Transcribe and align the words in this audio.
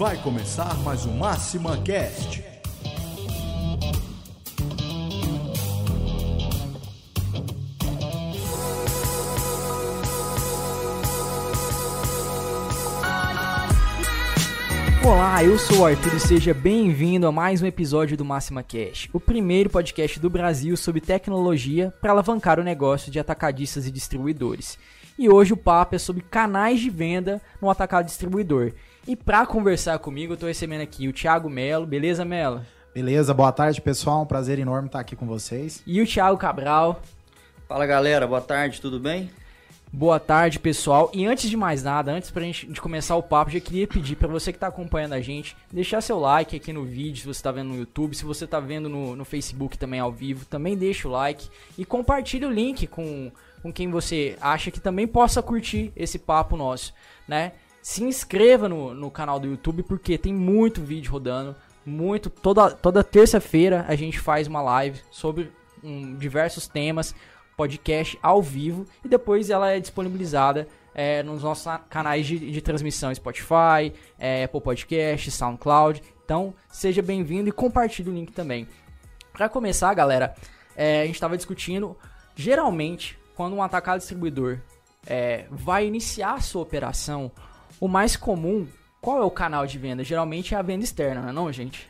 Vai 0.00 0.16
começar 0.22 0.78
mais 0.78 1.04
um 1.04 1.18
Máxima 1.18 1.76
Cast. 1.82 2.42
Olá, 15.04 15.44
eu 15.44 15.58
sou 15.58 15.80
o 15.80 15.84
Arthur 15.84 16.14
e 16.14 16.20
seja 16.20 16.54
bem-vindo 16.54 17.26
a 17.26 17.32
mais 17.32 17.60
um 17.60 17.66
episódio 17.66 18.16
do 18.16 18.24
Máxima 18.24 18.62
Cash, 18.62 19.10
o 19.12 19.20
primeiro 19.20 19.68
podcast 19.68 20.18
do 20.18 20.30
Brasil 20.30 20.78
sobre 20.78 21.02
tecnologia 21.02 21.92
para 22.00 22.12
alavancar 22.12 22.58
o 22.58 22.64
negócio 22.64 23.12
de 23.12 23.20
atacadistas 23.20 23.86
e 23.86 23.90
distribuidores. 23.90 24.78
E 25.18 25.28
hoje 25.28 25.52
o 25.52 25.58
papo 25.58 25.94
é 25.94 25.98
sobre 25.98 26.22
canais 26.22 26.80
de 26.80 26.88
venda 26.88 27.42
no 27.60 27.68
atacado 27.68 28.06
distribuidor. 28.06 28.72
E 29.06 29.16
para 29.16 29.46
conversar 29.46 29.98
comigo, 29.98 30.34
eu 30.34 30.36
tô 30.36 30.46
recebendo 30.46 30.82
aqui 30.82 31.08
o 31.08 31.12
Thiago 31.12 31.48
Melo, 31.48 31.86
beleza, 31.86 32.24
Melo? 32.24 32.60
Beleza, 32.94 33.32
boa 33.32 33.50
tarde, 33.50 33.80
pessoal. 33.80 34.22
Um 34.22 34.26
prazer 34.26 34.58
enorme 34.58 34.88
estar 34.88 35.00
aqui 35.00 35.16
com 35.16 35.26
vocês. 35.26 35.82
E 35.86 36.02
o 36.02 36.06
Thiago 36.06 36.36
Cabral. 36.36 37.00
Fala 37.66 37.86
galera, 37.86 38.26
boa 38.26 38.40
tarde, 38.40 38.80
tudo 38.80 39.00
bem? 39.00 39.30
Boa 39.92 40.20
tarde, 40.20 40.58
pessoal. 40.58 41.10
E 41.14 41.26
antes 41.26 41.48
de 41.48 41.56
mais 41.56 41.82
nada, 41.82 42.12
antes 42.12 42.30
pra 42.30 42.42
gente 42.42 42.66
de 42.66 42.80
começar 42.80 43.16
o 43.16 43.22
papo, 43.22 43.50
já 43.50 43.58
queria 43.58 43.88
pedir 43.88 44.16
para 44.16 44.28
você 44.28 44.52
que 44.52 44.58
tá 44.58 44.68
acompanhando 44.68 45.14
a 45.14 45.20
gente, 45.20 45.56
deixar 45.72 46.00
seu 46.00 46.18
like 46.18 46.54
aqui 46.54 46.72
no 46.72 46.84
vídeo, 46.84 47.22
se 47.22 47.26
você 47.26 47.42
tá 47.42 47.50
vendo 47.50 47.70
no 47.70 47.76
YouTube, 47.76 48.14
se 48.14 48.24
você 48.24 48.46
tá 48.46 48.60
vendo 48.60 48.88
no, 48.88 49.16
no 49.16 49.24
Facebook 49.24 49.78
também 49.78 49.98
ao 49.98 50.12
vivo, 50.12 50.44
também 50.44 50.76
deixa 50.76 51.08
o 51.08 51.10
like 51.10 51.48
e 51.76 51.84
compartilhe 51.84 52.44
o 52.44 52.50
link 52.50 52.86
com, 52.86 53.32
com 53.62 53.72
quem 53.72 53.90
você 53.90 54.36
acha 54.40 54.70
que 54.70 54.78
também 54.78 55.08
possa 55.08 55.42
curtir 55.42 55.90
esse 55.96 56.20
papo 56.20 56.56
nosso, 56.56 56.94
né? 57.26 57.52
Se 57.82 58.04
inscreva 58.04 58.68
no, 58.68 58.94
no 58.94 59.10
canal 59.10 59.40
do 59.40 59.46
YouTube 59.46 59.82
porque 59.82 60.18
tem 60.18 60.34
muito 60.34 60.82
vídeo 60.82 61.12
rodando, 61.12 61.56
muito 61.84 62.28
toda 62.28 62.70
toda 62.70 63.02
terça-feira 63.02 63.84
a 63.88 63.94
gente 63.94 64.18
faz 64.18 64.46
uma 64.46 64.60
live 64.60 65.00
sobre 65.10 65.50
um, 65.82 66.14
diversos 66.16 66.68
temas 66.68 67.14
podcast 67.56 68.18
ao 68.22 68.42
vivo 68.42 68.86
e 69.04 69.08
depois 69.08 69.50
ela 69.50 69.70
é 69.70 69.80
disponibilizada 69.80 70.66
é, 70.94 71.22
nos 71.22 71.42
nossos 71.42 71.66
canais 71.88 72.26
de, 72.26 72.38
de 72.38 72.60
transmissão 72.60 73.14
Spotify, 73.14 73.92
é, 74.18 74.44
Apple 74.44 74.60
Podcast, 74.60 75.30
SoundCloud. 75.30 76.02
Então 76.24 76.54
seja 76.70 77.02
bem-vindo 77.02 77.48
e 77.48 77.52
compartilhe 77.52 78.10
o 78.10 78.14
link 78.14 78.32
também. 78.32 78.66
Para 79.32 79.48
começar, 79.48 79.92
galera, 79.94 80.34
é, 80.76 81.02
a 81.02 81.06
gente 81.06 81.14
estava 81.14 81.36
discutindo 81.36 81.96
geralmente 82.34 83.18
quando 83.34 83.54
um 83.54 83.62
atacado 83.62 83.98
distribuidor 83.98 84.58
é, 85.06 85.46
vai 85.50 85.86
iniciar 85.86 86.34
a 86.34 86.40
sua 86.40 86.62
operação, 86.62 87.30
o 87.80 87.88
mais 87.88 88.16
comum, 88.16 88.68
qual 89.00 89.18
é 89.18 89.24
o 89.24 89.30
canal 89.30 89.66
de 89.66 89.78
venda? 89.78 90.04
Geralmente 90.04 90.54
é 90.54 90.58
a 90.58 90.62
venda 90.62 90.84
externa, 90.84 91.22
não 91.22 91.28
é 91.28 91.32
não, 91.32 91.52
gente? 91.52 91.88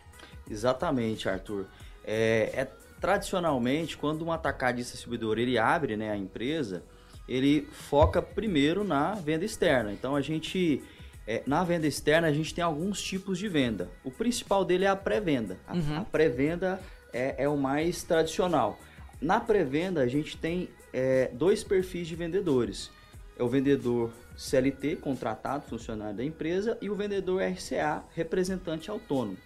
Exatamente, 0.48 1.28
Arthur. 1.28 1.66
É, 2.04 2.50
é 2.54 2.68
tradicionalmente, 3.00 3.96
quando 3.96 4.24
um 4.24 4.32
atacadista 4.32 4.92
distribuidor 4.92 5.38
ele 5.38 5.58
abre 5.58 5.96
né, 5.96 6.10
a 6.10 6.16
empresa, 6.16 6.84
ele 7.28 7.66
foca 7.72 8.20
primeiro 8.20 8.84
na 8.84 9.14
venda 9.14 9.44
externa. 9.44 9.92
Então 9.92 10.14
a 10.14 10.20
gente 10.20 10.82
é, 11.26 11.42
na 11.46 11.62
venda 11.64 11.86
externa 11.86 12.28
a 12.28 12.32
gente 12.32 12.54
tem 12.54 12.62
alguns 12.62 13.00
tipos 13.02 13.38
de 13.38 13.48
venda. 13.48 13.88
O 14.04 14.10
principal 14.10 14.64
dele 14.64 14.84
é 14.84 14.88
a 14.88 14.96
pré-venda. 14.96 15.58
A, 15.66 15.74
Uhum. 15.74 15.98
a 15.98 16.04
pré-venda 16.04 16.80
é, 17.12 17.44
é 17.44 17.48
o 17.48 17.56
mais 17.56 18.02
tradicional. 18.02 18.78
Na 19.20 19.38
pré-venda 19.40 20.00
a 20.00 20.08
gente 20.08 20.36
tem 20.36 20.68
é, 20.92 21.30
dois 21.32 21.62
perfis 21.62 22.08
de 22.08 22.16
vendedores. 22.16 22.90
É 23.38 23.42
o 23.42 23.48
vendedor 23.48 24.10
CLT, 24.40 24.96
contratado, 24.96 25.66
funcionário 25.66 26.16
da 26.16 26.24
empresa, 26.24 26.78
e 26.80 26.88
o 26.88 26.94
vendedor 26.94 27.42
RCA, 27.42 28.02
representante 28.14 28.90
autônomo. 28.90 29.36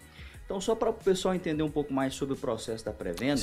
Então, 0.44 0.60
só 0.60 0.76
para 0.76 0.90
o 0.90 0.94
pessoal 0.94 1.34
entender 1.34 1.64
um 1.64 1.70
pouco 1.70 1.92
mais 1.92 2.14
sobre 2.14 2.34
o 2.34 2.36
processo 2.36 2.84
da 2.84 2.92
pré-venda, 2.92 3.42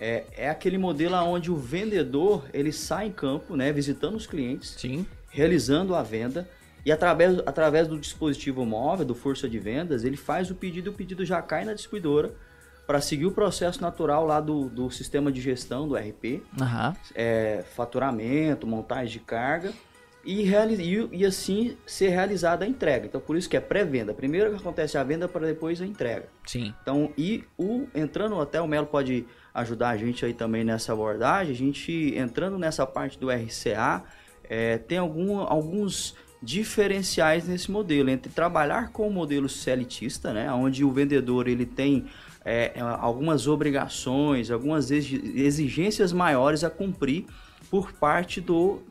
é, 0.00 0.24
é 0.34 0.48
aquele 0.48 0.78
modelo 0.78 1.14
onde 1.16 1.50
o 1.50 1.56
vendedor 1.56 2.48
ele 2.54 2.72
sai 2.72 3.08
em 3.08 3.12
campo, 3.12 3.54
né, 3.54 3.70
visitando 3.70 4.14
os 4.14 4.26
clientes, 4.26 4.76
Sim. 4.78 5.04
realizando 5.28 5.94
a 5.94 6.02
venda 6.02 6.48
e 6.86 6.92
através, 6.92 7.38
através 7.40 7.86
do 7.86 7.98
dispositivo 7.98 8.64
móvel, 8.64 9.04
do 9.04 9.14
força 9.14 9.46
de 9.46 9.58
vendas, 9.58 10.04
ele 10.04 10.16
faz 10.16 10.50
o 10.50 10.54
pedido 10.54 10.88
e 10.88 10.90
o 10.90 10.94
pedido 10.94 11.22
já 11.22 11.42
cai 11.42 11.66
na 11.66 11.74
distribuidora 11.74 12.32
para 12.86 12.98
seguir 13.02 13.26
o 13.26 13.32
processo 13.32 13.82
natural 13.82 14.24
lá 14.24 14.40
do, 14.40 14.70
do 14.70 14.90
sistema 14.90 15.30
de 15.30 15.38
gestão 15.42 15.86
do 15.86 15.94
RP, 15.94 16.42
Aham. 16.58 16.96
é, 17.14 17.62
faturamento, 17.76 18.66
montagem 18.66 19.12
de 19.12 19.18
carga 19.18 19.74
e, 20.24 20.42
e, 20.42 21.08
e 21.12 21.24
assim 21.24 21.76
ser 21.86 22.08
realizada 22.08 22.64
a 22.64 22.68
entrega. 22.68 23.06
Então 23.06 23.20
por 23.20 23.36
isso 23.36 23.48
que 23.48 23.56
é 23.56 23.60
pré-venda. 23.60 24.12
Primeiro 24.12 24.50
que 24.50 24.56
acontece 24.56 24.98
a 24.98 25.02
venda 25.02 25.28
para 25.28 25.46
depois 25.46 25.80
a 25.80 25.86
entrega. 25.86 26.28
Sim. 26.46 26.74
Então, 26.82 27.12
e 27.16 27.44
o 27.56 27.86
entrando 27.94 28.40
até 28.40 28.60
o 28.60 28.66
Melo 28.66 28.86
pode 28.86 29.26
ajudar 29.54 29.90
a 29.90 29.96
gente 29.96 30.24
aí 30.24 30.34
também 30.34 30.64
nessa 30.64 30.92
abordagem. 30.92 31.52
A 31.52 31.56
gente 31.56 32.14
entrando 32.16 32.58
nessa 32.58 32.86
parte 32.86 33.18
do 33.18 33.30
RCA, 33.30 34.04
é, 34.44 34.78
tem 34.78 34.98
algum, 34.98 35.38
alguns 35.40 36.14
diferenciais 36.42 37.48
nesse 37.48 37.70
modelo 37.70 38.08
entre 38.10 38.32
trabalhar 38.32 38.90
com 38.92 39.08
o 39.08 39.12
modelo 39.12 39.48
celitista, 39.48 40.32
né, 40.32 40.50
onde 40.52 40.84
o 40.84 40.92
vendedor 40.92 41.48
ele 41.48 41.66
tem 41.66 42.06
é, 42.44 42.72
algumas 42.78 43.46
obrigações, 43.48 44.50
algumas 44.50 44.90
exi- 44.90 45.32
exigências 45.34 46.12
maiores 46.12 46.62
a 46.62 46.70
cumprir 46.70 47.26
por 47.70 47.92
parte 47.92 48.40
do 48.40 48.82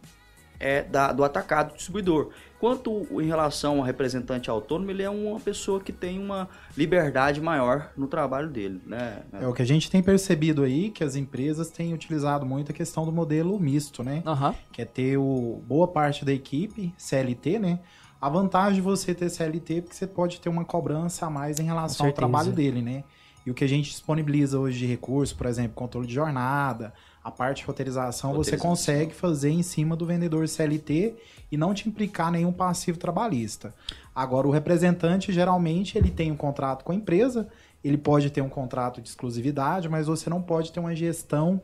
é, 0.60 0.84
da- 0.84 1.12
do 1.12 1.24
atacado 1.24 1.70
do 1.72 1.76
distribuidor. 1.78 2.30
Quanto 2.60 3.06
em 3.22 3.28
relação 3.28 3.78
ao 3.78 3.84
representante 3.84 4.50
autônomo, 4.50 4.90
ele 4.90 5.04
é 5.04 5.10
uma 5.10 5.40
pessoa 5.40 5.80
que 5.80 5.92
tem 5.94 6.18
uma 6.18 6.50
liberdade 6.76 7.40
maior 7.40 7.92
no 7.96 8.08
trabalho 8.08 8.50
dele, 8.50 8.82
né? 8.86 9.22
É 9.34 9.48
o 9.48 9.54
que 9.54 9.62
a 9.62 9.66
gente 9.66 9.92
tem 9.92 10.02
percebido 10.02 10.64
aí, 10.64 10.90
que 10.90 11.04
as 11.04 11.16
empresas 11.16 11.70
têm 11.70 11.94
utilizado 11.94 12.46
muito 12.46 12.72
a 12.72 12.74
questão 12.74 13.06
do 13.06 13.12
modelo 13.12 13.60
misto, 13.60 14.04
né? 14.04 14.24
Aham. 14.26 14.56
Que 14.72 14.82
é 14.82 14.86
ter 14.86 15.18
o, 15.18 15.62
boa 15.68 15.88
parte 15.88 16.26
da 16.26 16.34
equipe 16.34 16.94
CLT, 16.98 17.60
né? 17.60 17.80
A 18.20 18.28
vantagem 18.30 18.76
de 18.76 18.82
você 18.82 19.14
ter 19.14 19.30
CLT 19.30 19.76
é 19.78 19.82
porque 19.82 19.96
você 19.96 20.08
pode 20.08 20.42
ter 20.42 20.50
uma 20.50 20.66
cobrança 20.66 21.28
a 21.28 21.30
mais 21.30 21.60
em 21.60 21.66
relação 21.66 22.08
ao 22.08 22.14
trabalho 22.14 22.52
dele, 22.52 22.82
né? 22.82 23.04
E 23.46 23.52
o 23.52 23.54
que 23.54 23.64
a 23.64 23.70
gente 23.70 23.92
disponibiliza 23.92 24.60
hoje 24.60 24.80
de 24.80 24.86
recurso, 24.88 25.36
por 25.38 25.46
exemplo, 25.46 25.74
controle 25.76 26.08
de 26.08 26.14
jornada, 26.16 26.92
a 27.28 27.32
parte 27.32 27.58
de 27.58 27.66
roteirização, 27.66 28.30
você 28.32 28.52
Roteirização. 28.52 28.70
consegue 28.70 29.14
fazer 29.14 29.50
em 29.50 29.62
cima 29.62 29.98
do 29.98 30.06
vendedor 30.06 30.48
CLT 30.48 31.14
e 31.52 31.58
não 31.58 31.74
te 31.74 31.90
implicar 31.90 32.32
nenhum 32.32 32.54
passivo 32.54 32.98
trabalhista. 32.98 33.74
Agora, 34.16 34.48
o 34.48 34.52
representante, 34.52 35.34
geralmente, 35.34 35.98
ele 35.98 36.10
tem 36.10 36.32
um 36.32 36.38
contrato 36.38 36.86
com 36.86 36.94
a 36.94 36.96
empresa, 36.96 37.50
ele 37.84 37.98
pode 37.98 38.30
ter 38.30 38.40
um 38.40 38.48
contrato 38.48 39.02
de 39.02 39.10
exclusividade, 39.10 39.90
mas 39.90 40.08
você 40.08 40.30
não 40.30 40.42
pode 40.42 40.72
ter 40.72 40.80
uma 40.80 40.96
gestão 40.96 41.62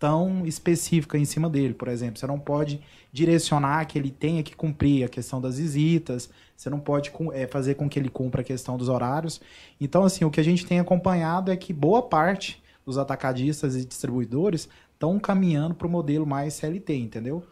tão 0.00 0.44
específica 0.44 1.16
em 1.16 1.24
cima 1.24 1.48
dele, 1.48 1.74
por 1.74 1.86
exemplo. 1.86 2.18
Você 2.18 2.26
não 2.26 2.40
pode 2.40 2.80
direcionar 3.12 3.86
que 3.86 3.96
ele 3.96 4.10
tenha 4.10 4.42
que 4.42 4.56
cumprir 4.56 5.04
a 5.04 5.08
questão 5.08 5.40
das 5.40 5.58
visitas, 5.60 6.28
você 6.56 6.68
não 6.68 6.80
pode 6.80 7.12
eh, 7.34 7.46
fazer 7.46 7.76
com 7.76 7.88
que 7.88 8.00
ele 8.00 8.08
cumpra 8.08 8.40
a 8.40 8.44
questão 8.44 8.76
dos 8.76 8.88
horários. 8.88 9.40
Então, 9.80 10.02
assim, 10.02 10.24
o 10.24 10.30
que 10.30 10.40
a 10.40 10.44
gente 10.44 10.66
tem 10.66 10.80
acompanhado 10.80 11.52
é 11.52 11.56
que 11.56 11.72
boa 11.72 12.02
parte 12.02 12.60
dos 12.84 12.98
atacadistas 12.98 13.76
e 13.76 13.84
distribuidores 13.84 14.68
estão 15.04 15.18
caminhando 15.18 15.74
para 15.74 15.86
o 15.86 15.90
modelo 15.90 16.26
mais 16.26 16.54
CLT, 16.54 16.94
entendeu? 16.94 17.44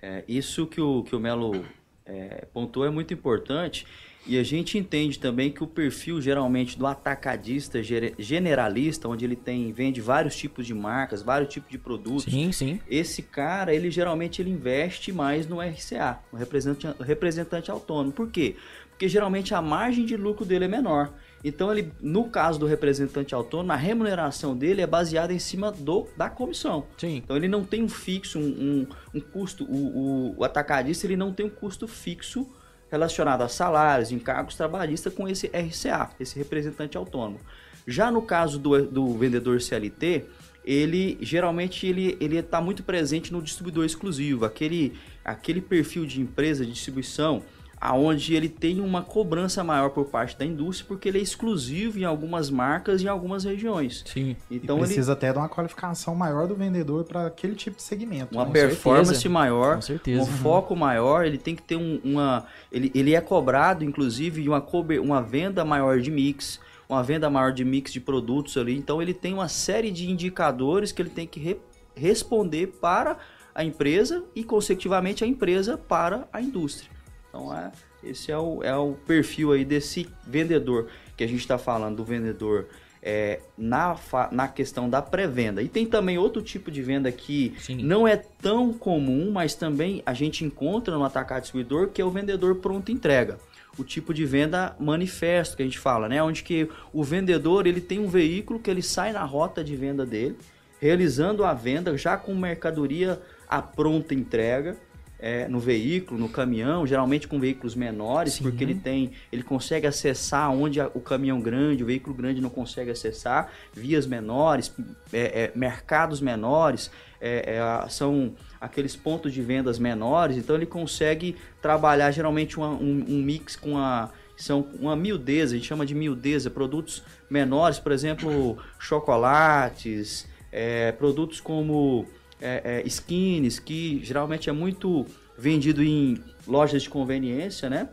É, 0.00 0.24
isso 0.28 0.66
que 0.66 0.80
o, 0.80 1.02
que 1.02 1.14
o 1.14 1.20
Melo 1.20 1.64
é, 2.04 2.46
pontuou 2.52 2.86
é 2.86 2.90
muito 2.90 3.12
importante 3.12 3.86
e 4.26 4.38
a 4.38 4.42
gente 4.42 4.76
entende 4.76 5.18
também 5.18 5.52
que 5.52 5.62
o 5.62 5.66
perfil 5.66 6.20
geralmente 6.20 6.76
do 6.76 6.86
atacadista 6.86 7.80
generalista, 8.18 9.08
onde 9.08 9.24
ele 9.24 9.36
tem 9.36 9.72
vende 9.72 10.00
vários 10.00 10.36
tipos 10.36 10.66
de 10.66 10.74
marcas, 10.74 11.22
vários 11.22 11.52
tipos 11.52 11.70
de 11.70 11.78
produtos, 11.78 12.24
Sim, 12.24 12.50
sim. 12.50 12.80
esse 12.88 13.22
cara, 13.22 13.72
ele 13.72 13.90
geralmente 13.90 14.42
ele 14.42 14.50
investe 14.50 15.12
mais 15.12 15.46
no 15.46 15.60
RCA, 15.60 16.18
no 16.32 16.38
representante, 16.38 17.02
representante 17.02 17.70
autônomo. 17.70 18.12
Por 18.12 18.28
quê? 18.30 18.56
Porque 18.90 19.08
geralmente 19.08 19.54
a 19.54 19.62
margem 19.62 20.04
de 20.04 20.16
lucro 20.16 20.44
dele 20.44 20.64
é 20.64 20.68
menor. 20.68 21.12
Então, 21.44 21.70
ele, 21.70 21.92
no 22.00 22.24
caso 22.24 22.58
do 22.58 22.66
representante 22.66 23.34
autônomo, 23.34 23.72
a 23.72 23.76
remuneração 23.76 24.56
dele 24.56 24.82
é 24.82 24.86
baseada 24.86 25.32
em 25.32 25.38
cima 25.38 25.70
do, 25.70 26.06
da 26.16 26.28
comissão. 26.28 26.86
Sim. 26.96 27.16
Então, 27.24 27.36
ele 27.36 27.48
não 27.48 27.64
tem 27.64 27.82
um 27.82 27.88
fixo, 27.88 28.38
um, 28.38 28.42
um, 28.42 28.86
um 29.14 29.20
custo. 29.20 29.64
O, 29.64 29.76
o, 29.76 30.34
o 30.38 30.44
atacadista 30.44 31.06
ele 31.06 31.16
não 31.16 31.32
tem 31.32 31.46
um 31.46 31.50
custo 31.50 31.86
fixo 31.86 32.46
relacionado 32.90 33.42
a 33.42 33.48
salários, 33.48 34.12
encargos 34.12 34.54
trabalhistas 34.54 35.12
com 35.12 35.28
esse 35.28 35.48
RCA, 35.48 36.10
esse 36.18 36.38
representante 36.38 36.96
autônomo. 36.96 37.40
Já 37.86 38.10
no 38.10 38.22
caso 38.22 38.58
do, 38.58 38.84
do 38.84 39.14
vendedor 39.16 39.60
CLT, 39.60 40.24
ele 40.64 41.16
geralmente 41.20 41.86
ele 41.86 42.16
ele 42.20 42.36
está 42.36 42.60
muito 42.60 42.82
presente 42.82 43.32
no 43.32 43.40
distribuidor 43.40 43.84
exclusivo, 43.84 44.44
aquele 44.44 44.94
aquele 45.24 45.60
perfil 45.60 46.04
de 46.04 46.20
empresa 46.20 46.66
de 46.66 46.72
distribuição 46.72 47.42
aonde 47.78 48.34
ele 48.34 48.48
tem 48.48 48.80
uma 48.80 49.02
cobrança 49.02 49.62
maior 49.62 49.90
por 49.90 50.06
parte 50.06 50.36
da 50.38 50.44
indústria, 50.44 50.86
porque 50.88 51.08
ele 51.08 51.18
é 51.18 51.20
exclusivo 51.20 51.98
em 51.98 52.04
algumas 52.04 52.48
marcas 52.50 53.02
e 53.02 53.04
em 53.04 53.08
algumas 53.08 53.44
regiões. 53.44 54.02
Sim. 54.06 54.34
Então 54.50 54.76
e 54.76 54.80
ele 54.80 54.86
precisa 54.86 55.12
até 55.12 55.30
de 55.32 55.38
uma 55.38 55.48
qualificação 55.48 56.14
maior 56.14 56.46
do 56.48 56.54
vendedor 56.54 57.04
para 57.04 57.26
aquele 57.26 57.54
tipo 57.54 57.76
de 57.76 57.82
segmento. 57.82 58.34
uma 58.34 58.46
né? 58.46 58.50
performance 58.52 59.10
certeza. 59.14 59.28
maior, 59.32 59.74
Com 59.76 59.82
certeza. 59.82 60.22
um 60.22 60.26
foco 60.26 60.74
maior, 60.74 61.24
ele 61.26 61.38
tem 61.38 61.54
que 61.54 61.62
ter 61.62 61.76
um- 61.76 62.00
uma. 62.02 62.46
Ele, 62.72 62.90
ele 62.94 63.14
é 63.14 63.20
cobrado, 63.20 63.84
inclusive, 63.84 64.42
de 64.42 64.48
uma, 64.48 64.60
cobe- 64.60 64.98
uma 64.98 65.20
venda 65.22 65.64
maior 65.64 66.00
de 66.00 66.10
mix, 66.10 66.58
uma 66.88 67.02
venda 67.02 67.28
maior 67.28 67.52
de 67.52 67.64
mix 67.64 67.92
de 67.92 68.00
produtos 68.00 68.56
ali. 68.56 68.76
Então 68.76 69.02
ele 69.02 69.12
tem 69.12 69.34
uma 69.34 69.48
série 69.48 69.90
de 69.90 70.10
indicadores 70.10 70.92
que 70.92 71.02
ele 71.02 71.10
tem 71.10 71.26
que 71.26 71.38
re- 71.38 71.58
responder 71.94 72.68
para 72.80 73.18
a 73.54 73.64
empresa 73.64 74.22
e, 74.34 74.44
consecutivamente, 74.44 75.24
a 75.24 75.26
empresa 75.26 75.76
para 75.78 76.28
a 76.32 76.40
indústria. 76.42 76.90
Então 77.36 77.54
é, 77.54 77.70
esse 78.02 78.32
é 78.32 78.38
o, 78.38 78.62
é 78.62 78.74
o 78.74 78.94
perfil 79.06 79.52
aí 79.52 79.64
desse 79.64 80.08
vendedor 80.26 80.88
que 81.16 81.22
a 81.22 81.26
gente 81.26 81.40
está 81.40 81.58
falando, 81.58 81.96
do 81.96 82.04
vendedor. 82.04 82.66
é, 83.02 83.38
na, 83.56 83.96
na 84.32 84.48
questão 84.48 84.90
da 84.90 85.00
pré-venda. 85.00 85.62
E 85.62 85.68
tem 85.68 85.86
também 85.86 86.18
outro 86.18 86.42
tipo 86.42 86.72
de 86.72 86.82
venda 86.82 87.12
que 87.12 87.54
Sim. 87.60 87.84
não 87.84 88.06
é 88.06 88.16
tão 88.16 88.72
comum, 88.72 89.30
mas 89.30 89.54
também 89.54 90.02
a 90.04 90.12
gente 90.12 90.44
encontra 90.44 90.96
no 90.96 91.04
atacado 91.04 91.42
distribuidor, 91.42 91.90
que 91.90 92.02
é 92.02 92.04
o 92.04 92.10
vendedor 92.10 92.56
pronto 92.56 92.90
entrega. 92.90 93.38
O 93.78 93.84
tipo 93.84 94.12
de 94.12 94.24
venda 94.26 94.74
manifesto 94.80 95.56
que 95.56 95.62
a 95.62 95.64
gente 95.64 95.78
fala, 95.78 96.08
né? 96.08 96.20
Onde 96.20 96.42
que 96.42 96.68
o 96.92 97.04
vendedor 97.04 97.68
ele 97.68 97.80
tem 97.80 98.00
um 98.00 98.08
veículo 98.08 98.58
que 98.58 98.68
ele 98.68 98.82
sai 98.82 99.12
na 99.12 99.22
rota 99.22 99.62
de 99.62 99.76
venda 99.76 100.04
dele, 100.04 100.36
realizando 100.80 101.44
a 101.44 101.54
venda 101.54 101.96
já 101.96 102.16
com 102.16 102.34
mercadoria 102.34 103.20
à 103.48 103.62
pronta 103.62 104.14
entrega. 104.14 104.76
É, 105.18 105.48
no 105.48 105.58
veículo, 105.58 106.20
no 106.20 106.28
caminhão, 106.28 106.86
geralmente 106.86 107.26
com 107.26 107.40
veículos 107.40 107.74
menores, 107.74 108.34
Sim. 108.34 108.42
porque 108.42 108.62
ele 108.62 108.74
tem, 108.74 109.12
ele 109.32 109.42
consegue 109.42 109.86
acessar 109.86 110.50
onde 110.52 110.80
a- 110.80 110.90
o 110.94 111.00
caminhão 111.00 111.40
grande, 111.40 111.82
o 111.82 111.86
veículo 111.86 112.14
grande 112.14 112.40
não 112.40 112.50
consegue 112.50 112.90
acessar, 112.90 113.50
vias 113.72 114.06
menores, 114.06 114.72
é, 115.12 115.44
é, 115.44 115.52
mercados 115.54 116.20
menores, 116.20 116.90
é, 117.20 117.56
é, 117.84 117.88
são 117.88 118.34
aqueles 118.60 118.94
pontos 118.94 119.32
de 119.32 119.40
vendas 119.40 119.78
menores, 119.78 120.36
então 120.36 120.54
ele 120.54 120.66
consegue 120.66 121.34
trabalhar 121.62 122.10
geralmente 122.10 122.58
uma- 122.58 122.70
um, 122.70 123.04
um 123.08 123.22
mix 123.22 123.56
com 123.56 123.78
a 123.78 124.10
são 124.38 124.66
uma 124.78 124.94
miudeza, 124.94 125.54
a 125.54 125.56
gente 125.56 125.66
chama 125.66 125.86
de 125.86 125.94
miudeza, 125.94 126.50
produtos 126.50 127.02
menores, 127.30 127.78
por 127.78 127.90
exemplo, 127.90 128.58
chocolates, 128.78 130.28
é, 130.52 130.92
produtos 130.92 131.40
como 131.40 132.06
é, 132.40 132.82
é, 132.84 132.86
skins, 132.86 133.58
que 133.58 134.00
geralmente 134.02 134.48
é 134.48 134.52
muito 134.52 135.06
vendido 135.38 135.82
em 135.82 136.22
lojas 136.46 136.82
de 136.82 136.90
conveniência, 136.90 137.68
né? 137.68 137.88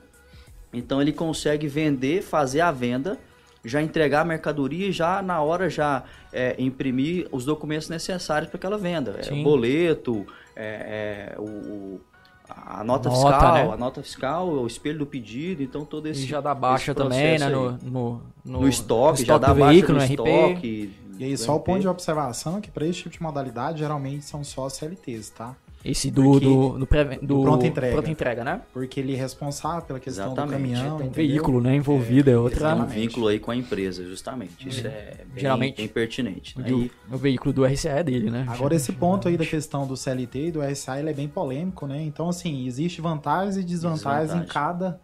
Então 0.73 1.01
ele 1.01 1.11
consegue 1.11 1.67
vender, 1.67 2.21
fazer 2.23 2.61
a 2.61 2.71
venda, 2.71 3.17
já 3.63 3.81
entregar 3.81 4.21
a 4.21 4.25
mercadoria 4.25 4.87
e 4.87 4.91
já 4.91 5.21
na 5.21 5.41
hora 5.41 5.69
já 5.69 6.03
é, 6.31 6.55
imprimir 6.57 7.27
os 7.31 7.45
documentos 7.45 7.87
necessários 7.89 8.49
para 8.49 8.57
aquela 8.57 8.77
venda. 8.77 9.19
É, 9.25 9.31
o 9.33 9.43
boleto, 9.43 10.25
é, 10.55 11.35
é, 11.35 11.39
o, 11.39 12.01
a 12.49 12.83
nota, 12.83 13.09
Nota, 13.09 13.09
fiscal, 13.09 13.53
né? 13.53 13.73
a 13.73 13.77
nota 13.77 14.03
fiscal, 14.03 14.49
o 14.49 14.67
espelho 14.67 14.99
do 14.99 15.05
pedido, 15.05 15.63
então 15.63 15.85
todo 15.85 16.07
esse 16.07 16.23
E 16.23 16.27
já 16.27 16.41
dá 16.41 16.53
baixa 16.53 16.93
também, 16.93 17.39
né? 17.39 17.47
No, 17.47 17.71
no, 17.71 18.21
no, 18.43 18.61
no 18.61 18.67
estoque, 18.67 19.21
no 19.21 19.27
já 19.27 19.37
dá 19.37 19.53
baixa 19.53 19.71
veículo, 19.71 19.93
no 19.99 20.05
no 20.05 20.11
estoque. 20.11 20.91
E 21.19 21.23
aí, 21.23 21.37
só 21.37 21.55
o 21.55 21.59
ponto 21.59 21.79
de 21.81 21.87
observação 21.87 22.57
é 22.57 22.61
que 22.61 22.71
para 22.71 22.85
esse 22.85 22.99
tipo 22.99 23.09
de 23.09 23.21
modalidade, 23.21 23.79
geralmente 23.79 24.25
são 24.25 24.43
só 24.43 24.67
CLTs, 24.69 25.29
tá? 25.29 25.55
Esse 25.85 26.09
do, 26.09 26.23
Porque- 26.23 26.45
do, 26.45 26.69
do, 26.69 26.79
do, 26.79 27.25
do 27.27 27.41
pronta 27.41 27.67
entrega. 27.67 27.91
pronta 27.93 28.09
entrega, 28.09 28.43
né? 28.45 28.61
Porque 28.71 29.01
ele 29.01 29.15
é 29.15 29.17
responsável 29.17 29.81
pela 29.81 29.99
questão 29.99 30.27
Exatamente. 30.27 30.49
do 30.49 30.53
caminhão, 30.53 30.81
Tem 30.97 31.05
um 31.07 31.09
entendeu? 31.09 31.11
veículo, 31.33 31.59
né, 31.61 31.75
envolvido, 31.75 32.29
é, 32.29 32.33
Tem 32.33 32.41
outra... 32.41 32.67
um 32.69 32.71
Exatamente. 32.71 32.99
vínculo 33.01 33.27
aí 33.27 33.37
com 33.37 33.51
a 33.51 33.55
empresa, 33.57 34.01
justamente. 34.05 34.65
Isso 34.69 34.87
é 34.87 35.17
bem, 35.33 35.41
Geralmente- 35.41 35.75
bem 35.75 35.87
pertinente. 35.89 36.57
O, 36.57 36.61
né? 36.61 36.67
do- 36.69 36.83
E- 36.83 36.91
o 37.11 37.17
veículo 37.17 37.51
do 37.53 37.65
RCA 37.65 37.89
é 37.99 38.03
dele, 38.03 38.31
né? 38.31 38.45
Agora, 38.47 38.73
esse 38.73 38.93
ponto 38.93 39.27
aí 39.27 39.35
da 39.35 39.45
questão 39.45 39.85
do 39.85 39.97
CLT 39.97 40.47
e 40.47 40.51
do 40.53 40.61
RSA, 40.61 40.99
ele 41.01 41.09
é 41.09 41.13
bem 41.13 41.27
polêmico, 41.27 41.85
né? 41.85 42.01
Então, 42.01 42.29
assim, 42.29 42.65
existe 42.65 43.01
vantagens 43.01 43.57
e 43.57 43.63
desvantagens 43.63 44.33
em 44.41 44.45
cada 44.45 45.01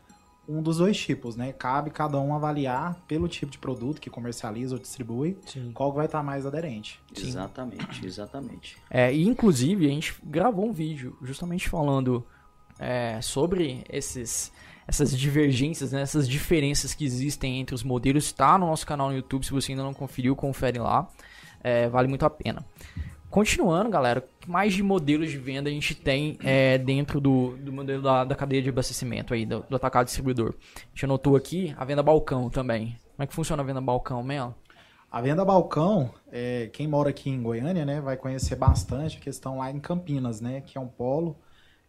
um 0.50 0.64
dos 0.64 0.78
dois 0.78 0.98
tipos, 0.98 1.36
né? 1.36 1.54
Cabe 1.54 1.92
cada 1.92 2.20
um 2.20 2.34
avaliar 2.34 3.00
pelo 3.08 3.28
tipo 3.28 3.52
de 3.52 3.60
produto 3.60 4.02
que 4.02 4.10
comercializa 4.10 4.74
ou 4.74 4.82
distribui, 4.82 5.38
Sim. 5.46 5.72
qual 5.74 5.94
vai 5.94 6.08
estar 6.08 6.24
mais 6.24 6.44
aderente. 6.44 7.00
Exatamente, 7.16 8.04
exatamente. 8.04 8.76
É, 8.90 9.14
e 9.14 9.28
inclusive 9.28 9.86
a 9.86 9.90
gente 9.90 10.16
gravou 10.24 10.68
um 10.68 10.74
vídeo 10.74 11.16
justamente 11.22 11.70
falando 11.70 12.26
é, 12.80 13.22
sobre 13.22 13.84
esses, 13.88 14.52
essas 14.88 15.16
divergências, 15.16 15.92
né, 15.92 16.02
essas 16.02 16.28
diferenças 16.28 16.96
que 16.96 17.06
existem 17.06 17.60
entre 17.60 17.76
os 17.76 17.84
modelos. 17.84 18.26
Está 18.26 18.58
no 18.58 18.66
nosso 18.66 18.88
canal 18.88 19.10
no 19.10 19.16
YouTube, 19.16 19.46
se 19.46 19.52
você 19.52 19.72
ainda 19.72 19.84
não 19.84 19.94
conferiu, 19.94 20.36
confere 20.36 20.80
lá. 20.80 21.08
É, 21.62 21.88
vale 21.90 22.08
muito 22.08 22.26
a 22.26 22.30
pena. 22.30 22.66
Continuando, 23.30 23.92
galera, 23.92 24.20
o 24.20 24.42
que 24.42 24.50
mais 24.50 24.74
de 24.74 24.82
modelos 24.82 25.30
de 25.30 25.38
venda 25.38 25.70
a 25.70 25.72
gente 25.72 25.94
tem 25.94 26.38
é, 26.44 26.80
dentro 26.80 27.22
do, 27.22 27.56
do 27.58 27.72
modelo 27.72 28.02
da, 28.02 28.24
da 28.24 28.36
cadeia 28.36 28.62
de 28.62 28.70
abastecimento 28.70 29.36
aí, 29.36 29.46
do, 29.46 29.64
do 29.70 29.76
atacado 29.76 30.06
distribuidor? 30.08 30.56
A 30.58 30.90
gente 30.90 31.06
anotou 31.06 31.36
aqui 31.36 31.76
a 31.78 31.86
venda 31.86 32.02
balcão 32.02 32.50
também. 32.50 32.98
Como 33.16 33.24
é 33.24 33.28
que 33.28 33.34
funciona 33.34 33.62
a 33.62 33.66
venda 33.66 33.80
balcão, 33.80 34.24
Melo? 34.24 34.56
A 35.12 35.22
venda 35.22 35.46
balcão, 35.46 36.10
é, 36.32 36.70
quem 36.74 36.88
mora 36.88 37.10
aqui 37.10 37.30
em 37.30 37.42
Goiânia, 37.42 37.86
né, 37.86 38.02
vai 38.02 38.18
conhecer 38.18 38.56
bastante 38.56 39.18
a 39.18 39.20
questão 39.22 39.60
lá 39.60 39.70
em 39.72 39.80
Campinas, 39.80 40.42
né, 40.42 40.62
que 40.62 40.78
é 40.78 40.82
um 40.82 40.88
polo. 40.88 41.36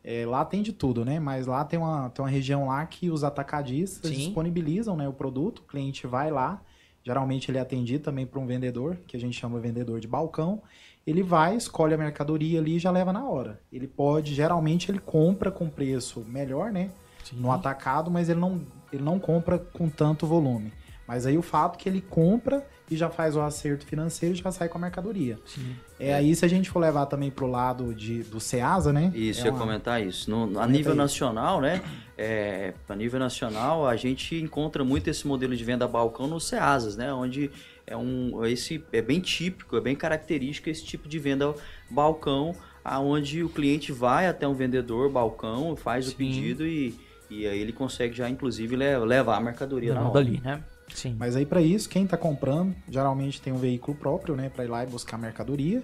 É, 0.04 0.26
lá 0.26 0.44
tem 0.44 0.62
de 0.62 0.72
tudo, 0.72 1.04
né, 1.06 1.18
mas 1.20 1.46
lá 1.46 1.64
tem 1.64 1.78
uma, 1.78 2.10
tem 2.10 2.22
uma 2.22 2.30
região 2.30 2.66
lá 2.66 2.84
que 2.84 3.10
os 3.10 3.24
atacadistas 3.24 4.10
Sim. 4.10 4.16
disponibilizam, 4.16 4.96
né, 4.96 5.08
o 5.08 5.12
produto, 5.12 5.60
o 5.60 5.62
cliente 5.62 6.06
vai 6.06 6.30
lá, 6.30 6.62
geralmente 7.02 7.50
ele 7.50 7.58
é 7.58 7.60
atendido 7.60 8.04
também 8.04 8.26
por 8.26 8.38
um 8.38 8.46
vendedor, 8.46 8.96
que 9.06 9.16
a 9.16 9.20
gente 9.20 9.38
chama 9.38 9.58
vendedor 9.58 10.00
de 10.00 10.08
balcão, 10.08 10.62
ele 11.06 11.22
vai, 11.22 11.56
escolhe 11.56 11.94
a 11.94 11.98
mercadoria 11.98 12.60
ali 12.60 12.76
e 12.76 12.78
já 12.78 12.90
leva 12.90 13.12
na 13.12 13.24
hora. 13.24 13.60
Ele 13.72 13.86
pode, 13.86 14.34
geralmente 14.34 14.90
ele 14.90 14.98
compra 14.98 15.50
com 15.50 15.68
preço 15.68 16.24
melhor, 16.28 16.70
né, 16.72 16.90
no 17.32 17.50
atacado, 17.52 18.10
mas 18.10 18.28
ele 18.28 18.40
não, 18.40 18.60
ele 18.92 19.02
não 19.02 19.18
compra 19.18 19.58
com 19.58 19.88
tanto 19.88 20.26
volume. 20.26 20.72
Mas 21.06 21.26
aí 21.26 21.36
o 21.36 21.42
fato 21.42 21.76
que 21.76 21.88
ele 21.88 22.00
compra 22.00 22.64
e 22.88 22.96
já 22.96 23.10
faz 23.10 23.34
o 23.34 23.40
acerto 23.40 23.84
financeiro 23.84 24.34
e 24.34 24.38
já 24.38 24.52
sai 24.52 24.68
com 24.68 24.78
a 24.78 24.80
mercadoria. 24.80 25.38
Sim. 25.44 25.74
É 25.98 26.14
aí 26.14 26.34
se 26.36 26.44
a 26.44 26.48
gente 26.48 26.70
for 26.70 26.78
levar 26.78 27.06
também 27.06 27.30
pro 27.32 27.46
lado 27.48 27.92
de, 27.92 28.22
do 28.22 28.38
Ceasa, 28.38 28.92
né? 28.92 29.10
Isso, 29.14 29.40
é 29.40 29.42
eu 29.42 29.46
ia 29.46 29.52
uma- 29.52 29.58
comentar 29.60 30.00
isso. 30.04 30.30
No- 30.30 30.58
a 30.60 30.66
nível 30.68 30.92
aí. 30.92 30.98
nacional, 30.98 31.60
né? 31.60 31.82
É, 32.16 32.74
a 32.88 32.94
nível 32.94 33.18
nacional, 33.18 33.86
a 33.88 33.96
gente 33.96 34.36
encontra 34.36 34.84
muito 34.84 35.08
esse 35.08 35.26
modelo 35.26 35.56
de 35.56 35.64
venda 35.64 35.86
balcão 35.88 36.28
nos 36.28 36.46
CEASAs, 36.46 36.96
né? 36.96 37.12
Onde 37.12 37.50
é 37.90 37.96
um 37.96 38.44
esse 38.46 38.82
é 38.92 39.02
bem 39.02 39.20
típico, 39.20 39.76
é 39.76 39.80
bem 39.80 39.94
característico 39.96 40.70
esse 40.70 40.84
tipo 40.84 41.08
de 41.08 41.18
venda 41.18 41.54
balcão, 41.90 42.54
aonde 42.84 43.42
o 43.44 43.48
cliente 43.48 43.92
vai 43.92 44.26
até 44.26 44.48
um 44.48 44.54
vendedor 44.54 45.10
balcão, 45.10 45.76
faz 45.76 46.06
Sim. 46.06 46.12
o 46.12 46.16
pedido 46.16 46.66
e, 46.66 46.94
e 47.28 47.46
aí 47.46 47.58
ele 47.60 47.72
consegue 47.72 48.14
já 48.16 48.30
inclusive 48.30 48.76
le- 48.76 48.98
levar 48.98 49.36
a 49.36 49.40
mercadoria 49.40 49.92
na 49.94 50.00
Não, 50.00 50.10
hora. 50.10 50.24
dali, 50.24 50.40
né? 50.40 50.64
Sim. 50.94 51.16
Mas 51.18 51.36
aí 51.36 51.44
para 51.46 51.60
isso, 51.60 51.88
quem 51.88 52.06
tá 52.06 52.16
comprando, 52.16 52.74
geralmente 52.88 53.40
tem 53.40 53.52
um 53.52 53.58
veículo 53.58 53.96
próprio, 53.96 54.34
né, 54.34 54.48
para 54.48 54.64
ir 54.64 54.68
lá 54.68 54.82
e 54.82 54.86
buscar 54.86 55.18
mercadoria. 55.18 55.82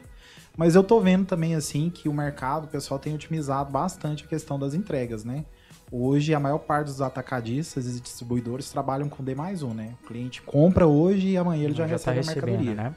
Mas 0.56 0.75
eu 0.75 0.82
tô 0.82 1.00
vendo 1.00 1.26
também 1.26 1.54
assim 1.54 1.90
que 1.90 2.08
o 2.08 2.14
mercado, 2.14 2.64
o 2.64 2.68
pessoal 2.68 2.98
tem 2.98 3.14
otimizado 3.14 3.70
bastante 3.70 4.25
a 4.25 4.26
questão 4.26 4.58
das 4.58 4.75
entregas, 4.75 5.22
né? 5.25 5.44
Hoje 5.90 6.34
a 6.34 6.40
maior 6.40 6.58
parte 6.58 6.86
dos 6.88 7.00
atacadistas 7.00 7.96
e 7.96 8.00
distribuidores 8.00 8.70
trabalham 8.70 9.08
com 9.08 9.22
D 9.22 9.34
mais 9.34 9.62
um, 9.62 9.72
né? 9.72 9.94
O 10.02 10.06
cliente 10.06 10.42
compra 10.42 10.86
hoje 10.86 11.28
e 11.28 11.36
amanhã 11.36 11.64
ele 11.64 11.74
já, 11.74 11.84
tá 11.84 11.90
recebe 11.92 12.20
a 12.20 12.24
mercadoria. 12.24 12.74
né? 12.74 12.94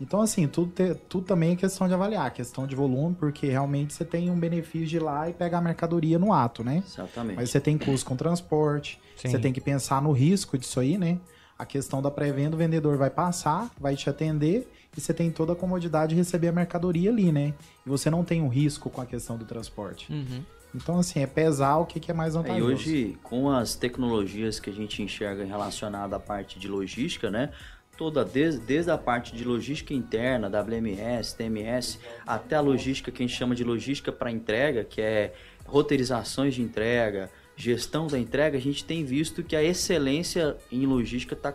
Então, 0.00 0.20
assim, 0.20 0.48
tudo, 0.48 0.72
te- 0.72 0.94
tudo 1.08 1.24
também 1.26 1.52
é 1.52 1.56
questão 1.56 1.86
de 1.86 1.94
avaliar, 1.94 2.28
questão 2.32 2.66
de 2.66 2.74
volume, 2.74 3.14
porque 3.14 3.46
realmente 3.46 3.94
você 3.94 4.04
tem 4.04 4.28
um 4.30 4.38
benefício 4.38 4.86
de 4.88 4.96
ir 4.96 5.00
lá 5.00 5.30
e 5.30 5.32
pegar 5.32 5.58
a 5.58 5.60
mercadoria 5.60 6.18
no 6.18 6.32
ato, 6.32 6.64
né? 6.64 6.82
Exatamente. 6.84 7.36
Mas 7.36 7.50
você 7.50 7.60
tem 7.60 7.78
custo 7.78 8.06
com 8.08 8.16
transporte, 8.16 9.00
Sim. 9.16 9.28
você 9.30 9.38
tem 9.38 9.52
que 9.52 9.60
pensar 9.60 10.02
no 10.02 10.10
risco 10.10 10.58
disso 10.58 10.80
aí, 10.80 10.98
né? 10.98 11.20
A 11.56 11.64
questão 11.64 12.02
da 12.02 12.10
pré-venda, 12.10 12.56
o 12.56 12.58
vendedor 12.58 12.96
vai 12.96 13.10
passar, 13.10 13.70
vai 13.78 13.94
te 13.94 14.10
atender 14.10 14.68
e 14.96 15.00
você 15.00 15.14
tem 15.14 15.30
toda 15.30 15.52
a 15.52 15.56
comodidade 15.56 16.10
de 16.10 16.16
receber 16.16 16.48
a 16.48 16.52
mercadoria 16.52 17.08
ali, 17.08 17.30
né? 17.30 17.54
E 17.86 17.88
você 17.88 18.10
não 18.10 18.24
tem 18.24 18.42
um 18.42 18.48
risco 18.48 18.90
com 18.90 19.00
a 19.00 19.06
questão 19.06 19.36
do 19.38 19.44
transporte. 19.44 20.12
Uhum. 20.12 20.42
Então, 20.74 20.98
assim, 20.98 21.20
é 21.20 21.26
pesar 21.26 21.76
o 21.76 21.86
que, 21.86 22.00
que 22.00 22.10
é 22.10 22.14
mais 22.14 22.34
É, 22.34 22.38
e 22.38 22.42
vantajoso. 22.42 22.72
hoje, 22.72 23.18
com 23.22 23.50
as 23.50 23.74
tecnologias 23.74 24.58
que 24.58 24.70
a 24.70 24.72
gente 24.72 25.02
enxerga 25.02 25.44
relacionada 25.44 26.16
à 26.16 26.20
parte 26.20 26.58
de 26.58 26.68
logística, 26.68 27.30
né? 27.30 27.50
Toda, 27.96 28.24
desde, 28.24 28.60
desde 28.60 28.90
a 28.90 28.96
parte 28.96 29.36
de 29.36 29.44
logística 29.44 29.92
interna, 29.92 30.48
WMS, 30.48 31.34
TMS, 31.36 31.98
até 32.26 32.56
a 32.56 32.60
logística 32.60 33.12
que 33.12 33.22
a 33.22 33.26
gente 33.26 33.36
chama 33.36 33.54
de 33.54 33.62
logística 33.62 34.10
para 34.10 34.30
entrega, 34.30 34.82
que 34.82 35.00
é 35.00 35.34
roteirizações 35.66 36.54
de 36.54 36.62
entrega, 36.62 37.30
gestão 37.54 38.06
da 38.06 38.18
entrega, 38.18 38.56
a 38.56 38.60
gente 38.60 38.84
tem 38.84 39.04
visto 39.04 39.42
que 39.42 39.54
a 39.54 39.62
excelência 39.62 40.56
em 40.70 40.86
logística 40.86 41.34
está 41.34 41.54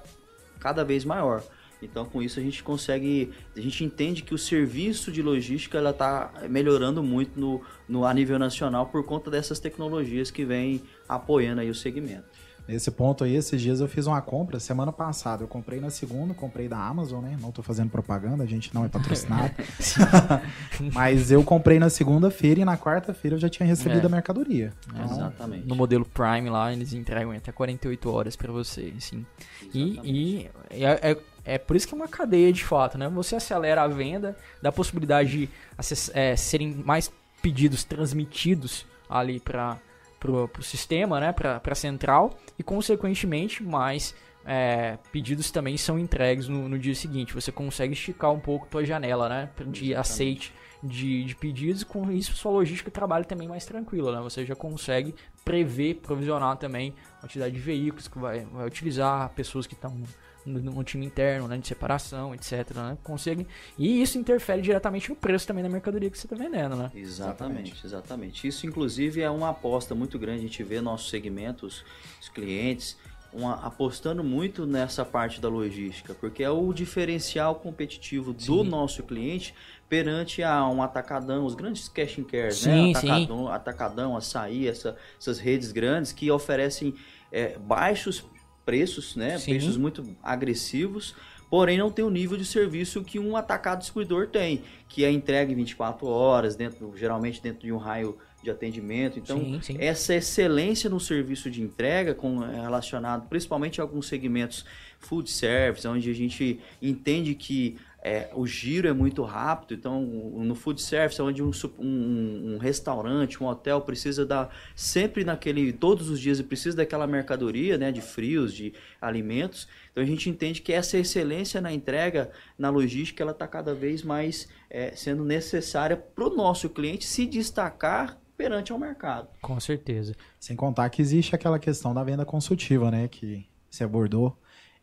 cada 0.59 0.83
vez 0.83 1.03
maior. 1.03 1.43
Então, 1.81 2.05
com 2.05 2.21
isso 2.21 2.39
a 2.39 2.43
gente 2.43 2.63
consegue, 2.63 3.31
a 3.55 3.61
gente 3.61 3.83
entende 3.83 4.23
que 4.23 4.33
o 4.33 4.37
serviço 4.37 5.11
de 5.11 5.21
logística 5.21 5.77
ela 5.77 5.91
está 5.91 6.31
melhorando 6.49 7.03
muito 7.03 7.39
no, 7.39 7.61
no 7.87 8.05
a 8.05 8.13
nível 8.13 8.39
nacional 8.39 8.87
por 8.87 9.03
conta 9.03 9.29
dessas 9.29 9.59
tecnologias 9.59 10.31
que 10.31 10.43
vêm 10.43 10.81
apoiando 11.07 11.61
aí 11.61 11.69
o 11.69 11.75
segmento. 11.75 12.25
Nesse 12.67 12.91
ponto 12.91 13.23
aí, 13.23 13.33
esses 13.35 13.61
dias 13.61 13.79
eu 13.79 13.87
fiz 13.87 14.07
uma 14.07 14.21
compra, 14.21 14.59
semana 14.59 14.91
passada. 14.91 15.43
Eu 15.43 15.47
comprei 15.47 15.79
na 15.79 15.89
segunda, 15.89 16.33
comprei 16.33 16.67
da 16.67 16.77
Amazon, 16.77 17.23
né? 17.23 17.37
Não 17.39 17.51
tô 17.51 17.63
fazendo 17.63 17.89
propaganda, 17.89 18.43
a 18.43 18.47
gente 18.47 18.73
não 18.75 18.83
é 18.83 18.89
patrocinado. 18.89 19.51
Mas 20.93 21.31
eu 21.31 21.43
comprei 21.43 21.79
na 21.79 21.89
segunda-feira 21.89 22.59
e 22.61 22.65
na 22.65 22.77
quarta-feira 22.77 23.35
eu 23.35 23.39
já 23.39 23.49
tinha 23.49 23.65
recebido 23.65 24.03
É. 24.03 24.05
a 24.05 24.09
mercadoria. 24.09 24.73
Então, 24.89 25.05
Exatamente. 25.05 25.67
No 25.67 25.75
modelo 25.75 26.05
Prime 26.05 26.49
lá, 26.49 26.71
eles 26.73 26.93
entregam 26.93 27.31
até 27.31 27.51
48 27.51 28.09
horas 28.11 28.35
pra 28.35 28.51
você, 28.51 28.93
assim. 28.97 29.25
E, 29.73 29.99
e 30.03 30.49
é, 30.69 31.11
é, 31.11 31.17
é 31.45 31.57
por 31.57 31.75
isso 31.75 31.87
que 31.87 31.93
é 31.93 31.97
uma 31.97 32.07
cadeia 32.07 32.51
de 32.51 32.63
fato, 32.65 32.97
né? 32.97 33.07
Você 33.09 33.35
acelera 33.35 33.81
a 33.83 33.87
venda, 33.87 34.35
dá 34.61 34.69
a 34.69 34.73
possibilidade 34.73 35.29
de 35.31 35.49
acess- 35.77 36.11
é, 36.13 36.35
serem 36.35 36.73
mais 36.85 37.11
pedidos 37.41 37.83
transmitidos 37.83 38.85
ali 39.09 39.39
para 39.39 39.77
pro, 40.19 40.47
pro 40.47 40.63
sistema, 40.63 41.19
né? 41.19 41.31
Pra, 41.31 41.59
pra 41.59 41.75
central 41.75 42.37
e 42.57 42.63
consequentemente 42.63 43.63
mais 43.63 44.15
é, 44.45 44.97
pedidos 45.11 45.51
também 45.51 45.75
são 45.75 45.99
entregues 45.99 46.47
no, 46.47 46.69
no 46.69 46.79
dia 46.79 46.95
seguinte. 46.95 47.33
Você 47.33 47.51
consegue 47.51 47.93
esticar 47.93 48.31
um 48.31 48.39
pouco 48.39 48.65
a 48.65 48.69
tua 48.69 48.85
janela, 48.85 49.27
né? 49.27 49.49
De 49.57 49.91
Exatamente. 49.91 49.95
aceite 49.95 50.53
de, 50.81 51.25
de 51.25 51.35
pedidos. 51.35 51.83
Com 51.83 52.11
isso, 52.11 52.35
sua 52.35 52.51
logística 52.51 52.89
trabalha 52.89 53.25
também 53.25 53.47
mais 53.47 53.65
tranquila, 53.65 54.15
né? 54.15 54.21
Você 54.21 54.45
já 54.45 54.55
consegue 54.55 55.13
prever, 55.43 55.95
provisionar 55.95 56.57
também 56.57 56.93
a 57.17 57.21
quantidade 57.21 57.53
de 57.53 57.59
veículos 57.59 58.07
que 58.07 58.17
vai, 58.17 58.45
vai 58.45 58.65
utilizar, 58.67 59.29
pessoas 59.29 59.67
que 59.67 59.73
estão 59.73 60.01
no, 60.47 60.83
time 60.83 61.05
interno, 61.05 61.47
né? 61.47 61.57
De 61.57 61.67
separação, 61.67 62.33
etc. 62.33 62.71
Né? 62.75 62.97
Consegue. 63.03 63.45
E 63.77 64.01
isso 64.01 64.17
interfere 64.17 64.61
diretamente 64.61 65.09
no 65.09 65.15
preço 65.15 65.45
também 65.47 65.63
da 65.63 65.69
mercadoria 65.69 66.09
que 66.09 66.17
você 66.17 66.25
está 66.25 66.35
vendendo, 66.35 66.75
né? 66.75 66.91
Exatamente, 66.95 67.85
exatamente. 67.85 68.47
Isso, 68.47 68.65
inclusive, 68.65 69.21
é 69.21 69.29
uma 69.29 69.49
aposta 69.49 69.93
muito 69.93 70.17
grande. 70.17 70.39
A 70.39 70.41
gente 70.43 70.63
vê 70.63 70.79
nossos 70.81 71.09
segmentos, 71.09 71.83
os 72.21 72.29
clientes, 72.29 72.97
uma- 73.33 73.55
apostando 73.65 74.23
muito 74.23 74.65
nessa 74.65 75.03
parte 75.03 75.41
da 75.41 75.49
logística, 75.49 76.13
porque 76.13 76.43
é 76.43 76.49
o 76.49 76.71
diferencial 76.73 77.55
competitivo 77.55 78.33
do 78.33 78.63
nosso 78.63 79.03
cliente 79.03 79.53
perante 79.89 80.41
a 80.43 80.67
um 80.67 80.81
atacadão, 80.81 81.45
os 81.45 81.53
grandes 81.55 81.87
cash 81.89 82.17
and 82.19 82.23
cares, 82.23 82.57
Sim, 82.59 82.69
né? 82.93 82.99
sim. 82.99 83.09
Atacadão, 83.09 83.47
atacadão 83.49 84.17
açaí, 84.17 84.67
essa- 84.67 84.95
essas 85.19 85.39
redes 85.39 85.71
grandes 85.71 86.11
que 86.11 86.31
oferecem 86.31 86.93
é, 87.29 87.57
baixos 87.59 88.23
preços, 88.67 89.15
né? 89.15 89.37
Sim. 89.37 89.51
Preços 89.51 89.77
muito 89.77 90.03
agressivos, 90.21 91.15
porém 91.49 91.77
não 91.77 91.89
tem 91.89 92.03
o 92.03 92.09
nível 92.09 92.37
de 92.37 92.43
serviço 92.43 93.01
que 93.01 93.17
um 93.17 93.37
atacado 93.37 93.79
distribuidor 93.79 94.27
tem, 94.27 94.61
que 94.89 95.05
é 95.05 95.09
entregue 95.09 95.53
em 95.53 95.55
24 95.55 96.05
horas, 96.05 96.57
dentro, 96.57 96.93
geralmente 96.97 97.41
dentro 97.41 97.65
de 97.65 97.71
um 97.71 97.77
raio 97.77 98.17
de 98.43 98.51
atendimento. 98.51 99.17
Então, 99.19 99.39
Sim, 99.39 99.61
sim. 99.61 99.77
essa 99.79 100.13
excelência 100.15 100.89
no 100.89 100.99
serviço 100.99 101.49
de 101.49 101.61
entrega, 101.61 102.13
com, 102.13 102.43
é, 102.43 102.59
relacionado 102.59 103.29
principalmente 103.29 103.79
a 103.79 103.85
alguns 103.85 104.05
segmentos 104.09 104.65
food 104.99 105.31
service, 105.31 105.87
onde 105.87 106.09
a 106.09 106.13
gente 106.13 106.59
entende 106.81 107.35
que 107.35 107.77
é, 108.03 108.29
o 108.33 108.45
giro 108.45 108.87
é 108.87 108.93
muito 108.93 109.23
rápido, 109.23 109.73
então 109.73 110.01
no 110.01 110.55
food 110.55 110.81
service, 110.81 111.21
onde 111.21 111.41
um, 111.43 111.51
um- 111.79 112.53
um 112.53 112.57
restaurante, 112.57 113.41
um 113.43 113.47
hotel 113.47 113.81
precisa 113.81 114.25
dar 114.25 114.53
sempre 114.75 115.23
naquele, 115.23 115.73
todos 115.73 116.09
os 116.09 116.19
dias, 116.19 116.39
ele 116.39 116.47
precisa 116.47 116.77
daquela 116.77 117.07
mercadoria, 117.07 117.77
né, 117.77 117.91
de 117.91 118.01
frios, 118.01 118.53
de 118.53 118.73
alimentos, 119.01 119.67
então 119.91 120.03
a 120.03 120.07
gente 120.07 120.29
entende 120.29 120.61
que 120.61 120.71
essa 120.71 120.97
excelência 120.97 121.59
na 121.59 121.73
entrega, 121.73 122.31
na 122.57 122.69
logística, 122.69 123.23
ela 123.23 123.31
está 123.31 123.47
cada 123.47 123.73
vez 123.73 124.03
mais 124.03 124.47
é, 124.69 124.91
sendo 124.95 125.23
necessária 125.25 125.97
para 125.97 126.25
o 126.25 126.35
nosso 126.35 126.69
cliente 126.69 127.05
se 127.05 127.25
destacar 127.25 128.19
perante 128.37 128.71
ao 128.71 128.77
mercado. 128.77 129.27
Com 129.41 129.59
certeza. 129.59 130.13
Sem 130.39 130.55
contar 130.55 130.89
que 130.91 131.01
existe 131.01 131.33
aquela 131.33 131.57
questão 131.57 131.91
da 131.93 132.03
venda 132.03 132.23
consultiva, 132.23 132.91
né? 132.91 133.07
Que 133.07 133.47
você 133.67 133.83
abordou. 133.83 134.37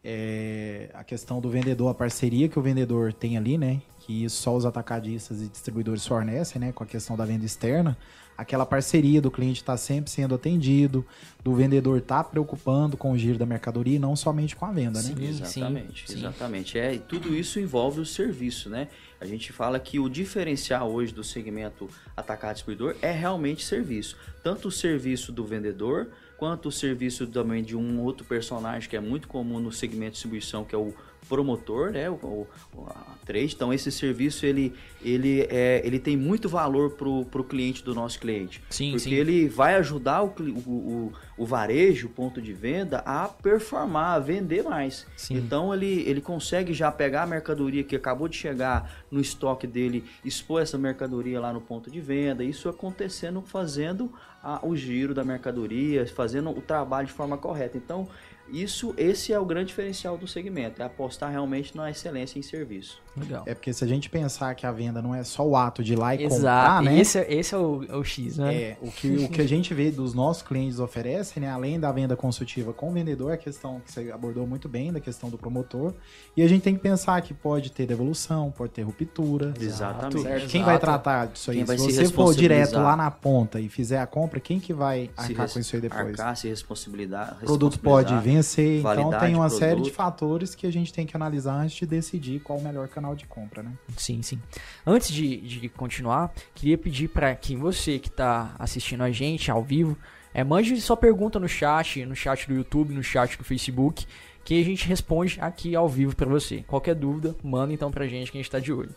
É, 0.06 0.90
a 0.92 1.02
questão 1.02 1.40
do 1.40 1.48
vendedor, 1.48 1.88
a 1.88 1.94
parceria 1.94 2.46
que 2.46 2.58
o 2.58 2.62
vendedor 2.62 3.12
tem 3.14 3.38
ali, 3.38 3.56
né? 3.56 3.80
Que 4.00 4.28
só 4.28 4.54
os 4.54 4.66
atacadistas 4.66 5.40
e 5.40 5.48
distribuidores 5.48 6.06
fornecem, 6.06 6.60
né? 6.60 6.72
Com 6.72 6.84
a 6.84 6.86
questão 6.86 7.16
da 7.16 7.24
venda 7.24 7.46
externa. 7.46 7.96
Aquela 8.36 8.66
parceria 8.66 9.22
do 9.22 9.30
cliente 9.30 9.60
estar 9.60 9.76
sempre 9.76 10.10
sendo 10.10 10.34
atendido, 10.34 11.06
do 11.42 11.54
vendedor 11.54 11.98
estar 11.98 12.24
preocupando 12.24 12.96
com 12.96 13.12
o 13.12 13.18
giro 13.18 13.38
da 13.38 13.46
mercadoria 13.46 13.96
e 13.96 13.98
não 13.98 14.14
somente 14.14 14.54
com 14.54 14.66
a 14.66 14.72
venda, 14.72 15.00
né? 15.00 15.14
Sim, 15.16 15.24
exatamente, 15.24 16.04
sim. 16.06 16.18
exatamente. 16.18 16.78
É, 16.78 16.94
e 16.94 16.98
tudo 16.98 17.34
isso 17.34 17.58
envolve 17.58 18.00
o 18.00 18.04
serviço, 18.04 18.68
né? 18.68 18.88
A 19.20 19.24
gente 19.24 19.52
fala 19.52 19.78
que 19.80 19.98
o 19.98 20.08
diferencial 20.08 20.92
hoje 20.92 21.14
do 21.14 21.24
segmento 21.24 21.88
atacado 22.14 22.54
distribuidor 22.54 22.96
é 23.00 23.10
realmente 23.10 23.64
serviço. 23.64 24.16
Tanto 24.42 24.68
o 24.68 24.70
serviço 24.70 25.32
do 25.32 25.46
vendedor, 25.46 26.08
quanto 26.44 26.68
o 26.68 26.72
serviço 26.72 27.26
também 27.26 27.62
de 27.62 27.74
um 27.74 28.02
outro 28.02 28.22
personagem 28.22 28.86
que 28.86 28.94
é 28.94 29.00
muito 29.00 29.26
comum 29.26 29.58
no 29.58 29.72
segmento 29.72 30.10
de 30.10 30.16
distribuição, 30.16 30.62
que 30.62 30.74
é 30.74 30.78
o 30.78 30.92
promotor, 31.28 31.90
né? 31.90 32.08
O, 32.10 32.46
o- 32.74 32.86
a 32.86 33.14
trade. 33.24 33.54
Então 33.54 33.72
esse 33.72 33.90
serviço 33.90 34.44
ele, 34.44 34.74
ele, 35.02 35.46
é, 35.50 35.80
ele 35.84 35.98
tem 35.98 36.16
muito 36.16 36.48
valor 36.48 36.90
pro, 36.90 37.24
pro 37.26 37.42
cliente 37.42 37.82
do 37.82 37.94
nosso 37.94 38.18
cliente. 38.18 38.62
Sim, 38.68 38.90
porque 38.90 39.04
sim. 39.04 39.14
ele 39.14 39.48
vai 39.48 39.74
ajudar 39.76 40.22
o, 40.22 40.26
o, 40.38 40.70
o, 40.70 41.12
o 41.38 41.46
varejo, 41.46 42.06
o 42.06 42.10
ponto 42.10 42.40
de 42.42 42.52
venda, 42.52 42.98
a 43.06 43.26
performar, 43.28 44.16
a 44.16 44.18
vender 44.18 44.62
mais. 44.62 45.06
Sim. 45.16 45.36
Então 45.36 45.72
ele, 45.74 46.02
ele 46.06 46.20
consegue 46.20 46.72
já 46.74 46.92
pegar 46.92 47.22
a 47.22 47.26
mercadoria 47.26 47.82
que 47.82 47.96
acabou 47.96 48.28
de 48.28 48.36
chegar 48.36 48.94
no 49.10 49.20
estoque 49.20 49.66
dele, 49.66 50.04
expor 50.24 50.60
essa 50.62 50.76
mercadoria 50.76 51.40
lá 51.40 51.52
no 51.52 51.60
ponto 51.60 51.90
de 51.90 52.00
venda, 52.00 52.44
isso 52.44 52.68
acontecendo, 52.68 53.40
fazendo 53.42 54.12
a- 54.42 54.60
o 54.62 54.76
giro 54.76 55.14
da 55.14 55.24
mercadoria, 55.24 56.06
fazendo 56.06 56.50
o 56.50 56.60
trabalho 56.60 57.06
de 57.06 57.12
forma 57.12 57.38
correta. 57.38 57.78
Então, 57.78 58.06
isso, 58.50 58.94
esse 58.96 59.32
é 59.32 59.38
o 59.38 59.44
grande 59.44 59.68
diferencial 59.68 60.16
do 60.18 60.26
segmento, 60.28 60.80
é 60.82 60.84
apostar 60.84 61.30
realmente 61.30 61.76
na 61.76 61.90
excelência 61.90 62.38
em 62.38 62.42
serviço. 62.42 63.02
Legal. 63.16 63.44
É 63.46 63.54
porque 63.54 63.72
se 63.72 63.82
a 63.84 63.86
gente 63.86 64.10
pensar 64.10 64.54
que 64.54 64.66
a 64.66 64.72
venda 64.72 65.00
não 65.00 65.14
é 65.14 65.22
só 65.22 65.46
o 65.46 65.56
ato 65.56 65.84
de 65.84 65.92
ir 65.92 65.96
lá 65.96 66.14
e 66.14 66.18
comprar, 66.18 66.36
Exato. 66.36 66.82
né? 66.84 66.98
Esse, 66.98 67.18
é- 67.18 67.32
esse 67.32 67.54
é, 67.54 67.58
o, 67.58 67.84
é 67.88 67.96
o 67.96 68.02
X, 68.04 68.36
né? 68.38 68.54
É, 68.54 68.76
o 68.82 68.90
que, 68.90 69.08
o 69.24 69.28
que 69.28 69.40
a 69.40 69.46
gente 69.46 69.72
vê 69.72 69.90
dos 69.90 70.14
nossos 70.14 70.42
clientes 70.42 70.80
oferecem, 70.80 71.40
né, 71.42 71.48
além 71.48 71.78
da 71.78 71.92
venda 71.92 72.16
consultiva 72.16 72.72
com 72.72 72.90
o 72.90 72.92
vendedor, 72.92 73.30
é 73.30 73.34
a 73.34 73.38
questão 73.38 73.80
que 73.80 73.92
você 73.92 74.10
abordou 74.10 74.46
muito 74.46 74.68
bem, 74.68 74.92
da 74.92 74.98
questão 75.00 75.30
do 75.30 75.38
promotor. 75.38 75.94
E 76.36 76.42
a 76.42 76.48
gente 76.48 76.62
tem 76.62 76.74
que 76.74 76.80
pensar 76.82 77.20
que 77.22 77.32
pode 77.32 77.70
ter 77.70 77.86
devolução, 77.86 78.50
pode 78.50 78.72
ter 78.72 78.82
ruptura. 78.82 79.54
Exatamente. 79.60 80.20
Certo? 80.22 80.34
Exato. 80.36 80.50
Quem 80.50 80.64
vai 80.64 80.78
tratar 80.78 81.26
disso 81.28 81.50
aí? 81.52 81.58
Quem 81.58 81.64
vai 81.66 81.78
Se 81.78 81.90
se 81.92 82.06
você 82.06 82.12
for 82.12 82.34
direto 82.34 82.74
lá 82.74 82.96
na 82.96 83.10
ponta 83.10 83.60
e 83.60 83.68
fizer 83.68 84.00
a 84.00 84.06
compra, 84.06 84.40
quem 84.40 84.58
que 84.58 84.72
vai 84.72 85.08
Se 85.16 85.22
arcar 85.30 85.42
res- 85.44 85.52
com 85.52 85.60
isso 85.60 85.76
aí 85.76 85.80
depois? 85.82 86.00
Arcar, 86.08 86.36
se 86.36 86.48
responsabilidade. 86.48 87.36
O 87.42 87.46
produto 87.46 87.78
pode 87.78 88.08
responsabilizar. 88.12 88.33
Vencer, 88.36 88.78
então 88.80 89.10
tem 89.18 89.34
uma 89.34 89.48
do 89.48 89.54
série 89.54 89.70
de 89.76 89.76
produto. 89.82 89.94
fatores 89.94 90.54
que 90.54 90.66
a 90.66 90.72
gente 90.72 90.92
tem 90.92 91.06
que 91.06 91.16
analisar 91.16 91.54
antes 91.54 91.76
de 91.76 91.86
decidir 91.86 92.40
qual 92.40 92.58
o 92.58 92.62
melhor 92.62 92.88
canal 92.88 93.14
de 93.14 93.26
compra, 93.26 93.62
né? 93.62 93.72
Sim, 93.96 94.22
sim. 94.22 94.40
Antes 94.86 95.10
de, 95.10 95.36
de 95.38 95.68
continuar, 95.68 96.32
queria 96.54 96.76
pedir 96.78 97.08
para 97.08 97.34
que 97.34 97.54
você 97.56 97.98
que 97.98 98.08
está 98.08 98.54
assistindo 98.58 99.02
a 99.02 99.10
gente 99.10 99.50
ao 99.50 99.62
vivo, 99.62 99.96
é, 100.32 100.42
mande 100.42 100.80
sua 100.80 100.96
pergunta 100.96 101.38
no 101.38 101.48
chat, 101.48 102.04
no 102.04 102.14
chat 102.16 102.46
do 102.48 102.54
YouTube, 102.54 102.92
no 102.94 103.02
chat 103.02 103.36
do 103.38 103.44
Facebook, 103.44 104.06
que 104.44 104.60
a 104.60 104.64
gente 104.64 104.86
responde 104.86 105.38
aqui 105.40 105.74
ao 105.74 105.88
vivo 105.88 106.14
para 106.14 106.28
você. 106.28 106.62
Qualquer 106.66 106.94
dúvida, 106.94 107.34
manda 107.42 107.72
então 107.72 107.90
pra 107.90 108.06
gente 108.06 108.30
que 108.30 108.36
a 108.38 108.40
gente 108.42 108.50
tá 108.50 108.58
de 108.58 108.72
olho. 108.72 108.94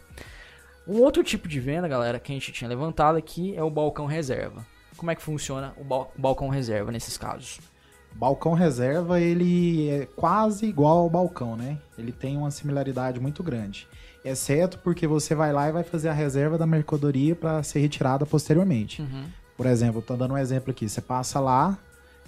Um 0.87 1.01
outro 1.01 1.23
tipo 1.23 1.47
de 1.47 1.59
venda, 1.59 1.87
galera, 1.87 2.19
que 2.19 2.31
a 2.31 2.35
gente 2.35 2.51
tinha 2.51 2.67
levantado 2.69 3.17
aqui 3.17 3.55
é 3.55 3.63
o 3.63 3.69
balcão 3.69 4.05
reserva. 4.05 4.65
Como 4.95 5.11
é 5.11 5.15
que 5.15 5.21
funciona 5.21 5.73
o 5.77 5.83
bal- 5.83 6.11
balcão 6.17 6.47
reserva 6.49 6.91
nesses 6.91 7.17
casos? 7.17 7.59
Balcão 8.17 8.53
reserva, 8.53 9.19
ele 9.19 9.89
é 9.89 10.07
quase 10.15 10.65
igual 10.65 10.97
ao 10.97 11.09
balcão, 11.09 11.55
né? 11.55 11.77
Ele 11.97 12.11
tem 12.11 12.35
uma 12.35 12.49
similaridade 12.49 13.19
muito 13.19 13.43
grande. 13.43 13.87
Exceto 14.25 14.79
porque 14.79 15.05
você 15.05 15.35
vai 15.35 15.53
lá 15.53 15.69
e 15.69 15.71
vai 15.71 15.83
fazer 15.83 16.09
a 16.09 16.13
reserva 16.13 16.57
da 16.57 16.65
mercadoria 16.65 17.35
para 17.35 17.61
ser 17.61 17.79
retirada 17.79 18.25
posteriormente. 18.25 19.01
Por 19.55 19.65
exemplo, 19.65 20.01
tô 20.01 20.15
dando 20.15 20.33
um 20.33 20.37
exemplo 20.37 20.71
aqui. 20.71 20.89
Você 20.89 20.99
passa 20.99 21.39
lá 21.39 21.77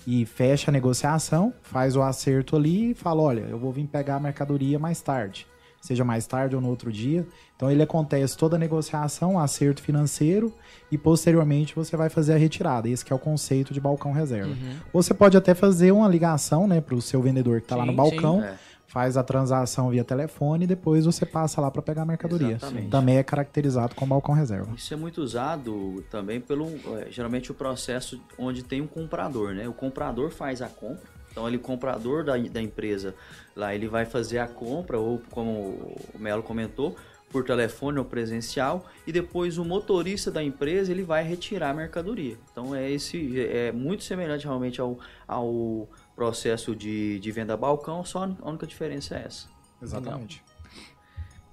e 0.06 0.26
fecha 0.26 0.70
a 0.70 0.72
negociação, 0.72 1.54
faz 1.62 1.96
o 1.96 2.02
acerto 2.02 2.56
ali 2.56 2.92
e 2.92 2.94
fala: 2.94 3.22
olha, 3.22 3.42
eu 3.42 3.58
vou 3.58 3.72
vir 3.72 3.88
pegar 3.88 4.16
a 4.16 4.20
mercadoria 4.20 4.78
mais 4.78 5.02
tarde. 5.02 5.48
Seja 5.82 6.04
mais 6.04 6.28
tarde 6.28 6.56
ou 6.56 6.62
no 6.62 6.68
outro 6.70 6.92
dia. 6.92 7.26
Então 7.56 7.72
ele 7.72 7.82
acontece 7.82 8.38
toda 8.38 8.56
a 8.56 8.60
negociação, 8.60 9.40
acerto 9.40 9.82
financeiro 9.82 10.54
e 10.92 10.98
posteriormente 10.98 11.76
você 11.76 11.96
vai 11.96 12.10
fazer 12.10 12.34
a 12.34 12.38
retirada. 12.38 12.88
Esse 12.90 13.04
que 13.04 13.14
é 13.14 13.16
o 13.16 13.20
conceito 13.20 13.74
de 13.74 13.80
balcão 13.80 14.12
reserva. 14.12 14.54
Ou 14.92 15.02
você 15.02 15.14
pode 15.14 15.38
até 15.38 15.54
fazer 15.54 15.92
uma 15.92 16.08
ligação, 16.08 16.68
né, 16.68 16.82
para 16.82 16.96
o 16.96 17.02
seu 17.02 17.22
vendedor 17.22 17.60
que 17.60 17.66
está 17.66 17.76
lá 17.76 17.86
no 17.86 17.92
Sim, 17.92 17.98
balcão, 17.98 18.44
É. 18.44 18.56
faz 18.88 19.16
a 19.18 19.24
transação 19.24 19.90
via 19.90 20.04
telefone 20.04 20.64
e 20.64 20.68
depois 20.68 21.06
você 21.06 21.26
passa 21.26 21.62
lá 21.62 21.70
para 21.70 21.82
pegar 21.82 22.02
a 22.02 22.06
mercadoria. 22.06 22.56
Exatamente. 22.56 22.90
Também 22.90 23.18
é 23.18 23.24
caracterizado 23.24 23.94
como 23.96 24.10
balcão 24.10 24.34
reserva. 24.36 24.70
Isso 24.76 24.94
é 24.94 24.98
muito 24.98 25.22
usado 25.22 26.04
também 26.10 26.42
pelo, 26.42 26.66
eh, 26.98 27.08
geralmente 27.10 27.52
o 27.52 27.54
processo 27.54 28.20
onde 28.38 28.64
tem 28.64 28.82
um 28.82 28.88
comprador, 28.88 29.54
né? 29.54 29.68
O 29.68 29.74
comprador 29.74 30.32
faz 30.32 30.62
a 30.62 30.68
compra, 30.68 31.08
Então 31.40 31.48
ele 31.48 31.58
comprador 31.58 32.26
da, 32.26 32.38
da 32.38 32.62
empresa 32.62 33.16
lá 33.56 33.74
ele 33.74 33.88
vai 33.88 34.04
fazer 34.06 34.40
a 34.40 34.48
compra 34.48 35.00
ou 35.00 35.22
como 35.32 35.96
o 36.14 36.20
Melo 36.20 36.44
comentou 36.44 36.98
por 37.30 37.46
telefone 37.46 37.98
ou 37.98 38.04
presencial 38.04 38.86
e 39.08 39.12
depois 39.14 39.58
o 39.58 39.64
motorista 39.64 40.30
da 40.30 40.44
empresa 40.44 40.92
ele 40.92 41.02
vai 41.04 41.24
retirar 41.24 41.70
a 41.70 41.74
mercadoria. 41.74 42.38
Então 42.52 42.76
é 42.76 42.92
esse 42.92 43.40
é 43.40 43.72
muito 43.72 44.04
semelhante 44.04 44.44
realmente 44.44 44.82
ao, 44.82 45.00
ao 45.26 45.88
processo 46.14 46.76
de, 46.76 47.22
de 47.22 47.32
venda 47.32 47.56
balcão, 47.56 48.04
só 48.04 48.26
a 48.42 48.50
única 48.50 48.68
diferença 48.68 49.16
é 49.16 49.24
essa. 49.26 49.48
Exatamente. 49.82 50.44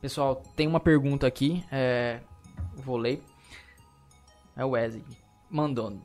Pessoal, 0.01 0.43
tem 0.57 0.67
uma 0.67 0.81
pergunta 0.81 1.29
aqui, 1.29 1.65
é, 1.71 2.19
vou 2.75 2.97
ler. 2.97 3.23
É 4.57 4.65
o 4.65 4.71
Wesley 4.71 5.05
mandando. 5.49 6.03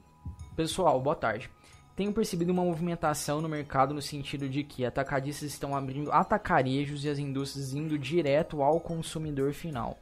Pessoal, 0.56 1.02
boa 1.02 1.16
tarde. 1.16 1.50
Tenho 1.96 2.14
percebido 2.14 2.52
uma 2.52 2.64
movimentação 2.64 3.42
no 3.42 3.50
mercado 3.50 3.94
no 3.94 4.02
sentido 4.02 4.48
de 4.48 4.64
que 4.64 4.86
atacadistas 4.86 5.50
estão 5.50 5.76
abrindo 5.76 6.12
atacarejos 6.12 7.04
e 7.04 7.10
as 7.10 7.20
indústrias 7.20 7.74
indo 7.74 7.98
direto 8.00 8.62
ao 8.62 8.80
consumidor 8.80 9.54
final. 9.54 10.00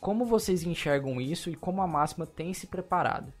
Como 0.00 0.24
vocês 0.24 0.62
enxergam 0.62 1.20
isso 1.20 1.50
e 1.50 1.54
como 1.54 1.82
a 1.82 1.86
máxima 1.86 2.26
tem 2.26 2.54
se 2.54 2.66
preparado? 2.66 3.32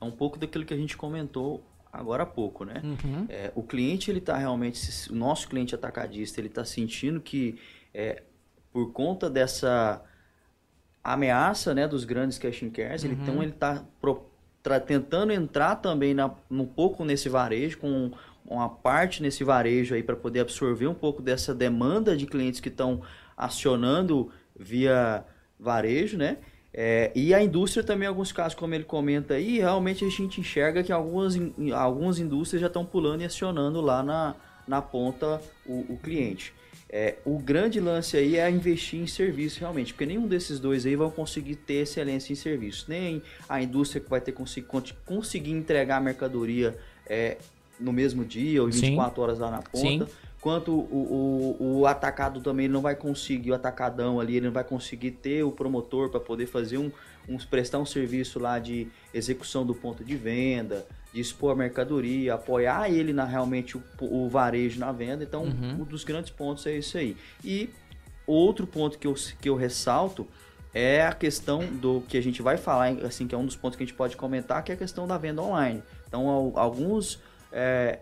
É 0.00 0.04
um 0.04 0.10
pouco 0.10 0.38
daquilo 0.38 0.64
que 0.64 0.74
a 0.74 0.76
gente 0.76 0.96
comentou 0.96 1.62
agora 1.92 2.24
há 2.24 2.26
pouco, 2.26 2.64
né? 2.64 2.82
Uhum. 2.82 3.26
É, 3.28 3.52
o 3.54 3.62
cliente 3.62 4.10
ele 4.10 4.18
está 4.18 4.36
realmente, 4.36 5.10
o 5.10 5.14
nosso 5.14 5.48
cliente 5.48 5.74
atacadista 5.74 6.40
ele 6.40 6.48
está 6.48 6.64
sentindo 6.64 7.20
que 7.20 7.58
é, 7.94 8.22
por 8.72 8.92
conta 8.92 9.30
dessa 9.30 10.02
ameaça, 11.02 11.74
né, 11.74 11.86
dos 11.86 12.04
grandes 12.04 12.38
cash 12.38 12.62
and 12.62 12.70
cares, 12.70 13.04
Uhum. 13.04 13.10
ele, 13.12 13.22
então 13.22 13.42
ele 13.42 13.52
está 13.52 13.84
tentando 14.86 15.32
entrar 15.32 15.76
também 15.76 16.14
na, 16.14 16.30
um 16.50 16.64
pouco 16.64 17.04
nesse 17.04 17.28
varejo 17.28 17.78
com 17.78 18.10
uma 18.46 18.68
parte 18.68 19.22
nesse 19.22 19.44
varejo 19.44 19.94
aí 19.94 20.02
para 20.02 20.16
poder 20.16 20.40
absorver 20.40 20.86
um 20.86 20.94
pouco 20.94 21.22
dessa 21.22 21.54
demanda 21.54 22.16
de 22.16 22.26
clientes 22.26 22.60
que 22.60 22.68
estão 22.68 23.02
acionando 23.36 24.30
via 24.56 25.24
varejo, 25.58 26.16
né? 26.16 26.38
É, 26.72 27.12
e 27.14 27.32
a 27.32 27.42
indústria 27.42 27.84
também, 27.84 28.06
em 28.06 28.08
alguns 28.08 28.32
casos, 28.32 28.54
como 28.54 28.74
ele 28.74 28.84
comenta 28.84 29.34
aí, 29.34 29.58
realmente 29.58 30.04
a 30.04 30.08
gente 30.10 30.40
enxerga 30.40 30.82
que 30.82 30.92
algumas, 30.92 31.34
algumas 31.72 32.18
indústrias 32.18 32.60
já 32.60 32.66
estão 32.66 32.84
pulando 32.84 33.22
e 33.22 33.24
acionando 33.24 33.80
lá 33.80 34.02
na, 34.02 34.34
na 34.66 34.82
ponta 34.82 35.40
o, 35.64 35.92
o 35.92 35.98
cliente. 35.98 36.52
É, 36.96 37.16
o 37.24 37.40
grande 37.40 37.80
lance 37.80 38.16
aí 38.16 38.36
é 38.36 38.48
investir 38.48 39.00
em 39.00 39.06
serviço 39.08 39.58
realmente, 39.58 39.92
porque 39.92 40.06
nenhum 40.06 40.28
desses 40.28 40.60
dois 40.60 40.86
aí 40.86 40.94
vão 40.94 41.10
conseguir 41.10 41.56
ter 41.56 41.82
excelência 41.82 42.32
em 42.32 42.36
serviço. 42.36 42.84
Nem 42.86 43.20
a 43.48 43.60
indústria 43.60 44.00
que 44.00 44.08
vai 44.08 44.20
ter 44.20 44.30
conseguir, 44.30 44.68
conseguir 45.04 45.50
entregar 45.50 45.96
a 45.96 46.00
mercadoria 46.00 46.78
é, 47.04 47.36
no 47.80 47.92
mesmo 47.92 48.24
dia 48.24 48.62
ou 48.62 48.68
em 48.68 48.72
Sim. 48.72 48.90
24 48.90 49.22
horas 49.22 49.38
lá 49.40 49.50
na 49.50 49.60
ponta. 49.60 50.06
Sim. 50.06 50.12
Quanto 50.40 50.70
o, 50.70 51.56
o, 51.58 51.78
o 51.80 51.86
atacado 51.88 52.40
também 52.40 52.68
não 52.68 52.80
vai 52.80 52.94
conseguir, 52.94 53.50
o 53.50 53.54
atacadão 53.54 54.20
ali, 54.20 54.36
ele 54.36 54.46
não 54.46 54.52
vai 54.52 54.62
conseguir 54.62 55.10
ter 55.10 55.42
o 55.42 55.50
promotor 55.50 56.10
para 56.10 56.20
poder 56.20 56.46
fazer 56.46 56.78
um, 56.78 56.92
um, 57.28 57.38
prestar 57.38 57.80
um 57.80 57.86
serviço 57.86 58.38
lá 58.38 58.60
de 58.60 58.86
execução 59.12 59.66
do 59.66 59.74
ponto 59.74 60.04
de 60.04 60.14
venda, 60.14 60.86
de 61.14 61.20
expor 61.20 61.52
a 61.52 61.54
mercadoria, 61.54 62.34
apoiar 62.34 62.90
ele 62.90 63.12
na 63.12 63.24
realmente 63.24 63.76
o, 63.78 63.82
o 64.00 64.28
varejo 64.28 64.80
na 64.80 64.90
venda. 64.90 65.22
Então, 65.22 65.44
Uhum. 65.44 65.80
um 65.80 65.84
dos 65.84 66.02
grandes 66.02 66.30
pontos 66.30 66.66
é 66.66 66.76
isso 66.76 66.98
aí. 66.98 67.16
E 67.44 67.70
outro 68.26 68.66
ponto 68.66 68.98
que 68.98 69.06
eu, 69.06 69.14
que 69.40 69.48
eu 69.48 69.54
ressalto 69.54 70.26
é 70.74 71.06
a 71.06 71.12
questão 71.12 71.64
do 71.64 72.02
que 72.08 72.18
a 72.18 72.20
gente 72.20 72.42
vai 72.42 72.56
falar, 72.56 72.88
assim, 73.04 73.28
que 73.28 73.34
é 73.34 73.38
um 73.38 73.46
dos 73.46 73.54
pontos 73.54 73.76
que 73.76 73.84
a 73.84 73.86
gente 73.86 73.94
pode 73.96 74.16
comentar, 74.16 74.64
que 74.64 74.72
é 74.72 74.74
a 74.74 74.78
questão 74.78 75.06
da 75.06 75.16
venda 75.16 75.40
online. 75.40 75.84
Então, 76.08 76.28
al- 76.28 76.52
alguns 76.58 77.20
é, 77.52 78.00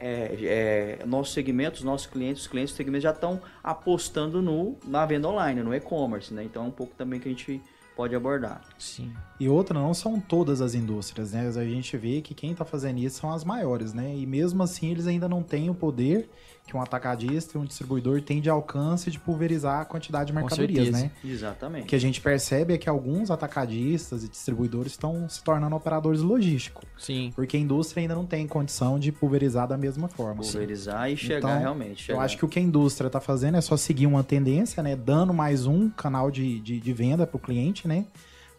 é, 0.00 0.98
é, 1.02 1.06
nossos 1.06 1.34
segmentos, 1.34 1.82
nossos 1.82 2.06
clientes, 2.06 2.42
os 2.42 2.48
clientes 2.48 2.72
do 2.72 2.76
segmento 2.78 3.02
já 3.02 3.10
estão 3.10 3.38
apostando 3.62 4.40
no, 4.40 4.78
na 4.86 5.04
venda 5.04 5.28
online, 5.28 5.62
no 5.62 5.74
e-commerce, 5.74 6.32
né? 6.32 6.42
Então 6.42 6.64
é 6.64 6.68
um 6.68 6.70
pouco 6.70 6.94
também 6.96 7.20
que 7.20 7.28
a 7.28 7.30
gente 7.30 7.60
pode 7.96 8.14
abordar. 8.14 8.60
Sim. 8.78 9.12
E 9.40 9.48
outra, 9.48 9.80
não 9.80 9.94
são 9.94 10.20
todas 10.20 10.60
as 10.60 10.74
indústrias, 10.74 11.32
né? 11.32 11.48
A 11.48 11.64
gente 11.64 11.96
vê 11.96 12.20
que 12.20 12.34
quem 12.34 12.52
está 12.52 12.64
fazendo 12.64 12.98
isso 12.98 13.20
são 13.20 13.32
as 13.32 13.42
maiores, 13.42 13.94
né? 13.94 14.14
E 14.14 14.26
mesmo 14.26 14.62
assim 14.62 14.90
eles 14.90 15.06
ainda 15.06 15.28
não 15.28 15.42
têm 15.42 15.70
o 15.70 15.74
poder 15.74 16.28
que 16.66 16.76
um 16.76 16.82
atacadista 16.82 17.56
e 17.56 17.60
um 17.60 17.64
distribuidor 17.64 18.20
tem 18.20 18.40
de 18.40 18.50
alcance 18.50 19.10
de 19.10 19.18
pulverizar 19.18 19.80
a 19.80 19.84
quantidade 19.84 20.28
de 20.28 20.32
mercadorias, 20.32 20.90
né? 20.90 21.10
O 21.22 21.28
Exatamente. 21.28 21.86
que 21.86 21.94
a 21.94 21.98
gente 21.98 22.20
percebe 22.20 22.74
é 22.74 22.78
que 22.78 22.88
alguns 22.88 23.30
atacadistas 23.30 24.24
e 24.24 24.28
distribuidores 24.28 24.92
estão 24.92 25.28
se 25.28 25.42
tornando 25.44 25.76
operadores 25.76 26.20
logísticos, 26.20 26.84
Sim. 26.98 27.32
porque 27.36 27.56
a 27.56 27.60
indústria 27.60 28.00
ainda 28.00 28.14
não 28.14 28.26
tem 28.26 28.46
condição 28.48 28.98
de 28.98 29.12
pulverizar 29.12 29.68
da 29.68 29.76
mesma 29.76 30.08
forma. 30.08 30.42
Pulverizar 30.42 31.10
e 31.10 31.16
chegar 31.16 31.38
Então, 31.38 31.58
realmente. 31.60 32.00
Eu 32.10 32.16
chegar. 32.16 32.22
acho 32.22 32.36
que 32.36 32.44
o 32.44 32.48
que 32.48 32.58
a 32.58 32.62
indústria 32.62 33.06
está 33.06 33.20
fazendo 33.20 33.56
é 33.56 33.60
só 33.60 33.76
seguir 33.76 34.06
uma 34.06 34.24
tendência, 34.24 34.82
né? 34.82 34.96
Dando 34.96 35.32
mais 35.32 35.66
um 35.66 35.88
canal 35.88 36.30
de, 36.30 36.58
de, 36.60 36.80
de 36.80 36.92
venda 36.92 37.26
para 37.26 37.36
o 37.36 37.40
cliente, 37.40 37.86
né? 37.86 38.06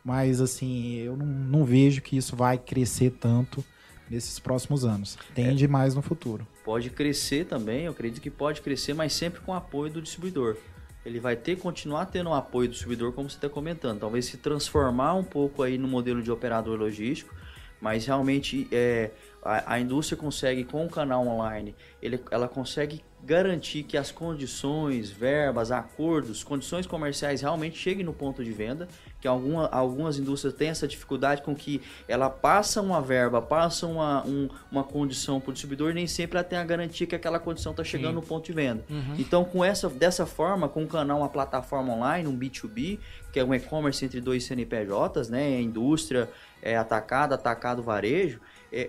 Mas, 0.04 0.40
assim, 0.40 0.96
eu 0.96 1.18
não, 1.18 1.26
não 1.26 1.66
vejo 1.66 2.02
que 2.02 2.16
isso 2.16 2.36
vai 2.36 2.58
crescer 2.58 3.12
tanto 3.20 3.62
nesses 4.10 4.40
próximos 4.40 4.86
anos. 4.86 5.18
Tende 5.36 5.68
mais 5.68 5.94
no 5.94 6.02
futuro. 6.02 6.48
Pode 6.68 6.90
crescer 6.90 7.46
também, 7.46 7.86
eu 7.86 7.94
acredito 7.94 8.22
que 8.22 8.30
pode 8.30 8.60
crescer, 8.60 8.94
mas 8.94 9.14
sempre 9.14 9.40
com 9.40 9.54
o 9.54 9.56
apoio 9.56 9.90
do 9.90 10.02
distribuidor. 10.02 10.58
Ele 11.06 11.18
vai 11.18 11.34
ter 11.34 11.56
continuar 11.56 12.08
tendo 12.08 12.30
o 12.30 12.34
apoio 12.34 12.68
do 12.68 12.72
distribuidor, 12.74 13.14
como 13.14 13.30
você 13.30 13.38
está 13.38 13.48
comentando. 13.48 14.02
Talvez 14.02 14.26
se 14.26 14.36
transformar 14.36 15.14
um 15.14 15.24
pouco 15.24 15.64
aí 15.64 15.78
no 15.78 15.88
modelo 15.88 16.22
de 16.22 16.30
operador 16.30 16.78
logístico, 16.78 17.34
mas 17.80 18.06
realmente 18.06 18.68
é, 18.70 19.12
a, 19.44 19.74
a 19.76 19.80
indústria 19.80 20.18
consegue, 20.18 20.64
com 20.64 20.86
o 20.86 20.90
canal 20.90 21.26
online, 21.28 21.76
ele, 22.02 22.20
ela 22.32 22.48
consegue 22.48 23.02
garantir 23.24 23.84
que 23.84 23.98
as 23.98 24.12
condições, 24.12 25.10
verbas, 25.10 25.72
acordos, 25.72 26.44
condições 26.44 26.86
comerciais 26.86 27.42
realmente 27.42 27.78
cheguem 27.78 28.06
no 28.06 28.14
ponto 28.14 28.44
de 28.44 28.52
venda, 28.52 28.88
que 29.20 29.28
alguma, 29.28 29.68
algumas 29.68 30.18
indústrias 30.20 30.54
têm 30.54 30.70
essa 30.70 30.88
dificuldade 30.88 31.42
com 31.42 31.56
que 31.56 31.82
ela 32.08 32.30
passa 32.30 32.80
uma 32.82 33.02
verba, 33.02 33.42
passa 33.42 33.88
uma, 33.88 34.24
um- 34.26 34.48
uma 34.72 34.84
condição 34.84 35.42
para 35.42 35.50
o 35.50 35.54
distribuidor 35.54 35.92
e 35.92 35.94
nem 35.96 36.08
sempre 36.08 36.38
ela 36.38 36.44
tem 36.48 36.58
a 36.60 36.64
garantia 36.64 37.08
que 37.08 37.16
aquela 37.16 37.40
condição 37.40 37.72
está 37.72 37.84
chegando 37.84 38.10
Sim. 38.12 38.16
no 38.16 38.22
ponto 38.22 38.46
de 38.46 38.54
venda. 38.54 38.86
Uhum. 38.90 39.16
Então, 39.18 39.44
com 39.44 39.66
essa, 39.66 39.90
dessa 39.90 40.26
forma, 40.28 40.70
com 40.70 40.84
o 40.84 40.88
canal, 40.88 41.18
uma 41.20 41.30
plataforma 41.30 41.94
online, 41.94 42.28
um 42.28 42.38
B2B, 42.38 43.00
que 43.34 43.40
é 43.40 43.44
um 43.44 43.54
e-commerce 43.54 44.06
entre 44.06 44.22
dois 44.22 44.46
CNPJs, 44.46 45.30
né, 45.30 45.60
indústria, 45.60 46.30
é, 46.62 46.78
atacado, 46.78 47.34
atacado, 47.34 47.82
varejo, 47.82 48.40
é, 48.40 48.42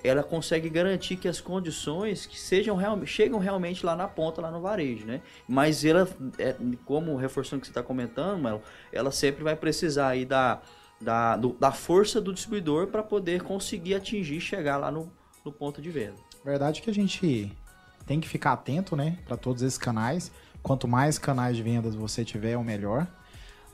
ela 0.03 0.23
consegue 0.23 0.69
garantir 0.69 1.17
que 1.17 1.29
as 1.29 1.41
condições 1.41 2.27
que 2.27 2.39
sejam 2.39 2.77
real, 2.77 3.05
chegam 3.07 3.39
realmente 3.39 3.85
lá 3.87 3.95
na 3.95 4.09
ponta, 4.09 4.41
lá 4.41 4.51
no 4.51 4.61
varejo, 4.61 5.07
né? 5.07 5.21
Mas 5.49 5.85
ela, 5.85 6.09
é, 6.39 6.57
como 6.85 7.17
reforçando 7.17 7.59
o 7.59 7.61
que 7.61 7.67
você 7.67 7.71
está 7.71 7.83
comentando, 7.83 8.61
ela 8.93 9.11
sempre 9.11 9.45
vai 9.45 9.55
precisar 9.55 10.09
aí 10.09 10.25
da, 10.25 10.61
da, 11.01 11.37
do- 11.37 11.53
da 11.55 11.71
força 11.73 12.21
do 12.21 12.33
distribuidor 12.33 12.89
para 12.89 13.03
poder 13.03 13.43
conseguir 13.43 13.95
atingir, 13.95 14.41
chegar 14.41 14.77
lá 14.77 14.91
no, 14.91 15.13
no 15.45 15.53
ponto 15.53 15.81
de 15.81 15.91
venda. 15.91 16.17
Verdade 16.45 16.83
que 16.83 16.91
a 16.91 16.95
gente 16.95 17.53
tem 18.07 18.21
que 18.21 18.29
ficar 18.29 18.53
atento, 18.55 18.97
né? 18.97 19.19
Para 19.27 19.37
todos 19.37 19.63
esses 19.63 19.79
canais. 19.79 20.33
Quanto 20.63 20.89
mais 20.89 21.19
canais 21.19 21.57
de 21.57 21.63
vendas 21.63 21.95
você 21.95 22.25
tiver, 22.25 22.57
o 22.57 22.65
melhor. 22.65 23.07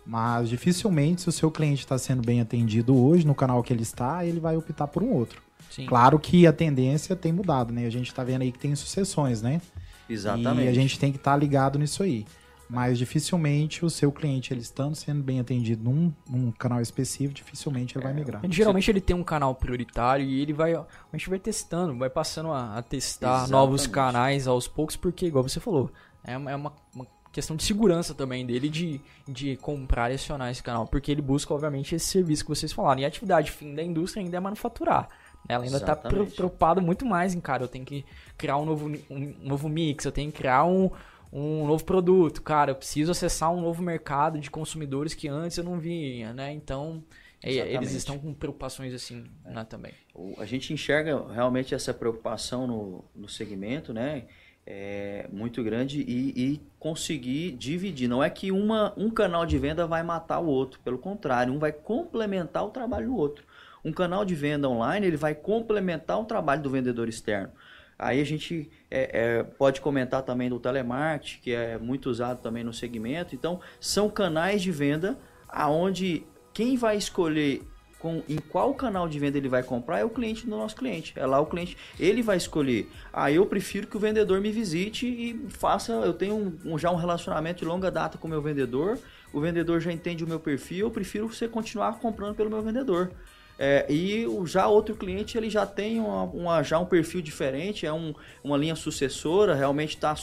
Mas 0.04 0.50
dificilmente, 0.50 1.22
se 1.22 1.28
o 1.28 1.32
seu 1.32 1.50
cliente 1.50 1.80
está 1.82 1.96
sendo 1.96 2.22
bem 2.22 2.40
atendido 2.40 2.94
hoje 2.94 3.26
no 3.26 3.34
canal 3.34 3.62
que 3.62 3.72
ele 3.72 3.82
está, 3.82 4.24
ele 4.24 4.38
vai 4.38 4.54
optar 4.54 4.86
por 4.86 5.02
um 5.02 5.10
outro. 5.10 5.42
Sim. 5.74 5.87
Claro 5.87 6.18
que 6.18 6.46
a 6.46 6.52
tendência 6.52 7.16
tem 7.16 7.32
mudado, 7.32 7.72
né? 7.72 7.84
A 7.87 7.90
gente 7.90 8.06
está 8.08 8.22
vendo 8.22 8.42
aí 8.42 8.52
que 8.52 8.58
tem 8.58 8.74
sucessões, 8.76 9.42
né? 9.42 9.60
Exatamente. 10.08 10.66
E 10.66 10.68
a 10.68 10.72
gente 10.72 10.98
tem 10.98 11.10
que 11.10 11.18
estar 11.18 11.37
ligado 11.37 11.78
nisso 11.78 12.02
aí. 12.02 12.24
Mas 12.68 12.96
dificilmente 12.98 13.84
o 13.84 13.90
seu 13.90 14.10
cliente, 14.10 14.52
ele 14.52 14.60
estando 14.60 14.94
sendo 14.94 15.22
bem 15.22 15.38
atendido 15.38 15.84
num, 15.84 16.12
num 16.28 16.50
canal 16.50 16.80
específico, 16.80 17.34
dificilmente 17.34 17.96
ele 17.96 18.04
vai 18.04 18.14
migrar. 18.14 18.40
Geralmente 18.48 18.90
ele 18.90 19.00
tem 19.00 19.14
um 19.14 19.22
canal 19.24 19.54
prioritário 19.54 20.24
e 20.24 20.40
ele 20.40 20.52
vai. 20.52 20.74
A 20.74 20.87
gente 21.12 21.28
vai 21.28 21.38
testando, 21.38 21.96
vai 21.98 22.08
passando 22.08 22.50
a, 22.52 22.78
a 22.78 22.82
testar 22.82 23.26
Exatamente. 23.28 23.50
novos 23.52 23.87
canais 23.87 24.46
aos 24.46 24.66
poucos, 24.66 24.96
porque, 24.96 25.26
igual 25.26 25.42
você 25.42 25.60
falou, 25.60 25.90
é 26.24 26.37
uma, 26.37 26.50
é 26.50 26.56
uma- 26.56 26.72
uma 26.94 27.06
questão 27.32 27.56
de 27.56 27.64
segurança 27.64 28.14
também 28.14 28.46
dele 28.46 28.68
de, 28.68 29.00
de 29.28 29.56
comprar 29.56 30.10
e 30.10 30.14
acionar 30.14 30.50
esse 30.50 30.62
canal. 30.62 30.87
Porque 30.87 31.10
ele 31.10 31.20
busca, 31.20 31.52
obviamente, 31.52 31.94
esse 31.94 32.06
serviço 32.06 32.44
que 32.44 32.48
vocês 32.48 32.72
falaram. 32.72 33.00
E 33.00 33.04
a 33.04 33.08
atividade 33.08 33.50
fim 33.50 33.74
da 33.74 33.82
indústria 33.82 34.22
ainda 34.22 34.37
é 34.37 34.40
manufaturar. 34.40 35.08
Ela 35.48 35.64
ainda 35.64 35.76
está 35.76 35.92
Exatamente. 35.92 36.35
preocupada 36.35 36.80
muito 36.80 37.04
mais 37.04 37.35
em, 37.35 37.40
cara, 37.40 37.64
eu 37.64 37.68
tenho 37.68 37.85
que 37.85 38.04
criar 38.37 38.57
um 38.57 38.64
novo, 38.64 38.90
um 39.11 39.35
novo 39.42 39.68
mix, 39.68 40.04
eu 40.04 40.12
tenho 40.12 40.33
que 40.33 40.38
criar 40.38 40.64
um, 40.64 40.90
um 41.33 41.66
novo 41.66 41.85
produto. 41.85 42.40
Cara, 42.42 42.70
eu 42.70 42.74
preciso 42.74 43.11
acessar 43.11 43.52
um 43.52 43.61
novo 43.61 43.83
mercado 43.83 44.38
de 44.38 44.50
consumidores 44.50 45.12
que 45.12 45.28
antes 45.28 45.59
eu 45.59 45.64
não 45.64 45.78
via, 45.78 46.33
né? 46.33 46.52
Então, 46.52 47.02
é, 47.42 47.50
eles 47.50 47.66
Exatamente. 47.66 47.96
estão 47.96 48.18
com 48.18 48.33
preocupações 48.33 48.94
assim, 48.94 49.24
né, 49.44 49.64
também. 49.68 49.92
A 50.38 50.46
gente 50.46 50.72
enxerga 50.72 51.30
realmente 51.30 51.74
essa 51.74 51.92
preocupação 51.92 52.66
no, 52.66 53.04
no 53.14 53.28
segmento, 53.28 53.92
né? 53.92 54.24
É 54.66 55.28
muito 55.30 55.62
grande 55.62 56.00
e, 56.00 56.33
e 56.35 56.61
conseguir 56.78 57.52
dividir. 57.52 58.09
Não 58.09 58.24
é 58.24 58.30
que 58.30 58.50
uma, 58.50 58.94
um 58.96 59.11
canal 59.11 59.44
de 59.44 59.59
venda 59.59 59.87
vai 59.87 60.02
matar 60.02 60.38
o 60.38 60.46
outro, 60.46 60.80
pelo 60.80 60.96
contrário, 60.96 61.52
um 61.52 61.59
vai 61.59 61.70
complementar 61.70 62.64
o 62.64 62.70
trabalho 62.70 63.09
do 63.09 63.16
outro. 63.16 63.44
Um 63.85 63.92
canal 63.92 64.25
de 64.25 64.35
venda 64.35 64.68
online 64.68 65.07
ele 65.07 65.16
vai 65.16 65.35
complementar 65.35 66.18
o 66.20 66.25
trabalho 66.25 66.62
do 66.62 66.70
vendedor 66.70 67.09
externo. 67.09 67.53
Aí 67.99 68.20
a 68.20 68.25
gente 68.25 68.70
é, 68.90 69.11
é, 69.12 69.42
pode 69.42 69.81
comentar 69.81 70.23
também 70.23 70.49
do 70.49 70.59
telemarketing, 70.59 71.40
que 71.40 71.53
é 71.53 71.79
muito 71.79 72.11
usado 72.11 72.40
também 72.40 72.64
no 72.64 72.73
segmento. 72.73 73.35
Então, 73.35 73.61
são 73.79 74.09
canais 74.09 74.62
de 74.62 74.73
venda 74.73 75.18
aonde 75.49 76.27
quem 76.53 76.77
vai 76.77 76.97
escolher 76.97 77.62
com, 78.05 78.23
em 78.29 78.37
qual 78.37 78.75
canal 78.75 79.09
de 79.09 79.18
venda 79.18 79.38
ele 79.38 79.49
vai 79.49 79.62
comprar 79.62 79.99
é 79.99 80.05
o 80.05 80.11
cliente 80.11 80.44
do 80.44 80.51
nosso 80.51 80.77
cliente. 80.77 81.14
É 81.16 81.25
lá 81.25 81.40
o 81.40 81.47
cliente, 81.47 81.75
ele 81.99 82.20
vai 82.20 82.37
escolher. 82.37 82.90
Ah, 83.11 83.33
eu 83.33 83.47
prefiro 83.47 83.87
que 83.87 83.97
o 83.97 84.01
vendedor 84.01 84.42
me 84.42 84.53
visite 84.53 85.07
e 85.07 85.47
faça. 85.49 85.92
Eu 85.92 86.12
tenho 86.12 86.35
um, 86.35 86.75
um, 86.75 86.79
já 86.79 86.90
um 86.90 86.97
relacionamento 86.97 87.61
de 87.61 87.64
longa 87.64 87.90
data 87.90 88.18
com 88.18 88.27
o 88.27 88.31
meu 88.31 88.42
vendedor. 88.42 88.99
O 89.33 89.40
vendedor 89.40 89.81
já 89.81 89.90
entende 89.90 90.23
o 90.23 90.27
meu 90.27 90.38
perfil. 90.38 90.87
Eu 90.87 90.90
prefiro 90.90 91.29
você 91.29 91.49
continuar 91.49 91.99
comprando 91.99 92.35
pelo 92.35 92.51
meu 92.51 92.62
vendedor. 92.62 93.11
É, 93.58 93.86
e 93.88 94.26
o, 94.26 94.46
já 94.46 94.66
outro 94.66 94.94
cliente 94.96 95.38
ele 95.38 95.48
já 95.48 95.64
tem 95.64 96.00
uma, 96.00 96.24
uma, 96.24 96.62
já 96.62 96.78
um 96.78 96.84
perfil 96.84 97.22
diferente, 97.22 97.86
é 97.86 97.92
um, 97.92 98.12
uma 98.42 98.56
linha 98.56 98.74
sucessora, 98.74 99.54
realmente 99.54 99.96
tá, 99.96 100.14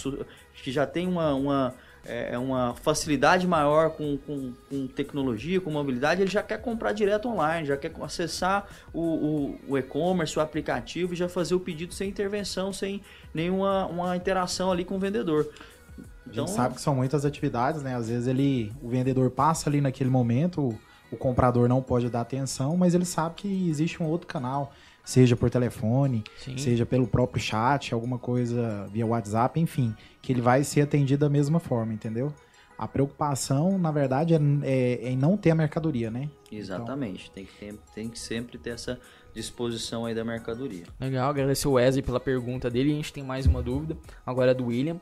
que 0.62 0.72
já 0.72 0.86
tem 0.86 1.08
uma, 1.08 1.34
uma, 1.34 1.74
é, 2.06 2.38
uma 2.38 2.76
facilidade 2.76 3.48
maior 3.48 3.92
com, 3.92 4.18
com, 4.18 4.52
com, 4.70 4.88
tecnologia, 4.88 5.62
com 5.62 5.72
mobilidade, 5.72 6.22
ele 6.22 6.30
já 6.30 6.44
quer 6.44 6.62
comprar 6.62 6.92
direto 6.92 7.30
online, 7.30 7.68
já 7.68 7.78
quer 7.78 7.94
acessar 8.02 8.68
o, 8.94 9.02
o, 9.02 9.60
o 9.70 9.78
e-commerce, 9.78 10.38
o 10.38 10.42
aplicativo 10.42 11.14
e 11.14 11.16
já 11.16 11.30
fazer 11.30 11.56
o 11.56 11.60
pedido 11.60 11.94
sem 11.94 12.10
intervenção, 12.10 12.74
sem 12.74 13.02
nenhuma 13.34 13.86
uma 13.88 14.16
interação 14.18 14.72
ali 14.72 14.84
com 14.84 14.96
o 14.98 15.00
vendedor. 15.00 15.48
Então, 16.28 16.44
a 16.44 16.48
gente 16.48 16.56
sabe 16.56 16.76
que 16.76 16.82
são 16.82 16.96
muitas 16.96 17.26
atividades, 17.26 17.82
né? 17.82 17.96
Às 17.96 18.08
vezes 18.08 18.28
ele, 18.28 18.72
o 18.82 18.90
vendedor 18.90 19.30
passa 19.32 19.70
ali 19.70 19.82
naquele 19.82 20.10
momento, 20.10 20.78
o 21.12 21.18
comprador 21.18 21.68
não 21.68 21.82
pode 21.82 22.10
dar 22.10 22.22
atenção, 22.22 22.78
mas 22.78 22.96
ele 22.96 23.06
sabe 23.06 23.36
que 23.36 23.70
existe 23.70 24.02
um 24.02 24.08
outro 24.08 24.28
canal, 24.28 24.72
seja 25.04 25.36
por 25.36 25.50
telefone, 25.50 26.24
Sim. 26.38 26.58
seja 26.58 26.86
pelo 26.86 27.06
próprio 27.06 27.42
chat, 27.42 27.94
alguma 27.94 28.18
coisa 28.18 28.88
via 28.92 29.06
WhatsApp, 29.06 29.60
enfim, 29.60 29.94
que 30.22 30.32
ele 30.32 30.42
vai 30.42 30.64
ser 30.64 30.82
atendido 30.82 31.26
da 31.26 31.30
mesma 31.30 31.60
forma, 31.60 31.94
entendeu? 31.94 32.34
A 32.78 32.88
preocupação, 32.88 33.78
na 33.78 33.92
verdade, 33.92 34.34
é, 34.34 34.40
é, 34.64 35.08
é 35.08 35.10
em 35.12 35.18
não 35.18 35.38
ter 35.38 35.52
a 35.52 35.56
mercadoria, 35.56 36.10
né? 36.10 36.30
Exatamente. 36.52 37.26
Então... 37.26 37.36
Tem, 37.36 37.46
que 37.46 37.54
ter, 37.54 37.80
tem 37.94 38.10
que 38.10 38.18
sempre 38.18 38.58
ter 38.58 38.72
essa 38.72 39.00
disposição 39.36 40.06
aí 40.06 40.16
da 40.16 40.24
mercadoria. 40.24 40.86
Legal, 41.00 41.30
agradecer 41.30 41.68
o 41.68 41.74
Wesley 41.74 42.02
pela 42.02 42.20
pergunta 42.20 42.70
dele. 42.72 42.92
A 42.92 42.96
gente 42.96 43.14
tem 43.14 43.24
mais 43.24 43.46
uma 43.46 43.62
dúvida, 43.62 43.96
agora 44.26 44.52
é 44.52 44.54
do 44.54 44.66
William. 44.66 45.00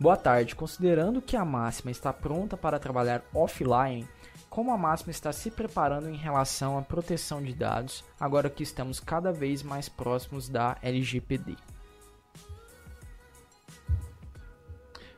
Boa 0.00 0.16
tarde. 0.16 0.56
Considerando 0.56 1.20
que 1.20 1.36
a 1.36 1.44
máxima 1.44 1.90
está 1.90 2.12
pronta 2.12 2.56
para 2.56 2.78
trabalhar 2.78 3.22
offline, 3.34 4.08
como 4.52 4.70
a 4.70 4.76
Máxima 4.76 5.10
está 5.10 5.32
se 5.32 5.50
preparando 5.50 6.10
em 6.10 6.16
relação 6.16 6.76
à 6.76 6.82
proteção 6.82 7.42
de 7.42 7.54
dados, 7.54 8.04
agora 8.20 8.50
que 8.50 8.62
estamos 8.62 9.00
cada 9.00 9.32
vez 9.32 9.62
mais 9.62 9.88
próximos 9.88 10.46
da 10.46 10.76
LGPD? 10.82 11.56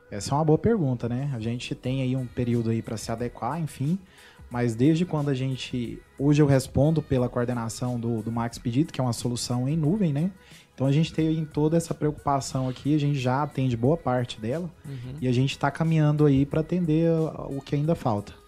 Essa 0.09 0.33
é 0.33 0.35
uma 0.35 0.45
boa 0.45 0.57
pergunta, 0.57 1.09
né? 1.09 1.29
A 1.35 1.39
gente 1.41 1.75
tem 1.75 2.01
aí 2.01 2.15
um 2.15 2.25
período 2.25 2.69
aí 2.69 2.81
para 2.81 2.95
se 2.95 3.11
adequar, 3.11 3.59
enfim, 3.59 3.99
mas 4.49 4.73
desde 4.73 5.05
quando 5.05 5.27
a 5.27 5.33
gente. 5.33 6.01
Hoje 6.17 6.41
eu 6.41 6.47
respondo 6.47 7.01
pela 7.01 7.27
coordenação 7.27 7.99
do, 7.99 8.21
do 8.21 8.31
Max 8.31 8.57
Pedido, 8.57 8.93
que 8.93 9.01
é 9.01 9.03
uma 9.03 9.11
solução 9.11 9.67
em 9.67 9.75
nuvem, 9.75 10.13
né? 10.13 10.31
Então 10.73 10.87
a 10.87 10.93
gente 10.93 11.13
tem 11.13 11.43
toda 11.43 11.75
essa 11.75 11.93
preocupação 11.93 12.69
aqui, 12.69 12.95
a 12.95 12.99
gente 12.99 13.19
já 13.19 13.43
atende 13.43 13.75
boa 13.75 13.97
parte 13.97 14.39
dela 14.39 14.71
uhum. 14.85 15.15
e 15.19 15.27
a 15.27 15.33
gente 15.33 15.51
está 15.51 15.69
caminhando 15.69 16.25
aí 16.25 16.45
para 16.45 16.61
atender 16.61 17.11
o 17.49 17.59
que 17.59 17.75
ainda 17.75 17.95
falta. 17.95 18.44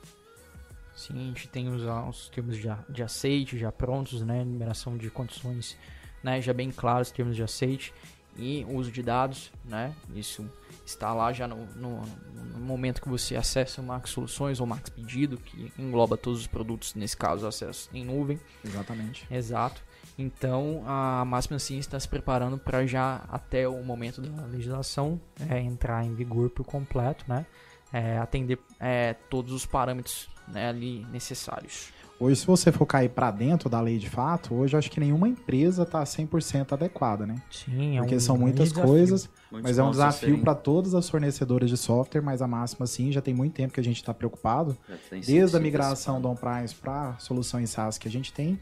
Sim, 0.97 1.13
a 1.13 1.25
gente 1.27 1.47
tem 1.47 1.69
os, 1.69 1.83
os 2.09 2.29
termos 2.29 2.57
de, 2.57 2.67
de 2.89 3.03
aceite 3.03 3.57
já 3.57 3.71
prontos, 3.71 4.21
né? 4.23 4.43
Numeração 4.43 4.97
de 4.97 5.09
condições 5.09 5.77
né? 6.23 6.41
já 6.41 6.53
bem 6.53 6.71
claros, 6.71 7.11
termos 7.11 7.35
de 7.35 7.43
aceite 7.43 7.93
e 8.35 8.65
uso 8.69 8.91
de 8.91 9.01
dados, 9.01 9.51
né? 9.63 9.95
Isso 10.15 10.49
está 10.85 11.13
lá 11.13 11.31
já 11.31 11.47
no, 11.47 11.65
no, 11.75 12.01
no, 12.01 12.59
momento 12.59 13.01
que 13.01 13.09
você 13.09 13.35
acessa 13.35 13.81
o 13.81 13.83
Max 13.83 14.09
Soluções 14.11 14.59
ou 14.59 14.67
Max 14.67 14.89
Pedido, 14.89 15.37
que 15.37 15.71
engloba 15.77 16.17
todos 16.17 16.41
os 16.41 16.47
produtos, 16.47 16.93
nesse 16.95 17.15
caso, 17.15 17.47
acesso 17.47 17.89
em 17.93 18.05
nuvem. 18.05 18.39
Exatamente. 18.63 19.27
Exato. 19.29 19.83
Então, 20.17 20.83
a 20.85 21.23
Máxima 21.25 21.59
Sim 21.59 21.77
está 21.77 21.99
se 21.99 22.07
preparando 22.07 22.57
para 22.57 22.85
já, 22.85 23.23
até 23.29 23.67
o 23.67 23.83
momento 23.83 24.21
da 24.21 24.45
legislação, 24.45 25.19
é, 25.49 25.59
entrar 25.59 26.03
em 26.03 26.13
vigor 26.13 26.49
por 26.49 26.65
completo, 26.65 27.25
né? 27.27 27.45
É, 27.91 28.17
atender 28.17 28.59
é, 28.79 29.15
todos 29.29 29.53
os 29.53 29.65
parâmetros 29.65 30.27
né, 30.47 30.69
ali 30.69 31.05
necessários. 31.11 31.91
Hoje, 32.19 32.37
se 32.37 32.47
você 32.47 32.71
for 32.71 32.85
cair 32.87 33.09
para 33.09 33.29
dentro 33.29 33.69
da 33.69 33.79
lei 33.79 33.99
de 33.99 34.09
fato, 34.09 34.55
hoje 34.55 34.75
eu 34.75 34.79
acho 34.79 34.89
que 34.89 34.99
nenhuma 34.99 35.27
empresa 35.27 35.83
está 35.83 36.03
100% 36.03 36.73
adequada, 36.73 37.27
né? 37.27 37.35
Sim, 37.51 37.97
é 37.97 37.99
Porque 37.99 38.15
um 38.15 38.19
são 38.19 38.35
muitas 38.35 38.69
desafio. 38.69 38.89
coisas, 38.89 39.29
Muitos 39.51 39.69
mas 39.69 39.77
é 39.77 39.83
um 39.83 39.91
desafio 39.91 40.41
para 40.41 40.55
todas 40.55 40.95
as 40.95 41.07
fornecedoras 41.07 41.69
de 41.69 41.77
software, 41.77 42.21
mas 42.21 42.41
a 42.41 42.47
máxima 42.47 42.87
sim, 42.87 43.11
já 43.11 43.21
tem 43.21 43.35
muito 43.35 43.53
tempo 43.53 43.71
que 43.71 43.79
a 43.79 43.83
gente 43.83 43.97
está 43.97 44.15
preocupado. 44.15 44.75
Desde 45.11 45.55
a 45.55 45.59
migração 45.59 46.19
do 46.19 46.27
on-premise 46.27 46.73
para 46.73 47.15
soluções 47.19 47.69
SaaS 47.69 47.99
que 47.99 48.07
a 48.07 48.11
gente 48.11 48.33
tem, 48.33 48.59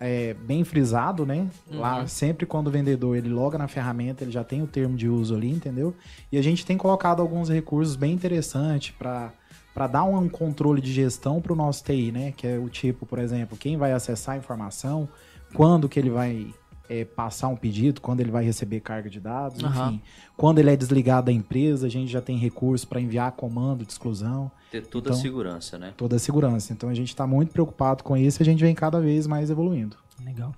é, 0.00 0.34
bem 0.34 0.64
frisado, 0.64 1.26
né? 1.26 1.48
Uhum. 1.70 1.80
Lá, 1.80 2.06
sempre 2.06 2.46
quando 2.46 2.68
o 2.68 2.70
vendedor 2.70 3.16
ele 3.16 3.28
loga 3.28 3.58
na 3.58 3.68
ferramenta, 3.68 4.24
ele 4.24 4.30
já 4.30 4.44
tem 4.44 4.62
o 4.62 4.66
termo 4.66 4.96
de 4.96 5.08
uso 5.08 5.34
ali, 5.34 5.50
entendeu? 5.50 5.94
E 6.30 6.38
a 6.38 6.42
gente 6.42 6.64
tem 6.64 6.76
colocado 6.76 7.20
alguns 7.20 7.48
recursos 7.48 7.96
bem 7.96 8.12
interessantes 8.12 8.94
para 8.96 9.32
para 9.74 9.86
dar 9.86 10.02
um 10.02 10.28
controle 10.28 10.80
de 10.80 10.92
gestão 10.92 11.40
para 11.40 11.52
o 11.52 11.56
nosso 11.56 11.84
TI, 11.84 12.10
né? 12.10 12.32
Que 12.36 12.48
é 12.48 12.58
o 12.58 12.68
tipo, 12.68 13.06
por 13.06 13.20
exemplo, 13.20 13.56
quem 13.56 13.76
vai 13.76 13.92
acessar 13.92 14.34
a 14.34 14.38
informação, 14.38 15.08
quando 15.54 15.88
que 15.88 16.00
ele 16.00 16.10
vai 16.10 16.52
é, 16.88 17.04
passar 17.04 17.48
um 17.48 17.56
pedido, 17.56 18.00
quando 18.00 18.20
ele 18.20 18.30
vai 18.30 18.44
receber 18.44 18.80
carga 18.80 19.10
de 19.10 19.20
dados, 19.20 19.62
uhum. 19.62 19.68
enfim. 19.68 20.02
Quando 20.36 20.58
ele 20.58 20.70
é 20.70 20.76
desligado 20.76 21.26
da 21.26 21.32
empresa, 21.32 21.86
a 21.86 21.90
gente 21.90 22.10
já 22.10 22.20
tem 22.20 22.36
recurso 22.36 22.86
para 22.86 23.00
enviar 23.00 23.32
comando 23.32 23.84
de 23.84 23.92
exclusão. 23.92 24.50
Ter 24.70 24.86
toda 24.86 25.08
então, 25.08 25.18
a 25.18 25.22
segurança, 25.22 25.78
né? 25.78 25.94
Toda 25.96 26.16
a 26.16 26.18
segurança. 26.18 26.72
Então 26.72 26.88
a 26.88 26.94
gente 26.94 27.08
está 27.08 27.26
muito 27.26 27.52
preocupado 27.52 28.02
com 28.02 28.16
isso 28.16 28.40
e 28.40 28.42
a 28.42 28.46
gente 28.46 28.62
vem 28.62 28.74
cada 28.74 29.00
vez 29.00 29.26
mais 29.26 29.50
evoluindo. 29.50 29.96
Legal. 30.24 30.54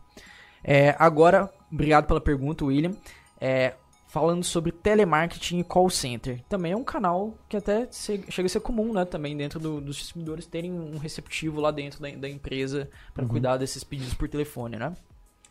É, 0.62 0.94
agora, 0.98 1.50
obrigado 1.72 2.06
pela 2.06 2.20
pergunta, 2.20 2.64
William. 2.64 2.92
É, 3.40 3.74
falando 4.06 4.42
sobre 4.42 4.72
telemarketing 4.72 5.60
e 5.60 5.64
call 5.64 5.88
center. 5.88 6.42
Também 6.48 6.72
é 6.72 6.76
um 6.76 6.84
canal 6.84 7.34
que 7.48 7.56
até 7.56 7.88
chega 7.90 8.46
a 8.46 8.48
ser 8.48 8.60
comum, 8.60 8.92
né? 8.92 9.04
Também 9.04 9.36
dentro 9.36 9.60
do, 9.60 9.80
dos 9.80 9.96
distribuidores 9.96 10.46
terem 10.46 10.72
um 10.72 10.98
receptivo 10.98 11.60
lá 11.60 11.70
dentro 11.70 12.00
da, 12.02 12.10
da 12.10 12.28
empresa 12.28 12.90
para 13.14 13.22
uhum. 13.22 13.30
cuidar 13.30 13.56
desses 13.56 13.84
pedidos 13.84 14.14
por 14.14 14.28
telefone, 14.28 14.76
né? 14.76 14.92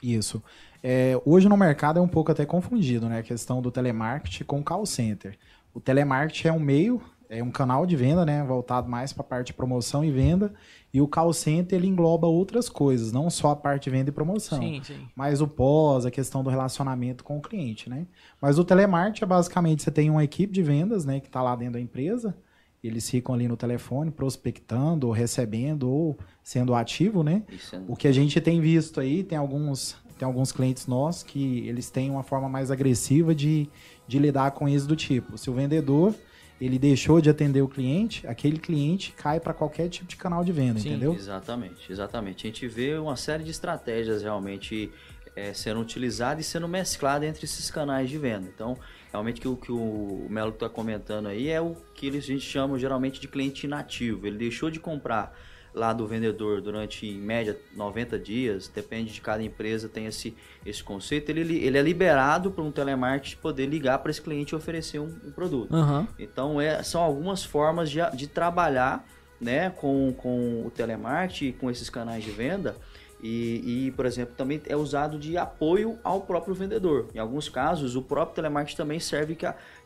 Isso. 0.02 0.42
É, 0.82 1.20
hoje 1.26 1.50
no 1.50 1.58
mercado 1.58 2.00
é 2.00 2.02
um 2.02 2.08
pouco 2.08 2.32
até 2.32 2.46
confundido, 2.46 3.08
né? 3.10 3.20
A 3.20 3.24
questão 3.24 3.62
do 3.62 3.72
telemarketing 3.72 4.44
com 4.44 4.64
call 4.64 4.86
center. 4.86 5.38
O 5.74 5.80
telemarketing 5.80 6.48
é 6.48 6.54
um 6.54 6.60
meio 6.60 7.02
é 7.30 7.44
um 7.44 7.52
canal 7.52 7.86
de 7.86 7.96
venda, 7.96 8.26
né, 8.26 8.44
voltado 8.44 8.90
mais 8.90 9.14
para 9.14 9.22
a 9.22 9.26
parte 9.26 9.48
de 9.48 9.54
promoção 9.54 10.04
e 10.04 10.10
venda, 10.10 10.52
e 10.92 11.00
o 11.00 11.08
call 11.08 11.32
center 11.32 11.78
ele 11.78 11.88
engloba 11.88 12.26
outras 12.26 12.68
coisas, 12.68 13.12
não 13.12 13.30
só 13.30 13.52
a 13.52 13.56
parte 13.56 13.84
de 13.84 13.92
venda 13.92 14.10
e 14.10 14.12
promoção, 14.12 14.60
sim, 14.60 14.82
sim. 14.84 15.08
mas 15.16 15.40
o 15.40 15.48
pós, 15.48 16.08
a 16.08 16.12
questão 16.12 16.44
do 16.44 16.50
relacionamento 16.50 17.24
com 17.24 17.38
o 17.38 17.42
cliente, 17.42 17.88
né? 17.88 18.08
Mas 18.42 18.58
o 18.58 18.64
telemarketing 18.64 19.24
é 19.24 19.28
basicamente 19.28 19.84
você 19.84 19.92
tem 19.92 20.10
uma 20.10 20.24
equipe 20.24 20.52
de 20.52 20.64
vendas, 20.64 21.06
né, 21.06 21.20
que 21.20 21.28
está 21.28 21.44
lá 21.44 21.56
dentro 21.56 21.74
da 21.74 21.80
empresa, 21.80 22.36
eles 22.84 23.10
ficam 23.10 23.36
ali 23.36 23.48
no 23.48 23.58
telefone 23.58 24.12
prospectando, 24.12 25.08
ou 25.08 25.13
recebendo 25.13 25.89
ou 25.89 26.18
sendo 26.44 26.74
ativo, 26.74 27.24
né? 27.24 27.44
É 27.74 27.82
o 27.88 27.96
que 27.96 28.08
a 28.08 28.12
gente 28.12 28.39
tem 28.39 28.62
visto 28.62 29.00
aí, 29.00 29.24
tem 29.24 29.38
alguns 29.38 29.98
tem 30.18 30.26
alguns 30.26 30.52
clientes 30.52 30.86
nossos 30.86 31.24
que 31.24 31.65
eles 31.65 31.89
têm 31.89 32.12
uma 32.12 32.24
forma 32.24 32.50
mais 32.50 32.70
agressiva 32.70 33.34
de, 33.34 33.70
de 34.06 34.20
lidar 34.20 34.52
com 34.52 34.68
isso 34.68 34.86
do 34.86 34.94
tipo, 34.94 35.38
se 35.38 35.50
o 35.50 35.54
vendedor 35.54 36.13
ele 36.60 36.78
deixou 36.78 37.22
de 37.22 37.30
atender 37.30 37.62
o 37.62 37.70
cliente, 37.70 38.28
aquele 38.28 38.60
cliente 38.60 39.13
cai 39.13 39.39
para 39.39 39.54
qualquer 39.54 39.88
tipo 39.88 40.08
de 40.08 40.18
canal 40.18 40.44
de 40.44 40.52
venda, 40.52 40.80
Sim, 40.80 40.89
entendeu? 40.89 41.13
Exatamente, 41.13 41.89
exatamente. 41.89 42.46
A 42.46 42.50
gente 42.50 42.68
vê 42.68 42.98
uma 42.98 43.15
série 43.15 43.46
de 43.46 43.52
estratégias 43.52 44.22
realmente 44.22 44.92
é, 45.36 45.54
sendo 45.54 45.80
utilizadas 45.80 46.46
e 46.46 46.50
sendo 46.50 46.68
mescladas 46.68 47.30
entre 47.30 47.46
esses 47.46 47.72
canais 47.72 48.10
de 48.10 48.18
venda. 48.18 48.50
Então, 48.54 48.78
realmente 49.12 49.48
o 49.48 49.56
que 49.56 49.72
o 49.72 50.28
Melo 50.30 50.52
está 50.52 50.69
comentando 50.69 51.28
aí 51.28 51.50
é 51.50 51.60
o 51.60 51.76
que 51.93 52.10
a 52.10 52.22
gente 52.22 52.41
chama 52.41 52.78
geralmente 52.78 53.19
de 53.19 53.28
cliente 53.28 53.65
inativo. 53.65 54.28
Ele 54.28 54.38
deixou 54.38 54.69
de 54.69 54.80
comprar 54.80 55.36
lá 55.74 55.93
do 55.93 56.08
vendedor 56.08 56.62
durante, 56.62 57.08
em 57.08 57.17
média, 57.19 57.58
90 57.76 58.17
dias, 58.19 58.67
depende 58.67 59.13
de 59.13 59.22
cada 59.22 59.43
empresa, 59.43 59.88
tem 59.88 60.06
esse, 60.06 60.36
esse 60.65 60.84
conceito, 60.84 61.30
ele, 61.30 61.58
ele 61.58 61.78
é 61.78 61.82
liberado 61.82 62.52
para 62.52 62.63
um 62.63 62.72
telemarketing 62.72 63.38
poder 63.38 63.67
ligar 63.67 64.00
para 64.00 64.12
esse 64.12 64.22
cliente 64.22 64.54
e 64.54 64.56
oferecer 64.56 65.00
um, 65.00 65.15
um 65.24 65.32
produto. 65.32 65.74
Uhum. 65.74 66.08
Então, 66.17 66.60
é, 66.60 66.82
são 66.84 67.02
algumas 67.02 67.43
formas 67.43 67.89
de, 67.89 68.00
de 68.15 68.28
trabalhar 68.28 69.06
né, 69.39 69.69
com, 69.69 70.13
com 70.17 70.65
o 70.65 70.72
telemarketing, 70.72 71.54
com 71.54 71.69
esses 71.69 71.89
canais 71.89 72.24
de 72.24 72.32
venda, 72.32 72.76
e, 73.21 73.88
e, 73.88 73.91
por 73.91 74.05
exemplo, 74.05 74.34
também 74.36 74.62
é 74.65 74.75
usado 74.75 75.19
de 75.19 75.38
apoio 75.38 75.99
ao 76.03 76.21
próprio 76.21 76.53
vendedor. 76.53 77.08
Em 77.13 77.19
alguns 77.19 77.49
casos, 77.49 77.95
o 77.95 78.01
próprio 78.01 78.36
telemarketing 78.36 78.77
também 78.77 78.99
serve 78.99 79.38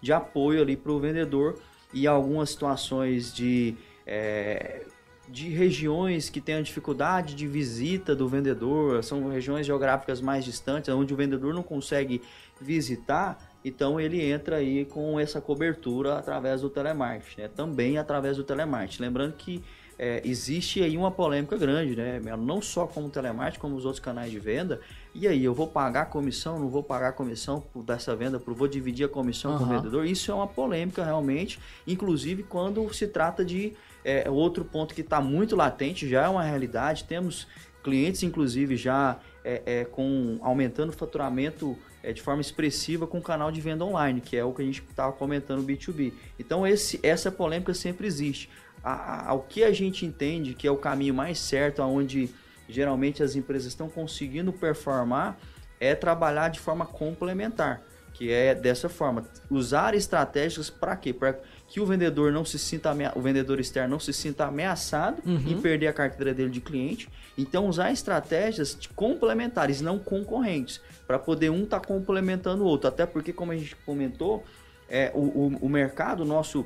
de 0.02 0.14
apoio 0.14 0.62
ali 0.62 0.78
para 0.78 0.92
o 0.92 1.00
vendedor 1.00 1.58
e 1.94 2.08
algumas 2.08 2.52
situações 2.52 3.34
de 3.34 3.76
é, 4.06 4.86
de 5.28 5.50
regiões 5.50 6.30
que 6.30 6.42
têm 6.42 6.56
a 6.56 6.62
dificuldade 6.62 7.34
de 7.34 7.48
visita 7.48 8.16
do 8.16 8.28
vendedor, 8.28 9.04
são 9.04 9.30
regiões 9.30 9.66
geográficas 9.66 10.20
mais 10.20 10.44
distantes, 10.44 10.90
onde 10.90 11.14
o 11.14 11.18
vendedor 11.18 11.54
não 11.54 11.64
consegue 11.64 12.22
visitar, 12.60 13.40
então 13.64 14.00
ele 14.00 14.22
entra 14.22 14.58
aí 14.58 14.86
com 14.86 15.20
essa 15.20 15.40
cobertura 15.40 16.18
através 16.18 16.62
do 16.62 16.70
telemarketing, 16.70 17.42
né? 17.42 17.48
também 17.48 17.98
através 17.98 18.36
do 18.38 18.44
telemarketing. 18.44 19.02
Lembrando 19.02 19.34
que 19.34 19.64
é, 20.04 20.22
existe 20.26 20.84
aí 20.84 20.98
uma 20.98 21.10
polêmica 21.10 21.56
grande, 21.56 21.96
né? 21.96 22.20
Não 22.38 22.62
só 22.62 22.86
como 22.86 23.08
o 23.08 23.10
telemarketing, 23.10 23.58
como 23.58 23.78
os 23.78 23.86
outros 23.86 24.04
canais 24.04 24.30
de 24.30 24.38
venda. 24.38 24.82
E 25.16 25.26
aí, 25.26 25.42
eu 25.42 25.54
vou 25.54 25.66
pagar 25.66 26.08
comissão, 26.08 26.60
não 26.60 26.68
vou 26.68 26.84
pagar 26.84 27.14
comissão 27.14 27.64
dessa 27.86 28.14
venda, 28.14 28.38
vou 28.38 28.68
dividir 28.68 29.06
a 29.06 29.08
comissão 29.08 29.54
uhum. 29.54 29.60
com 29.60 29.64
o 29.64 29.68
vendedor? 29.68 30.06
Isso 30.06 30.30
é 30.30 30.34
uma 30.34 30.48
polêmica 30.48 31.06
realmente, 31.06 31.58
inclusive 31.88 32.44
quando 32.44 32.94
se 32.94 33.08
trata 33.08 33.46
de 33.46 33.72
é, 34.04 34.30
outro 34.30 34.66
ponto 34.66 34.94
que 34.94 35.00
está 35.00 35.22
muito 35.22 35.56
latente, 35.56 36.10
já 36.10 36.24
é 36.24 36.28
uma 36.28 36.44
realidade. 36.44 37.06
Temos 37.06 37.48
clientes, 37.82 38.24
inclusive, 38.24 38.76
já 38.76 39.18
é, 39.42 39.62
é, 39.66 39.86
com 39.86 40.38
aumentando 40.42 40.90
o 40.90 40.94
faturamento 40.94 41.78
é, 42.04 42.12
de 42.12 42.22
forma 42.22 42.42
expressiva 42.42 43.08
com 43.08 43.20
o 43.20 43.22
canal 43.22 43.52
de 43.54 43.62
venda 43.62 43.86
online, 43.86 44.20
que 44.20 44.36
é 44.36 44.44
o 44.44 44.52
que 44.52 44.62
a 44.62 44.66
gente 44.66 44.84
estava 44.90 45.14
comentando 45.14 45.66
B2B. 45.66 46.12
Então 46.38 46.68
esse, 46.68 47.00
essa 47.02 47.32
polêmica 47.32 47.74
sempre 47.74 48.06
existe. 48.06 48.50
A, 48.84 49.30
a, 49.30 49.34
o 49.34 49.42
que 49.42 49.64
a 49.64 49.72
gente 49.72 50.06
entende 50.06 50.54
que 50.54 50.68
é 50.68 50.72
o 50.72 50.78
caminho 50.78 51.14
mais 51.14 51.40
certo, 51.40 51.82
aonde 51.82 52.30
geralmente 52.68 53.24
as 53.24 53.36
empresas 53.36 53.68
estão 53.68 53.90
conseguindo 53.90 54.52
performar, 54.52 55.38
é 55.80 55.96
trabalhar 55.96 56.50
de 56.50 56.60
forma 56.60 56.86
complementar, 56.86 57.82
que 58.14 58.32
é 58.32 58.54
dessa 58.54 58.88
forma, 58.88 59.26
usar 59.50 59.96
estratégias 59.96 60.70
para 60.70 60.96
quê? 60.96 61.14
Para 61.14 61.40
que 61.68 61.80
o 61.80 61.86
vendedor 61.86 62.32
não 62.32 62.46
se 62.46 62.60
sinta 62.60 62.96
o 63.16 63.22
vendedor 63.22 63.60
externo 63.60 63.90
não 63.90 64.00
se 64.00 64.14
sinta 64.14 64.46
ameaçado 64.46 65.22
uhum. 65.26 65.44
em 65.48 65.60
perder 65.60 65.88
a 65.88 65.94
carteira 65.94 66.34
dele 66.34 66.50
de 66.50 66.62
cliente. 66.62 67.10
Então 67.38 67.68
usar 67.68 67.92
estratégias 67.92 68.78
complementares, 68.96 69.82
não 69.82 69.98
concorrentes, 69.98 70.80
para 71.08 71.18
poder 71.18 71.50
um 71.50 71.64
estar 71.64 71.80
tá 71.80 71.88
complementando 71.88 72.64
o 72.64 72.68
outro. 72.68 72.88
Até 72.88 73.06
porque, 73.06 73.34
como 73.34 73.52
a 73.52 73.58
gente 73.58 73.76
comentou, 73.78 74.44
é, 74.88 75.12
o, 75.16 75.20
o, 75.20 75.58
o 75.62 75.70
mercado 75.70 76.24
nosso 76.24 76.66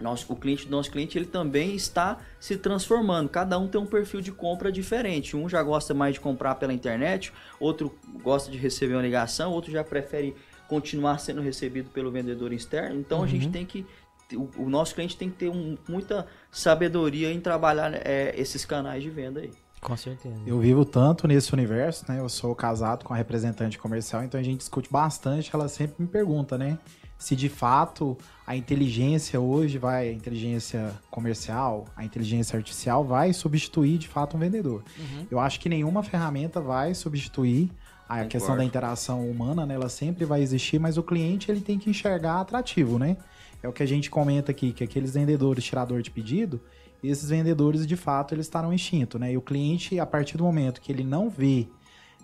nosso, 0.00 0.30
o 0.32 0.36
cliente 0.36 0.66
do 0.66 0.70
nosso 0.70 0.90
cliente 0.90 1.16
ele 1.16 1.26
também 1.26 1.74
está 1.74 2.18
se 2.38 2.56
transformando. 2.56 3.28
Cada 3.28 3.58
um 3.58 3.66
tem 3.66 3.80
um 3.80 3.86
perfil 3.86 4.20
de 4.20 4.30
compra 4.30 4.70
diferente. 4.70 5.36
Um 5.36 5.48
já 5.48 5.62
gosta 5.62 5.94
mais 5.94 6.14
de 6.14 6.20
comprar 6.20 6.56
pela 6.56 6.72
internet, 6.72 7.32
outro 7.58 7.94
gosta 8.22 8.50
de 8.50 8.58
receber 8.58 8.94
uma 8.94 9.02
ligação, 9.02 9.52
outro 9.52 9.70
já 9.70 9.82
prefere 9.82 10.34
continuar 10.68 11.18
sendo 11.18 11.40
recebido 11.40 11.90
pelo 11.90 12.10
vendedor 12.10 12.52
externo. 12.52 13.00
Então 13.00 13.18
uhum. 13.18 13.24
a 13.24 13.28
gente 13.28 13.48
tem 13.48 13.64
que 13.64 13.86
o, 14.34 14.50
o, 14.56 14.68
nosso 14.68 14.94
cliente 14.94 15.16
tem 15.16 15.30
que 15.30 15.36
ter 15.36 15.48
um, 15.48 15.78
muita 15.88 16.26
sabedoria 16.50 17.32
em 17.32 17.40
trabalhar 17.40 17.94
é, 17.94 18.34
esses 18.36 18.64
canais 18.64 19.02
de 19.02 19.08
venda 19.08 19.40
aí. 19.40 19.52
Com 19.80 19.96
certeza. 19.96 20.34
Eu 20.44 20.58
vivo 20.58 20.84
tanto 20.84 21.28
nesse 21.28 21.52
universo, 21.52 22.04
né? 22.08 22.18
Eu 22.18 22.28
sou 22.28 22.54
casado 22.54 23.04
com 23.04 23.14
a 23.14 23.16
representante 23.16 23.78
comercial, 23.78 24.24
então 24.24 24.40
a 24.40 24.42
gente 24.42 24.58
discute 24.58 24.90
bastante. 24.90 25.50
Ela 25.54 25.68
sempre 25.68 26.02
me 26.02 26.08
pergunta, 26.08 26.58
né? 26.58 26.78
Se 27.18 27.34
de 27.34 27.48
fato 27.48 28.16
a 28.46 28.54
inteligência 28.56 29.40
hoje 29.40 29.78
vai, 29.78 30.08
a 30.08 30.12
inteligência 30.12 30.94
comercial, 31.10 31.86
a 31.96 32.04
inteligência 32.04 32.56
artificial 32.56 33.04
vai 33.04 33.32
substituir 33.32 33.98
de 33.98 34.06
fato 34.08 34.36
um 34.36 34.40
vendedor. 34.40 34.84
Uhum. 34.98 35.26
Eu 35.30 35.40
acho 35.40 35.58
que 35.58 35.68
nenhuma 35.68 36.02
ferramenta 36.02 36.60
vai 36.60 36.94
substituir 36.94 37.70
a 38.08 38.14
Concordo. 38.14 38.28
questão 38.28 38.56
da 38.56 38.64
interação 38.64 39.28
humana, 39.28 39.66
né? 39.66 39.74
Ela 39.74 39.88
sempre 39.88 40.24
vai 40.24 40.40
existir, 40.40 40.78
mas 40.78 40.96
o 40.96 41.02
cliente 41.02 41.50
ele 41.50 41.60
tem 41.60 41.78
que 41.78 41.90
enxergar 41.90 42.40
atrativo, 42.40 42.98
né? 42.98 43.16
É 43.62 43.68
o 43.68 43.72
que 43.72 43.82
a 43.82 43.86
gente 43.86 44.08
comenta 44.08 44.52
aqui, 44.52 44.72
que 44.72 44.84
aqueles 44.84 45.14
vendedores 45.14 45.64
tirador 45.64 46.02
de 46.02 46.10
pedido, 46.10 46.60
esses 47.02 47.28
vendedores 47.28 47.86
de 47.86 47.96
fato 47.96 48.34
eles 48.34 48.46
estarão 48.46 48.72
extintos, 48.72 49.20
né? 49.20 49.32
E 49.32 49.36
o 49.36 49.42
cliente, 49.42 49.98
a 49.98 50.06
partir 50.06 50.36
do 50.36 50.44
momento 50.44 50.80
que 50.80 50.92
ele 50.92 51.02
não 51.02 51.28
vê 51.28 51.66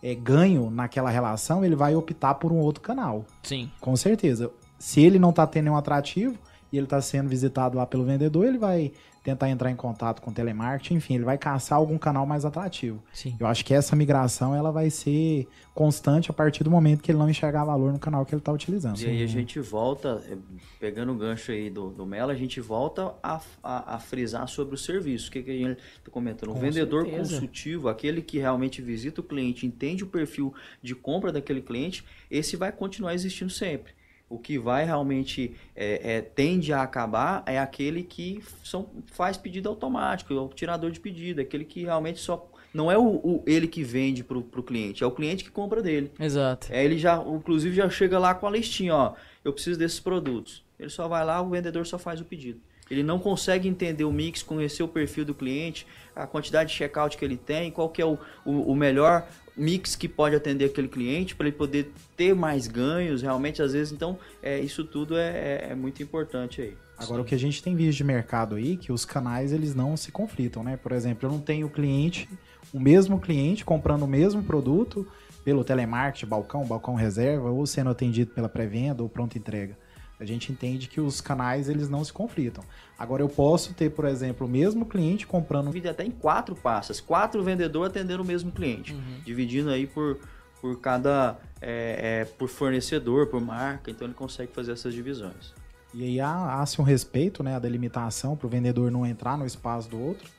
é, 0.02 0.14
ganho 0.14 0.70
naquela 0.70 1.10
relação, 1.10 1.64
ele 1.64 1.76
vai 1.76 1.94
optar 1.94 2.34
por 2.34 2.52
um 2.52 2.58
outro 2.58 2.82
canal. 2.82 3.24
Sim. 3.42 3.70
Com 3.80 3.96
certeza. 3.96 4.52
Se 4.82 5.00
ele 5.00 5.16
não 5.16 5.30
está 5.30 5.46
tendo 5.46 5.66
nenhum 5.66 5.76
atrativo 5.76 6.36
e 6.72 6.76
ele 6.76 6.86
está 6.86 7.00
sendo 7.00 7.28
visitado 7.28 7.78
lá 7.78 7.86
pelo 7.86 8.04
vendedor, 8.04 8.44
ele 8.44 8.58
vai 8.58 8.90
tentar 9.22 9.48
entrar 9.48 9.70
em 9.70 9.76
contato 9.76 10.20
com 10.20 10.32
o 10.32 10.34
telemarketing, 10.34 10.94
enfim, 10.94 11.14
ele 11.14 11.24
vai 11.24 11.38
caçar 11.38 11.78
algum 11.78 11.96
canal 11.96 12.26
mais 12.26 12.44
atrativo. 12.44 13.00
Sim. 13.12 13.36
Eu 13.38 13.46
acho 13.46 13.64
que 13.64 13.72
essa 13.72 13.94
migração 13.94 14.56
ela 14.56 14.72
vai 14.72 14.90
ser 14.90 15.46
constante 15.72 16.32
a 16.32 16.34
partir 16.34 16.64
do 16.64 16.70
momento 16.70 17.00
que 17.00 17.12
ele 17.12 17.18
não 17.18 17.30
enxergar 17.30 17.64
valor 17.64 17.92
no 17.92 17.98
canal 18.00 18.26
que 18.26 18.34
ele 18.34 18.40
está 18.40 18.50
utilizando. 18.52 18.98
E 18.98 19.06
aí 19.06 19.22
a 19.22 19.26
gente 19.28 19.60
volta, 19.60 20.20
eh, 20.28 20.36
pegando 20.80 21.12
o 21.12 21.14
gancho 21.14 21.52
aí 21.52 21.70
do, 21.70 21.90
do 21.90 22.04
Melo, 22.04 22.32
a 22.32 22.34
gente 22.34 22.60
volta 22.60 23.14
a, 23.22 23.40
a, 23.62 23.94
a 23.94 23.98
frisar 24.00 24.48
sobre 24.48 24.74
o 24.74 24.78
serviço. 24.78 25.28
O 25.28 25.30
que, 25.30 25.44
que 25.44 25.50
a 25.52 25.54
gente 25.68 25.80
está 25.98 26.10
comentando? 26.10 26.50
O 26.50 26.54
vendedor 26.54 27.04
certeza. 27.04 27.34
consultivo, 27.34 27.88
aquele 27.88 28.20
que 28.20 28.40
realmente 28.40 28.82
visita 28.82 29.20
o 29.20 29.24
cliente, 29.24 29.64
entende 29.64 30.02
o 30.02 30.08
perfil 30.08 30.52
de 30.82 30.96
compra 30.96 31.30
daquele 31.30 31.62
cliente, 31.62 32.04
esse 32.28 32.56
vai 32.56 32.72
continuar 32.72 33.14
existindo 33.14 33.52
sempre. 33.52 33.92
O 34.32 34.38
que 34.38 34.58
vai 34.58 34.84
realmente 34.86 35.54
é, 35.76 36.16
é, 36.16 36.20
tende 36.22 36.72
a 36.72 36.82
acabar 36.82 37.42
é 37.44 37.58
aquele 37.58 38.02
que 38.02 38.42
são, 38.64 38.88
faz 39.06 39.36
pedido 39.36 39.68
automático, 39.68 40.32
é 40.32 40.40
o 40.40 40.48
tirador 40.48 40.90
de 40.90 40.98
pedido, 40.98 41.40
é 41.40 41.44
aquele 41.44 41.66
que 41.66 41.82
realmente 41.82 42.18
só. 42.18 42.48
Não 42.72 42.90
é 42.90 42.96
o, 42.96 43.02
o 43.02 43.44
ele 43.46 43.68
que 43.68 43.84
vende 43.84 44.24
para 44.24 44.38
o 44.38 44.62
cliente, 44.62 45.04
é 45.04 45.06
o 45.06 45.10
cliente 45.10 45.44
que 45.44 45.50
compra 45.50 45.82
dele. 45.82 46.10
Exato. 46.18 46.68
É, 46.70 46.82
ele 46.82 46.96
já, 46.96 47.16
inclusive, 47.16 47.76
já 47.76 47.90
chega 47.90 48.18
lá 48.18 48.34
com 48.34 48.46
a 48.46 48.50
listinha, 48.50 48.94
ó. 48.94 49.14
Eu 49.44 49.52
preciso 49.52 49.78
desses 49.78 50.00
produtos. 50.00 50.64
Ele 50.78 50.88
só 50.88 51.06
vai 51.06 51.24
lá, 51.24 51.42
o 51.42 51.50
vendedor 51.50 51.86
só 51.86 51.98
faz 51.98 52.18
o 52.20 52.24
pedido. 52.24 52.58
Ele 52.90 53.02
não 53.02 53.18
consegue 53.18 53.68
entender 53.68 54.04
o 54.04 54.12
mix, 54.12 54.42
conhecer 54.42 54.82
o 54.82 54.88
perfil 54.88 55.24
do 55.24 55.34
cliente, 55.34 55.86
a 56.14 56.26
quantidade 56.26 56.70
de 56.70 56.76
checkout 56.76 57.16
que 57.16 57.24
ele 57.24 57.36
tem, 57.36 57.70
qual 57.70 57.88
que 57.88 58.02
é 58.02 58.04
o, 58.04 58.18
o, 58.44 58.72
o 58.72 58.76
melhor 58.76 59.26
mix 59.56 59.94
que 59.94 60.08
pode 60.08 60.34
atender 60.34 60.66
aquele 60.66 60.88
cliente 60.88 61.34
para 61.34 61.46
ele 61.46 61.56
poder 61.56 61.92
ter 62.16 62.34
mais 62.34 62.66
ganhos 62.66 63.22
realmente 63.22 63.62
às 63.62 63.72
vezes. 63.72 63.92
Então 63.92 64.18
é, 64.42 64.58
isso 64.60 64.84
tudo 64.84 65.16
é, 65.16 65.28
é, 65.28 65.66
é 65.70 65.74
muito 65.74 66.02
importante 66.02 66.60
aí. 66.62 66.76
Agora 66.96 67.20
Sim. 67.20 67.22
o 67.22 67.24
que 67.24 67.34
a 67.34 67.38
gente 67.38 67.62
tem 67.62 67.74
visto 67.74 67.98
de 67.98 68.04
mercado 68.04 68.54
aí 68.54 68.76
que 68.76 68.92
os 68.92 69.04
canais 69.04 69.52
eles 69.52 69.74
não 69.74 69.96
se 69.96 70.10
conflitam 70.12 70.62
né? 70.62 70.76
Por 70.76 70.92
exemplo 70.92 71.28
eu 71.28 71.32
não 71.32 71.40
tenho 71.40 71.68
cliente 71.68 72.28
o 72.72 72.80
mesmo 72.80 73.20
cliente 73.20 73.64
comprando 73.64 74.02
o 74.02 74.08
mesmo 74.08 74.42
produto 74.42 75.06
pelo 75.44 75.64
telemarketing 75.64 76.26
balcão 76.26 76.64
balcão 76.64 76.94
reserva 76.94 77.50
ou 77.50 77.66
sendo 77.66 77.90
atendido 77.90 78.32
pela 78.32 78.48
pré-venda 78.48 79.02
ou 79.02 79.08
pronta 79.08 79.36
entrega 79.36 79.76
a 80.22 80.24
gente 80.24 80.52
entende 80.52 80.88
que 80.88 81.00
os 81.00 81.20
canais 81.20 81.68
eles 81.68 81.88
não 81.88 82.04
se 82.04 82.12
conflitam. 82.12 82.62
Agora 82.96 83.22
eu 83.22 83.28
posso 83.28 83.74
ter, 83.74 83.90
por 83.90 84.04
exemplo, 84.04 84.46
o 84.46 84.50
mesmo 84.50 84.86
cliente 84.86 85.26
comprando. 85.26 85.66
Divide 85.66 85.88
até 85.88 86.04
em 86.04 86.12
quatro 86.12 86.54
passas, 86.54 87.00
quatro 87.00 87.42
vendedores 87.42 87.90
atendendo 87.90 88.22
o 88.22 88.26
mesmo 88.26 88.52
cliente, 88.52 88.92
uhum. 88.92 89.20
dividindo 89.24 89.70
aí 89.70 89.86
por, 89.86 90.18
por 90.60 90.78
cada 90.78 91.36
é, 91.60 92.20
é, 92.20 92.24
por 92.24 92.48
fornecedor, 92.48 93.26
por 93.26 93.40
marca, 93.40 93.90
então 93.90 94.06
ele 94.06 94.14
consegue 94.14 94.52
fazer 94.52 94.72
essas 94.72 94.94
divisões. 94.94 95.52
E 95.92 96.04
aí 96.04 96.20
há-se 96.20 96.80
um 96.80 96.84
respeito, 96.84 97.42
né, 97.42 97.56
a 97.56 97.58
delimitação 97.58 98.36
para 98.36 98.46
o 98.46 98.50
vendedor 98.50 98.90
não 98.90 99.04
entrar 99.04 99.36
no 99.36 99.44
espaço 99.44 99.90
do 99.90 100.00
outro. 100.00 100.30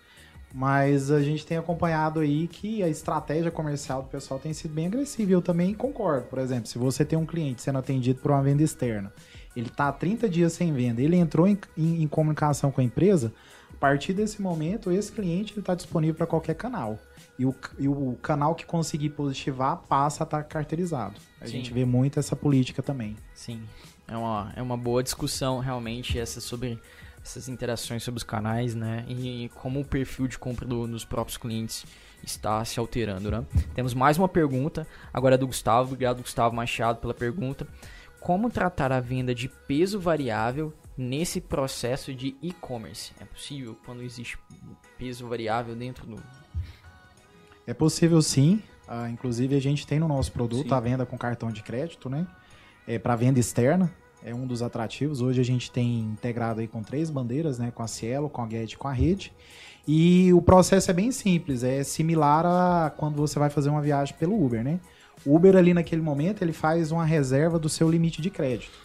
Mas 0.56 1.10
a 1.10 1.20
gente 1.20 1.46
tem 1.46 1.58
acompanhado 1.58 2.20
aí 2.20 2.48
que 2.48 2.84
a 2.84 2.88
estratégia 2.88 3.50
comercial 3.50 4.04
do 4.04 4.10
pessoal 4.10 4.40
tem 4.40 4.54
sido 4.54 4.72
bem 4.72 4.86
agressiva. 4.86 5.32
E 5.32 5.34
eu 5.34 5.42
também 5.42 5.74
concordo. 5.74 6.28
Por 6.28 6.38
exemplo, 6.38 6.68
se 6.68 6.78
você 6.78 7.04
tem 7.04 7.18
um 7.18 7.26
cliente 7.26 7.62
sendo 7.62 7.80
atendido 7.80 8.20
por 8.22 8.30
uma 8.30 8.44
venda 8.44 8.62
externa 8.62 9.12
ele 9.56 9.68
está 9.68 9.88
há 9.88 9.92
30 9.92 10.28
dias 10.30 10.54
sem 10.54 10.74
venda, 10.74 11.02
ele 11.02 11.16
entrou 11.16 11.48
em, 11.48 11.58
em, 11.78 12.04
em, 12.04 12.08
comunicação 12.08 12.72
com 12.72 12.82
a 12.82 12.84
empresa, 12.84 13.34
a 13.72 13.78
partir 13.78 14.14
desse 14.14 14.42
momento, 14.42 14.92
esse 14.92 15.12
cliente 15.12 15.58
está 15.60 15.76
disponível 15.76 16.16
para 16.16 16.28
qualquer 16.28 16.56
canal. 16.56 16.98
E 17.38 17.46
o, 17.46 17.56
e 17.80 17.88
o 17.88 18.18
canal 18.22 18.54
que 18.54 18.66
conseguir 18.66 19.10
positivar 19.10 19.78
passa 19.90 20.24
a 20.24 20.26
estar 20.26 20.38
tá 20.38 20.44
carteirizado. 20.44 21.16
A 21.42 21.46
Sim. 21.46 21.54
gente 21.54 21.74
vê 21.74 21.84
muito 21.84 22.20
essa 22.20 22.36
política 22.36 22.84
também. 22.84 23.18
Sim, 23.34 23.62
é 24.08 24.16
uma, 24.16 24.54
é 24.56 24.62
uma 24.62 24.78
boa 24.78 25.02
discussão 25.02 25.60
realmente 25.60 26.18
essa 26.18 26.40
sobre 26.40 26.80
essas 27.24 27.48
interações 27.48 28.04
sobre 28.04 28.18
os 28.18 28.24
canais, 28.24 28.76
né? 28.76 29.06
E 29.08 29.50
como 29.56 29.80
o 29.80 29.86
perfil 29.86 30.28
de 30.28 30.38
compra 30.38 30.68
do, 30.68 30.86
dos 30.86 31.06
próprios 31.06 31.38
clientes 31.38 31.86
está 32.22 32.64
se 32.66 32.80
alterando, 32.80 33.32
né? 33.32 33.46
Temos 33.74 33.94
mais 33.94 34.18
uma 34.18 34.28
pergunta, 34.28 34.86
agora 35.14 35.36
é 35.36 35.38
do 35.38 35.48
Gustavo. 35.48 35.94
Obrigado, 35.94 36.22
Gustavo 36.22 36.56
Machado, 36.56 37.00
pela 37.00 37.14
pergunta 37.14 37.66
como 38.24 38.50
tratar 38.50 38.92
a 38.94 39.02
venda 39.02 39.36
de 39.36 39.50
peso 39.50 40.00
variável 40.00 40.74
nesse 40.98 41.42
processo 41.42 42.14
de 42.14 42.36
e-commerce. 42.42 43.12
É 43.20 43.26
possível 43.26 43.78
quando 43.86 44.02
existe 44.02 44.38
peso 44.98 45.28
variável 45.28 45.76
dentro 45.76 46.08
do. 46.08 46.24
É 47.68 47.74
possível 47.74 48.22
sim. 48.22 48.64
Uh, 48.88 49.08
inclusive 49.10 49.56
a 49.56 49.60
gente 49.60 49.86
tem 49.86 50.00
no 50.00 50.08
nosso 50.08 50.32
produto 50.32 50.70
sim. 50.70 50.74
a 50.74 50.80
venda 50.80 51.06
com 51.06 51.18
cartão 51.18 51.52
de 51.52 51.62
crédito, 51.62 52.10
né? 52.10 52.26
É 52.88 52.98
para 52.98 53.16
venda 53.16 53.40
externa. 53.40 53.92
É 54.24 54.34
um 54.34 54.48
dos 54.48 54.62
atrativos. 54.62 55.20
Hoje 55.20 55.42
a 55.42 55.46
gente 55.46 55.70
tem 55.70 56.00
integrado 56.00 56.62
aí 56.62 56.68
com 56.68 56.82
três 56.82 57.10
bandeiras, 57.10 57.60
né? 57.60 57.72
Com 57.72 57.84
a 57.84 57.88
Cielo, 57.88 58.30
com 58.30 58.42
a 58.42 58.50
Get 58.50 58.72
e 58.72 58.78
com 58.78 58.88
a 58.88 58.94
Rede. 58.94 59.34
E 59.86 60.32
o 60.32 60.42
processo 60.42 60.90
é 60.90 60.94
bem 60.94 61.12
simples, 61.12 61.62
é 61.62 61.84
similar 61.84 62.46
a 62.46 62.90
quando 62.90 63.18
você 63.18 63.38
vai 63.38 63.50
fazer 63.50 63.70
uma 63.70 63.82
viagem 63.82 64.16
pelo 64.18 64.42
Uber, 64.42 64.64
né? 64.64 64.80
O 65.26 65.36
Uber 65.36 65.56
ali 65.56 65.74
naquele 65.74 66.02
momento 66.02 66.42
ele 66.42 66.54
faz 66.54 66.92
uma 66.92 67.06
reserva 67.06 67.58
do 67.58 67.70
seu 67.70 67.90
limite 67.90 68.22
de 68.22 68.30
crédito. 68.30 68.78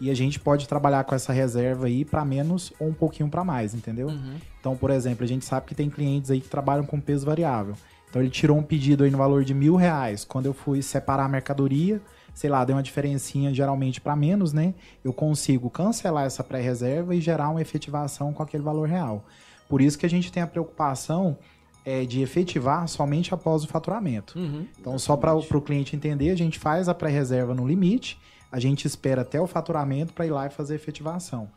e 0.00 0.10
a 0.10 0.14
gente 0.14 0.40
pode 0.40 0.66
trabalhar 0.66 1.04
com 1.04 1.14
essa 1.14 1.32
reserva 1.32 1.86
aí 1.86 2.06
para 2.06 2.24
menos 2.24 2.72
ou 2.80 2.88
um 2.88 2.94
pouquinho 2.94 3.28
para 3.28 3.44
mais, 3.44 3.74
entendeu? 3.74 4.08
Uhum. 4.08 4.36
Então, 4.58 4.74
por 4.74 4.90
exemplo, 4.90 5.24
a 5.24 5.28
gente 5.28 5.44
sabe 5.44 5.66
que 5.66 5.74
tem 5.74 5.90
clientes 5.90 6.30
aí 6.30 6.40
que 6.40 6.48
trabalham 6.48 6.86
com 6.86 6.98
peso 6.98 7.26
variável. 7.26 7.74
Então 8.08 8.20
ele 8.20 8.30
tirou 8.30 8.56
um 8.56 8.62
pedido 8.62 9.04
aí 9.04 9.10
no 9.10 9.18
valor 9.18 9.44
de 9.44 9.54
mil 9.54 9.76
reais. 9.76 10.24
Quando 10.24 10.46
eu 10.46 10.54
fui 10.54 10.82
separar 10.82 11.26
a 11.26 11.28
mercadoria, 11.28 12.00
sei 12.34 12.48
lá, 12.50 12.64
deu 12.64 12.74
uma 12.76 12.82
diferencinha 12.82 13.54
geralmente 13.54 14.00
para 14.00 14.16
menos, 14.16 14.52
né? 14.52 14.74
Eu 15.04 15.12
consigo 15.12 15.68
cancelar 15.70 16.24
essa 16.24 16.42
pré-reserva 16.42 17.14
e 17.14 17.20
gerar 17.20 17.50
uma 17.50 17.60
efetivação 17.60 18.32
com 18.32 18.42
aquele 18.42 18.62
valor 18.62 18.88
real. 18.88 19.24
Por 19.68 19.80
isso 19.80 19.98
que 19.98 20.06
a 20.06 20.10
gente 20.10 20.32
tem 20.32 20.42
a 20.42 20.46
preocupação 20.46 21.38
é, 21.84 22.04
de 22.04 22.22
efetivar 22.22 22.86
somente 22.88 23.32
após 23.32 23.64
o 23.64 23.68
faturamento. 23.68 24.38
Uhum. 24.38 24.66
Então, 24.78 24.98
só 24.98 25.16
para 25.16 25.34
o 25.34 25.62
cliente 25.62 25.96
entender, 25.96 26.30
a 26.30 26.36
gente 26.36 26.58
faz 26.58 26.88
a 26.88 26.94
pré-reserva 26.94 27.54
no 27.54 27.66
limite, 27.66 28.18
a 28.50 28.58
gente 28.58 28.86
espera 28.86 29.22
até 29.22 29.40
o 29.40 29.46
faturamento 29.46 30.12
para 30.12 30.26
ir 30.26 30.30
lá 30.30 30.46
e 30.46 30.50
fazer 30.50 30.74
a 30.74 30.76
efetivação. 30.76 31.48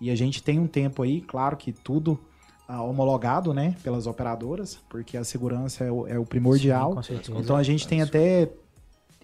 E 0.00 0.10
a 0.10 0.14
gente 0.14 0.42
tem 0.42 0.58
um 0.58 0.66
tempo 0.66 1.02
aí, 1.02 1.20
claro 1.20 1.56
que 1.56 1.72
tudo 1.72 2.18
ah, 2.68 2.82
homologado, 2.82 3.52
né, 3.52 3.76
pelas 3.82 4.06
operadoras, 4.06 4.78
porque 4.88 5.16
a 5.16 5.24
segurança 5.24 5.84
é 5.84 5.90
o, 5.90 6.06
é 6.06 6.18
o 6.18 6.24
primordial. 6.24 7.02
Sim. 7.02 7.20
Então 7.36 7.56
a 7.56 7.62
gente 7.62 7.86
tem 7.86 8.02
até. 8.02 8.50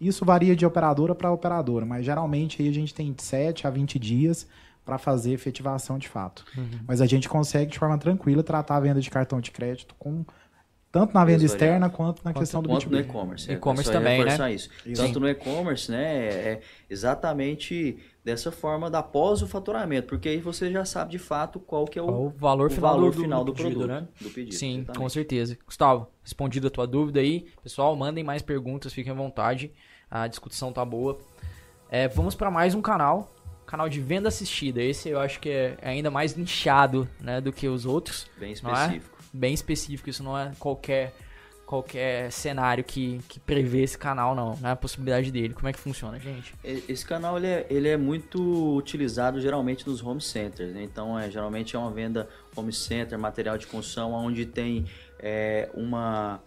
Isso 0.00 0.24
varia 0.24 0.54
de 0.54 0.64
operadora 0.64 1.14
para 1.14 1.32
operadora, 1.32 1.84
mas 1.84 2.04
geralmente 2.04 2.62
aí 2.62 2.68
a 2.68 2.72
gente 2.72 2.94
tem 2.94 3.12
7 3.16 3.66
a 3.66 3.70
20 3.70 3.98
dias 3.98 4.46
para 4.84 4.96
fazer 4.96 5.32
efetivação 5.32 5.98
de 5.98 6.08
fato. 6.08 6.44
Uhum. 6.56 6.80
Mas 6.86 7.00
a 7.00 7.06
gente 7.06 7.28
consegue 7.28 7.72
de 7.72 7.78
forma 7.78 7.98
tranquila 7.98 8.42
tratar 8.42 8.76
a 8.76 8.80
venda 8.80 9.00
de 9.00 9.10
cartão 9.10 9.40
de 9.40 9.50
crédito 9.50 9.94
com 9.98 10.24
tanto 10.90 11.12
na 11.12 11.24
venda 11.24 11.44
externa 11.44 11.90
quanto 11.90 12.24
na 12.24 12.32
questão 12.32 12.62
do 12.62 12.68
Quanto 12.68 12.88
no 12.88 12.96
B2B. 12.96 13.00
e-commerce. 13.00 13.50
é, 13.50 13.54
E-commerce 13.54 13.90
é 13.90 13.92
também, 13.92 14.24
né? 14.24 14.54
Isso. 14.54 14.70
Isso. 14.86 15.02
Tanto 15.02 15.20
no 15.20 15.28
e-commerce, 15.28 15.90
né? 15.90 16.26
É 16.28 16.60
exatamente 16.88 17.98
dessa 18.24 18.50
forma 18.50 18.90
da 18.90 19.02
pós 19.02 19.42
o 19.42 19.46
faturamento, 19.46 20.08
porque 20.08 20.28
aí 20.28 20.38
você 20.38 20.70
já 20.70 20.84
sabe 20.84 21.10
de 21.12 21.18
fato 21.18 21.60
qual 21.60 21.84
que 21.84 21.98
é 21.98 22.02
o, 22.02 22.08
o 22.08 22.30
valor 22.30 22.70
o 22.70 22.74
final, 22.74 22.92
valor 22.92 23.14
do, 23.14 23.20
final 23.20 23.44
do, 23.44 23.52
pedido, 23.52 23.80
produto, 23.80 23.88
né? 23.88 24.08
do 24.20 24.30
pedido. 24.30 24.54
Sim, 24.54 24.78
exatamente. 24.78 24.98
com 24.98 25.08
certeza. 25.08 25.58
Gustavo, 25.64 26.08
respondida 26.22 26.68
a 26.68 26.70
tua 26.70 26.86
dúvida 26.86 27.20
aí. 27.20 27.46
Pessoal, 27.62 27.94
mandem 27.94 28.24
mais 28.24 28.42
perguntas, 28.42 28.92
fiquem 28.92 29.12
à 29.12 29.14
vontade. 29.14 29.72
A 30.10 30.26
discussão 30.26 30.72
tá 30.72 30.84
boa. 30.84 31.18
É, 31.90 32.08
vamos 32.08 32.34
para 32.34 32.50
mais 32.50 32.74
um 32.74 32.80
canal, 32.82 33.34
canal 33.66 33.88
de 33.88 34.00
venda 34.00 34.28
assistida. 34.28 34.82
Esse 34.82 35.10
eu 35.10 35.20
acho 35.20 35.38
que 35.38 35.50
é 35.50 35.76
ainda 35.82 36.10
mais 36.10 36.34
nichado 36.34 37.08
né, 37.20 37.40
do 37.40 37.52
que 37.52 37.68
os 37.68 37.84
outros. 37.84 38.26
Bem 38.38 38.54
Não 38.62 38.70
é? 38.70 38.84
específico. 38.84 39.17
Bem 39.38 39.54
específico, 39.54 40.10
isso 40.10 40.22
não 40.22 40.36
é 40.36 40.50
qualquer, 40.58 41.14
qualquer 41.64 42.32
cenário 42.32 42.82
que, 42.82 43.20
que 43.28 43.38
prevê 43.38 43.82
esse 43.82 43.96
canal, 43.96 44.34
não. 44.34 44.56
Não 44.60 44.68
é 44.68 44.72
a 44.72 44.76
possibilidade 44.76 45.30
dele. 45.30 45.54
Como 45.54 45.68
é 45.68 45.72
que 45.72 45.78
funciona, 45.78 46.18
gente? 46.18 46.54
Esse 46.64 47.04
canal 47.06 47.36
ele 47.36 47.46
é, 47.46 47.66
ele 47.70 47.88
é 47.88 47.96
muito 47.96 48.74
utilizado 48.76 49.40
geralmente 49.40 49.86
nos 49.86 50.02
home 50.02 50.20
centers, 50.20 50.74
né? 50.74 50.82
então 50.82 51.16
é, 51.18 51.30
geralmente 51.30 51.76
é 51.76 51.78
uma 51.78 51.90
venda 51.90 52.28
home 52.56 52.72
center, 52.72 53.16
material 53.18 53.56
de 53.56 53.66
construção, 53.66 54.12
onde 54.12 54.44
tem 54.44 54.86
é, 55.20 55.68
uma, 55.72 56.40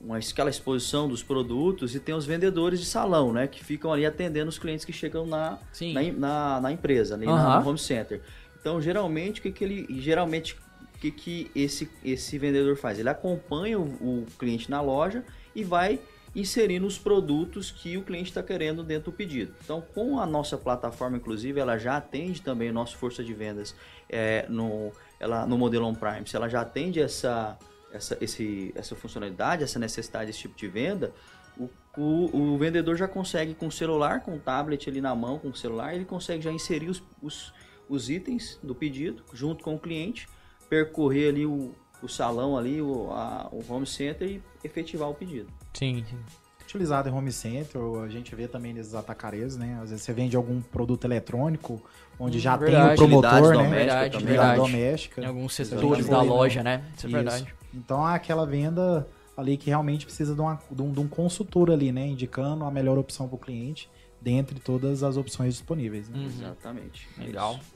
uma 0.00 0.18
aquela 0.18 0.50
exposição 0.50 1.08
dos 1.08 1.22
produtos 1.24 1.96
e 1.96 1.98
tem 2.00 2.14
os 2.14 2.24
vendedores 2.26 2.78
de 2.78 2.86
salão, 2.86 3.32
né? 3.32 3.48
Que 3.48 3.64
ficam 3.64 3.92
ali 3.92 4.06
atendendo 4.06 4.48
os 4.50 4.58
clientes 4.58 4.84
que 4.84 4.92
chegam 4.92 5.26
na, 5.26 5.58
na, 5.92 6.02
na, 6.12 6.60
na 6.60 6.72
empresa, 6.72 7.16
ali 7.16 7.26
na- 7.26 7.32
Aham. 7.32 7.60
no 7.62 7.68
home 7.70 7.78
center. 7.78 8.20
Então 8.60 8.80
geralmente 8.80 9.40
o 9.40 9.42
que, 9.42 9.50
que 9.50 9.64
ele 9.64 9.86
geralmente 10.00 10.56
o 10.96 10.98
que, 10.98 11.10
que 11.10 11.50
esse, 11.54 11.90
esse 12.02 12.38
vendedor 12.38 12.76
faz? 12.76 12.98
Ele 12.98 13.08
acompanha 13.08 13.78
o, 13.78 13.84
o 13.84 14.26
cliente 14.38 14.70
na 14.70 14.80
loja 14.80 15.22
e 15.54 15.62
vai 15.62 16.00
inserindo 16.34 16.86
os 16.86 16.98
produtos 16.98 17.70
que 17.70 17.96
o 17.96 18.02
cliente 18.02 18.30
está 18.30 18.42
querendo 18.42 18.82
dentro 18.82 19.10
do 19.10 19.16
pedido. 19.16 19.54
Então, 19.62 19.82
com 19.94 20.18
a 20.18 20.26
nossa 20.26 20.56
plataforma, 20.56 21.16
inclusive, 21.16 21.60
ela 21.60 21.78
já 21.78 21.96
atende 21.96 22.42
também 22.42 22.70
o 22.70 22.72
nosso 22.72 22.96
força 22.96 23.22
de 23.22 23.32
vendas 23.32 23.74
é, 24.08 24.46
no, 24.48 24.90
ela, 25.20 25.46
no 25.46 25.56
modelo 25.56 25.86
on-prime. 25.86 26.26
Se 26.26 26.36
ela 26.36 26.48
já 26.48 26.62
atende 26.62 27.00
essa, 27.00 27.58
essa, 27.92 28.16
esse, 28.20 28.72
essa 28.74 28.94
funcionalidade, 28.94 29.64
essa 29.64 29.78
necessidade 29.78 30.26
desse 30.26 30.40
tipo 30.40 30.56
de 30.56 30.68
venda, 30.68 31.12
o, 31.58 31.70
o, 31.96 32.54
o 32.54 32.58
vendedor 32.58 32.96
já 32.96 33.08
consegue 33.08 33.54
com 33.54 33.66
o 33.66 33.72
celular, 33.72 34.20
com 34.20 34.34
o 34.34 34.38
tablet 34.38 34.88
ali 34.88 35.00
na 35.00 35.14
mão, 35.14 35.38
com 35.38 35.48
o 35.48 35.56
celular, 35.56 35.94
ele 35.94 36.04
consegue 36.04 36.42
já 36.42 36.52
inserir 36.52 36.88
os, 36.88 37.02
os, 37.22 37.52
os 37.88 38.10
itens 38.10 38.58
do 38.62 38.74
pedido 38.74 39.22
junto 39.32 39.64
com 39.64 39.74
o 39.74 39.78
cliente, 39.78 40.26
percorrer 40.68 41.28
ali 41.28 41.46
o, 41.46 41.72
o 42.02 42.08
salão 42.08 42.56
ali, 42.56 42.80
o, 42.80 43.10
a, 43.10 43.48
o 43.52 43.64
home 43.72 43.86
center 43.86 44.28
e 44.28 44.42
efetivar 44.64 45.08
o 45.08 45.14
pedido. 45.14 45.48
Sim, 45.74 46.04
sim. 46.08 46.16
Utilizado 46.62 47.08
em 47.08 47.12
home 47.12 47.30
center, 47.30 47.80
ou 47.80 48.02
a 48.02 48.08
gente 48.08 48.34
vê 48.34 48.48
também 48.48 48.72
nesses 48.72 48.92
atacarezos, 48.94 49.56
né? 49.56 49.78
Às 49.80 49.90
vezes 49.90 50.04
você 50.04 50.12
vende 50.12 50.36
algum 50.36 50.60
produto 50.60 51.04
eletrônico, 51.04 51.80
onde 52.18 52.38
Hum, 52.38 52.40
já 52.40 52.56
verdade. 52.56 52.96
tem 52.96 53.06
o 53.06 53.20
promotor, 53.20 53.56
né? 53.56 53.68
Verdade, 53.68 54.24
verdade. 54.24 54.60
doméstica. 54.60 55.22
Em 55.22 55.26
alguns 55.26 55.54
setores 55.54 56.08
da 56.08 56.20
loja, 56.22 56.62
né? 56.64 56.84
Isso 56.96 57.06
é 57.06 57.08
Isso. 57.08 57.16
verdade. 57.16 57.54
Então 57.72 58.08
é 58.08 58.14
aquela 58.14 58.44
venda 58.44 59.06
ali 59.36 59.56
que 59.56 59.66
realmente 59.70 60.04
precisa 60.06 60.34
de, 60.34 60.40
uma- 60.40 60.58
de 60.68 60.82
um, 60.82 60.90
de 60.92 60.98
um 60.98 61.06
consultor 61.06 61.70
ali, 61.70 61.92
né? 61.92 62.04
Indicando 62.08 62.64
a 62.64 62.70
melhor 62.70 62.98
opção 62.98 63.28
para 63.28 63.36
o 63.36 63.38
cliente, 63.38 63.88
dentre 64.20 64.58
todas 64.58 65.04
as 65.04 65.16
opções 65.16 65.54
disponíveis. 65.54 66.08
né? 66.08 66.18
Uhum. 66.18 66.26
Exatamente. 66.26 67.08
é 67.20 67.24
Legal. 67.26 67.52
isso. 67.54 67.75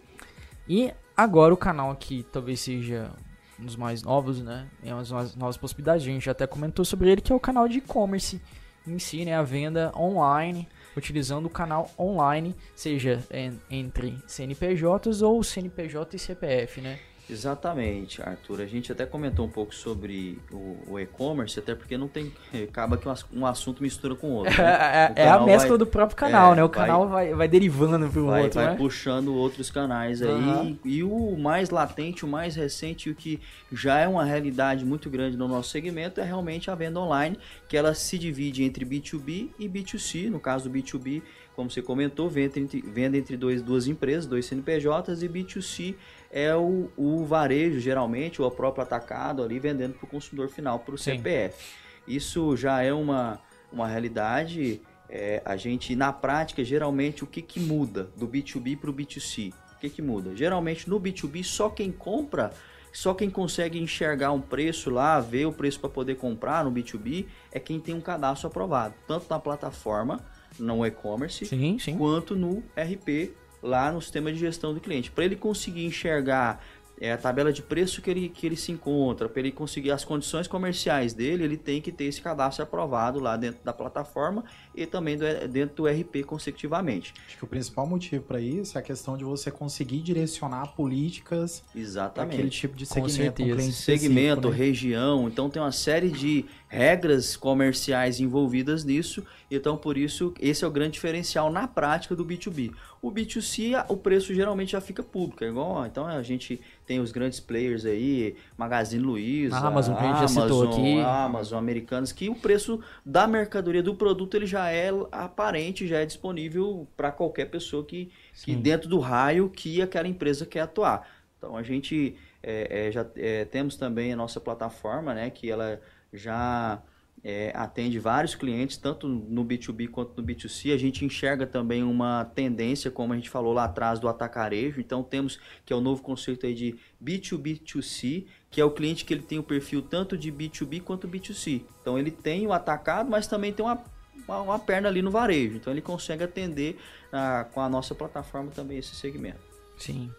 E 0.73 0.95
agora 1.17 1.53
o 1.53 1.57
canal 1.57 1.95
que 1.97 2.23
talvez 2.23 2.61
seja 2.61 3.11
um 3.59 3.65
dos 3.67 3.75
mais 3.75 4.05
novos, 4.05 4.41
né? 4.41 4.69
É 4.85 4.95
umas 4.95 5.11
novas, 5.11 5.35
novas 5.35 5.57
possibilidades. 5.57 6.05
A 6.07 6.11
gente 6.11 6.25
já 6.25 6.31
até 6.31 6.47
comentou 6.47 6.85
sobre 6.85 7.11
ele, 7.11 7.21
que 7.21 7.33
é 7.33 7.35
o 7.35 7.41
canal 7.41 7.67
de 7.67 7.79
e-commerce 7.79 8.41
em 8.87 8.97
si, 9.01 9.25
né? 9.25 9.35
A 9.35 9.43
venda 9.43 9.93
online, 9.97 10.69
utilizando 10.97 11.47
o 11.47 11.51
canal 11.51 11.91
online, 11.99 12.55
seja 12.77 13.21
en- 13.33 13.59
entre 13.69 14.17
CNPJs 14.29 15.23
ou 15.23 15.43
CNPJ 15.43 16.15
e 16.15 16.19
CPF, 16.21 16.81
né? 16.81 17.01
Exatamente, 17.33 18.23
Arthur. 18.23 18.61
A 18.61 18.67
gente 18.67 18.91
até 18.93 19.07
comentou 19.07 19.45
um 19.45 19.49
pouco 19.49 19.75
sobre 19.75 20.39
o, 20.53 20.77
o 20.89 21.01
e-commerce, 21.01 21.59
até 21.59 21.75
porque 21.75 21.97
não 21.97 22.09
tem. 22.09 22.33
Acaba 22.69 22.97
que 22.97 23.09
um 23.09 23.11
ass- 23.11 23.27
assunto 23.45 23.83
mistura 23.83 24.15
com 24.15 24.29
o 24.29 24.33
outro. 24.37 24.57
né? 24.63 25.13
É, 25.17 25.23
O 25.23 25.25
é 25.25 25.29
a 25.29 25.41
mescla 25.41 25.69
vai- 25.71 25.79
do 25.79 25.87
próprio 25.87 26.17
canal, 26.17 26.53
é, 26.53 26.57
né? 26.57 26.65
O 26.65 26.69
vai- 26.69 26.75
canal 26.87 27.09
vai, 27.09 27.35
vai 27.35 27.49
derivando 27.49 28.09
pro 28.09 28.27
vai, 28.27 28.43
outro, 28.45 28.61
vai 28.61 28.71
né? 28.71 28.77
puxando 28.77 29.35
outros 29.35 29.71
canais 29.71 30.23
aí. 30.23 30.29
Aham. 30.31 30.79
E 30.85 31.03
o 31.03 31.37
mais 31.39 31.71
latente, 31.71 32.25
o 32.25 32.29
mais 32.29 32.55
recente, 32.57 33.11
o 33.11 33.15
que 33.15 33.41
já 33.73 33.99
é 33.99 34.09
uma 34.09 34.25
realidade 34.25 34.85
muito 34.85 35.09
grande 35.11 35.37
no 35.37 35.47
nosso 35.49 35.71
segmento, 35.71 36.21
é 36.21 36.25
realmente 36.25 36.71
a 36.71 36.75
venda 36.75 37.01
online, 37.01 37.39
que 37.69 37.77
ela 37.77 37.95
se 37.95 38.19
divide 38.19 38.65
entre 38.65 38.85
B2B 38.85 39.51
e 39.59 39.69
B2C. 39.69 40.29
No 40.31 40.41
caso 40.41 40.69
do 40.69 40.77
B2B, 40.79 41.23
como 41.61 41.71
você 41.71 41.83
comentou, 41.83 42.27
venda 42.31 42.59
entre, 42.59 42.81
venda 42.81 43.19
entre 43.19 43.37
dois, 43.37 43.61
duas 43.61 43.87
empresas, 43.87 44.25
dois 44.25 44.47
CNPJs, 44.47 45.23
e 45.23 45.29
B2C 45.29 45.95
é 46.31 46.57
o, 46.57 46.91
o 46.97 47.23
varejo, 47.27 47.79
geralmente, 47.79 48.41
ou 48.41 48.49
o 48.49 48.51
próprio 48.51 48.83
atacado 48.83 49.43
ali, 49.43 49.59
vendendo 49.59 49.93
para 49.93 50.07
o 50.07 50.09
consumidor 50.09 50.49
final, 50.49 50.79
para 50.79 50.95
o. 50.95 50.99
CPF. 50.99 51.75
Isso 52.09 52.57
já 52.57 52.83
é 52.83 52.95
uma, 52.95 53.39
uma 53.71 53.87
realidade. 53.87 54.81
é, 55.07 55.43
a 55.45 55.55
gente, 55.55 55.95
na 55.95 56.15
prática, 56.15 56.65
geralmente, 56.65 57.25
o 57.25 57.27
que, 57.27 57.43
que 57.43 57.61
muda 57.61 58.05
do 58.17 58.27
B2B 58.27 58.79
para 58.79 58.89
o 58.89 58.95
B2C? 58.95 59.53
O 59.53 59.81
que, 59.81 59.91
que 59.91 60.01
muda? 60.01 60.35
Geralmente, 60.35 60.89
no 60.89 60.99
B2B, 60.99 61.45
só 61.45 61.69
quem 61.69 61.93
compra, 61.93 62.55
só 62.91 63.13
quem 63.13 63.29
consegue 63.29 63.79
enxergar 63.79 64.33
um 64.33 64.41
preço 64.41 64.89
lá, 64.89 65.21
ver 65.21 65.45
o 65.45 65.53
preço 65.53 65.79
para 65.79 65.91
poder 65.91 66.17
comprar 66.17 66.65
no 66.65 66.73
B2B, 66.73 67.27
é 67.53 67.61
quem 67.61 67.79
tem 67.79 67.95
um 67.95 68.01
cadastro 68.01 68.49
aprovado, 68.49 68.95
tanto 69.07 69.27
na 69.29 69.39
plataforma, 69.39 70.25
no 70.59 70.85
e-commerce, 70.85 71.45
Sim, 71.47 71.79
sim. 71.79 71.97
quanto 71.97 72.35
no 72.35 72.63
RP, 72.77 73.33
lá 73.63 73.93
no 73.93 74.01
sistema 74.01 74.33
de 74.33 74.39
gestão 74.39 74.73
do 74.75 74.81
cliente. 74.81 75.11
Para 75.11 75.25
ele 75.25 75.37
conseguir 75.37 75.85
enxergar 75.85 76.63
é, 77.03 77.13
a 77.13 77.17
tabela 77.17 77.51
de 77.51 77.63
preço 77.63 78.03
que 78.03 78.11
ele, 78.11 78.29
que 78.29 78.47
ele 78.47 78.57
se 78.57 78.71
encontra, 78.73 79.27
para 79.27 79.41
ele 79.41 79.51
conseguir 79.51 79.91
as 79.91 80.05
condições 80.05 80.47
comerciais 80.47 81.15
dele, 81.15 81.45
ele 81.45 81.57
tem 81.57 81.81
que 81.81 81.91
ter 81.91 82.05
esse 82.05 82.21
cadastro 82.21 82.63
aprovado 82.63 83.19
lá 83.19 83.39
dentro 83.39 83.61
da 83.65 83.73
plataforma 83.73 84.45
e 84.75 84.85
também 84.85 85.17
do- 85.17 85.49
dentro 85.49 85.77
do 85.77 85.87
RP 85.89 86.23
consecutivamente. 86.27 87.15
Acho 87.27 87.39
que 87.39 87.45
o 87.45 87.47
principal 87.47 87.87
motivo 87.87 88.23
para 88.25 88.39
isso 88.39 88.77
é 88.77 88.81
a 88.83 88.85
questão 88.85 89.17
de 89.17 89.25
você 89.25 89.51
conseguir 89.51 90.01
direcionar 90.03 90.75
políticas 90.75 91.65
Exatamente. 91.75 92.35
aquele 92.35 92.51
tipo 92.51 92.77
de 92.77 92.85
Com 92.87 93.09
segmento, 93.09 93.43
certeza. 93.45 93.69
um 93.69 93.73
segmento, 93.73 94.51
né? 94.51 94.57
região, 94.57 95.27
então 95.27 95.49
tem 95.49 95.63
uma 95.63 95.73
série 95.73 96.11
de 96.11 96.45
regras 96.71 97.37
comerciais 97.37 98.21
envolvidas 98.21 98.85
nisso, 98.85 99.27
então 99.51 99.77
por 99.77 99.99
isso 99.99 100.33
esse 100.41 100.65
é 100.65 100.69
o 100.69 100.71
grande 100.71 100.93
diferencial 100.93 101.51
na 101.51 101.67
prática 101.67 102.15
do 102.15 102.25
B2B. 102.25 102.73
O 103.03 103.11
B2C, 103.11 103.75
a- 103.75 103.85
o 103.89 103.97
preço 103.97 104.33
geralmente 104.33 104.71
já 104.71 104.81
fica 104.81 105.03
público, 105.03 105.43
é 105.43 105.49
igual, 105.49 105.85
então 105.85 106.07
a 106.07 106.23
gente 106.23 106.61
tem 106.87 107.01
os 107.01 107.11
grandes 107.11 107.41
players 107.41 107.85
aí, 107.85 108.37
Magazine 108.57 109.03
Luiza, 109.03 109.57
A 109.57 109.67
Amazon, 109.67 109.97
que 109.97 110.05
a 110.05 110.07
gente 110.13 110.21
já 110.21 110.29
citou 110.29 110.63
Amazon, 110.63 110.73
aqui. 110.81 111.01
Amazon, 111.01 111.59
Americanas, 111.59 112.13
que 112.13 112.29
o 112.29 112.37
preço 112.37 112.81
da 113.05 113.27
mercadoria 113.27 113.83
do 113.83 113.97
produto 113.97 114.37
ele 114.37 114.47
já 114.47 114.71
é 114.71 114.91
aparente, 115.11 115.89
já 115.89 115.99
é 115.99 116.07
disponível 116.07 116.87
para 116.97 117.11
qualquer 117.11 117.47
pessoa 117.47 117.85
que, 117.85 118.13
que 118.45 118.55
dentro 118.55 118.89
do 118.89 119.01
raio 119.01 119.51
que 119.51 119.83
aquela 119.83 120.07
empresa 120.07 120.47
quer 120.47 120.61
atuar. 120.61 121.05
Então 121.37 121.57
a 121.57 121.65
gente 121.65 122.15
é, 122.43 122.87
é, 122.89 122.93
já 122.93 123.05
é, 123.17 123.45
temos 123.45 123.75
também 123.75 124.13
a 124.13 124.17
nossa 124.17 124.39
plataforma, 124.41 125.13
né, 125.15 125.31
que 125.31 125.51
ela 125.51 125.81
já 126.13 126.83
é, 127.23 127.53
atende 127.55 127.99
vários 127.99 128.35
clientes, 128.35 128.77
tanto 128.77 129.07
no 129.07 129.45
B2B 129.45 129.89
quanto 129.89 130.21
no 130.21 130.27
B2C. 130.27 130.75
A 130.75 130.79
gente 130.79 131.05
enxerga 131.05 131.47
também 131.47 131.83
uma 131.83 132.25
tendência, 132.25 132.91
como 132.91 133.13
a 133.13 133.17
gente 133.17 133.29
falou 133.29 133.53
lá 133.53 133.65
atrás, 133.65 133.99
do 133.99 134.09
atacarejo. 134.09 134.81
Então 134.81 135.03
temos 135.03 135.39
que 135.65 135.73
é 135.73 135.77
o 135.77 135.81
novo 135.81 136.03
conceito 136.03 136.47
aí 136.47 136.55
de 136.55 136.79
B2B2C, 137.03 138.27
que 138.51 138.61
é 138.61 138.65
o 138.65 138.71
cliente 138.71 139.05
que 139.05 139.13
ele 139.13 139.23
tem 139.23 139.39
o 139.39 139.43
perfil 139.43 139.83
tanto 139.83 140.17
de 140.17 140.33
B2B 140.33 140.83
quanto 140.83 141.09
B2C. 141.09 141.63
Então 141.81 141.99
ele 141.99 142.11
tem 142.11 142.47
o 142.47 142.53
atacado, 142.53 143.11
mas 143.11 143.27
também 143.27 143.53
tem 143.53 143.65
uma, 143.65 143.83
uma, 144.27 144.41
uma 144.41 144.59
perna 144.59 144.89
ali 144.89 145.03
no 145.03 145.11
varejo. 145.11 145.57
Então 145.57 145.73
ele 145.73 145.83
consegue 145.83 146.25
atender 146.25 146.79
ah, 147.13 147.47
com 147.53 147.61
a 147.61 147.69
nossa 147.69 147.95
plataforma 147.95 148.51
também 148.51 148.79
esse 148.79 148.95
segmento. 148.95 149.41
Sim. 149.77 150.11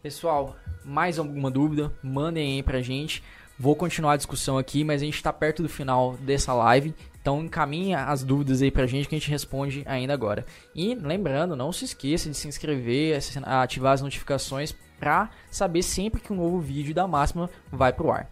Pessoal, 0.00 0.56
mais 0.84 1.18
alguma 1.18 1.48
dúvida? 1.48 1.92
Mandem 2.02 2.56
aí 2.56 2.62
pra 2.62 2.80
gente. 2.80 3.22
Vou 3.58 3.76
continuar 3.76 4.12
a 4.12 4.16
discussão 4.16 4.58
aqui, 4.58 4.82
mas 4.82 5.02
a 5.02 5.04
gente 5.04 5.16
está 5.16 5.32
perto 5.32 5.62
do 5.62 5.68
final 5.68 6.16
dessa 6.20 6.52
live, 6.52 6.94
então 7.20 7.44
encaminha 7.44 8.04
as 8.04 8.24
dúvidas 8.24 8.62
aí 8.62 8.70
pra 8.70 8.86
gente 8.86 9.08
que 9.08 9.14
a 9.14 9.18
gente 9.18 9.30
responde 9.30 9.82
ainda 9.86 10.12
agora. 10.12 10.44
E 10.74 10.94
lembrando, 10.94 11.54
não 11.54 11.72
se 11.72 11.84
esqueça 11.84 12.28
de 12.28 12.36
se 12.36 12.48
inscrever, 12.48 13.18
ativar 13.44 13.92
as 13.92 14.02
notificações 14.02 14.74
para 14.98 15.30
saber 15.50 15.82
sempre 15.82 16.20
que 16.20 16.32
um 16.32 16.36
novo 16.36 16.60
vídeo 16.60 16.94
da 16.94 17.06
Máxima 17.06 17.50
vai 17.70 17.92
pro 17.92 18.10
ar. 18.10 18.30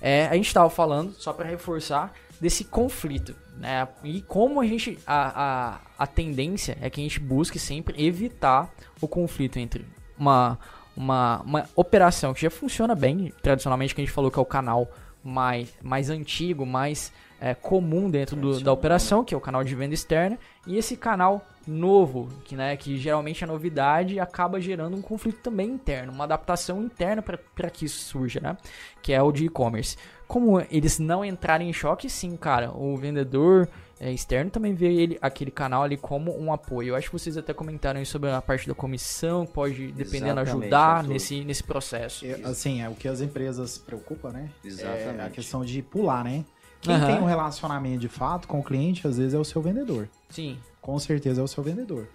É, 0.00 0.26
a 0.26 0.34
gente 0.34 0.46
estava 0.46 0.70
falando, 0.70 1.12
só 1.14 1.32
para 1.32 1.48
reforçar, 1.48 2.12
desse 2.40 2.64
conflito, 2.64 3.34
né? 3.56 3.88
E 4.04 4.22
como 4.22 4.60
a 4.60 4.66
gente 4.66 4.98
a, 5.06 5.42
a, 5.42 5.80
a 5.98 6.06
tendência 6.06 6.78
é 6.80 6.88
que 6.88 7.00
a 7.00 7.02
gente 7.02 7.18
busque 7.18 7.58
sempre 7.58 8.00
evitar 8.04 8.72
o 9.00 9.08
conflito 9.08 9.58
entre 9.58 9.84
uma 10.16 10.58
uma, 10.98 11.40
uma 11.42 11.64
operação 11.76 12.34
que 12.34 12.42
já 12.42 12.50
funciona 12.50 12.92
bem, 12.92 13.32
tradicionalmente 13.40 13.94
que 13.94 14.00
a 14.00 14.04
gente 14.04 14.12
falou 14.12 14.32
que 14.32 14.38
é 14.38 14.42
o 14.42 14.44
canal 14.44 14.90
mais, 15.22 15.72
mais 15.80 16.10
antigo, 16.10 16.66
mais 16.66 17.12
é, 17.40 17.54
comum 17.54 18.10
dentro 18.10 18.36
do, 18.36 18.60
da 18.60 18.72
operação, 18.72 19.24
que 19.24 19.34
é 19.34 19.36
o 19.36 19.40
canal 19.40 19.62
de 19.62 19.74
venda 19.74 19.94
externa, 19.94 20.38
e 20.66 20.76
esse 20.76 20.96
canal 20.96 21.46
novo, 21.66 22.28
que, 22.44 22.56
né, 22.56 22.76
que 22.76 22.96
geralmente 22.96 23.44
é 23.44 23.46
novidade, 23.46 24.18
acaba 24.18 24.60
gerando 24.60 24.96
um 24.96 25.02
conflito 25.02 25.40
também 25.40 25.70
interno, 25.70 26.12
uma 26.12 26.24
adaptação 26.24 26.82
interna 26.82 27.22
para 27.22 27.70
que 27.70 27.84
isso 27.84 28.04
surja, 28.04 28.40
né? 28.40 28.56
Que 29.02 29.12
é 29.12 29.22
o 29.22 29.30
de 29.30 29.44
e-commerce. 29.46 29.96
Como 30.26 30.60
eles 30.70 30.98
não 30.98 31.24
entrarem 31.24 31.68
em 31.68 31.72
choque, 31.72 32.08
sim, 32.08 32.36
cara, 32.36 32.70
o 32.72 32.96
vendedor 32.96 33.68
é, 34.00 34.12
externo 34.12 34.50
também 34.50 34.74
vê 34.74 34.92
ele, 34.92 35.18
aquele 35.20 35.50
canal 35.50 35.82
ali 35.82 35.96
como 35.96 36.38
um 36.38 36.52
apoio. 36.52 36.90
Eu 36.90 36.96
acho 36.96 37.08
que 37.08 37.18
vocês 37.18 37.36
até 37.36 37.52
comentaram 37.52 38.02
sobre 38.04 38.30
a 38.30 38.40
parte 38.40 38.68
da 38.68 38.74
comissão, 38.74 39.44
pode, 39.44 39.92
dependendo, 39.92 40.40
Exatamente, 40.40 40.64
ajudar 40.64 41.04
nesse, 41.04 41.44
nesse 41.44 41.64
processo. 41.64 42.24
É, 42.24 42.40
assim, 42.44 42.82
é 42.82 42.88
o 42.88 42.94
que 42.94 43.08
as 43.08 43.20
empresas 43.20 43.76
preocupam, 43.76 44.30
né? 44.30 44.50
Exatamente. 44.64 45.20
É 45.20 45.24
a 45.24 45.30
questão 45.30 45.64
de 45.64 45.82
pular, 45.82 46.24
né? 46.24 46.44
Quem 46.80 46.94
uhum. 46.94 47.06
tem 47.06 47.20
um 47.20 47.24
relacionamento 47.24 47.98
de 47.98 48.08
fato 48.08 48.46
com 48.46 48.60
o 48.60 48.62
cliente, 48.62 49.06
às 49.06 49.18
vezes 49.18 49.34
é 49.34 49.38
o 49.38 49.44
seu 49.44 49.60
vendedor. 49.60 50.08
Sim. 50.30 50.58
Com 50.80 50.98
certeza 50.98 51.40
é 51.40 51.44
o 51.44 51.48
seu 51.48 51.62
vendedor. 51.62 52.08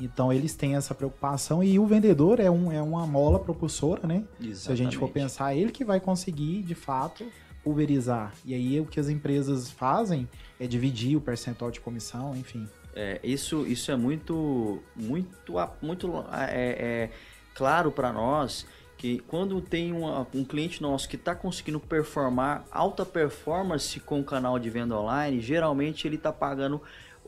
Então 0.00 0.32
eles 0.32 0.54
têm 0.54 0.74
essa 0.76 0.94
preocupação 0.94 1.62
e 1.62 1.78
o 1.78 1.86
vendedor 1.86 2.40
é, 2.40 2.50
um, 2.50 2.72
é 2.72 2.82
uma 2.82 3.06
mola 3.06 3.38
propulsora, 3.38 4.06
né? 4.06 4.24
Exatamente. 4.40 4.56
Se 4.56 4.72
a 4.72 4.74
gente 4.74 4.98
for 4.98 5.08
pensar, 5.08 5.54
ele 5.54 5.70
que 5.70 5.84
vai 5.84 6.00
conseguir, 6.00 6.62
de 6.62 6.74
fato, 6.74 7.24
pulverizar. 7.62 8.32
E 8.44 8.54
aí 8.54 8.80
o 8.80 8.86
que 8.86 8.98
as 8.98 9.08
empresas 9.08 9.70
fazem 9.70 10.28
é 10.58 10.66
dividir 10.66 11.16
o 11.16 11.20
percentual 11.20 11.70
de 11.70 11.80
comissão, 11.80 12.36
enfim. 12.36 12.68
É, 12.94 13.20
isso, 13.24 13.66
isso 13.66 13.90
é 13.90 13.96
muito, 13.96 14.80
muito, 14.94 15.54
muito 15.82 16.24
é, 16.32 17.08
é 17.08 17.10
claro 17.54 17.90
para 17.90 18.12
nós 18.12 18.66
que 19.04 19.18
quando 19.28 19.60
tem 19.60 19.92
uma, 19.92 20.26
um 20.32 20.42
cliente 20.42 20.80
nosso 20.80 21.06
que 21.06 21.16
está 21.16 21.34
conseguindo 21.34 21.78
performar 21.78 22.64
alta 22.70 23.04
performance 23.04 24.00
com 24.00 24.20
o 24.20 24.24
canal 24.24 24.58
de 24.58 24.70
venda 24.70 24.98
online, 24.98 25.42
geralmente 25.42 26.08
ele 26.08 26.16
está 26.16 26.32
pagando 26.32 26.80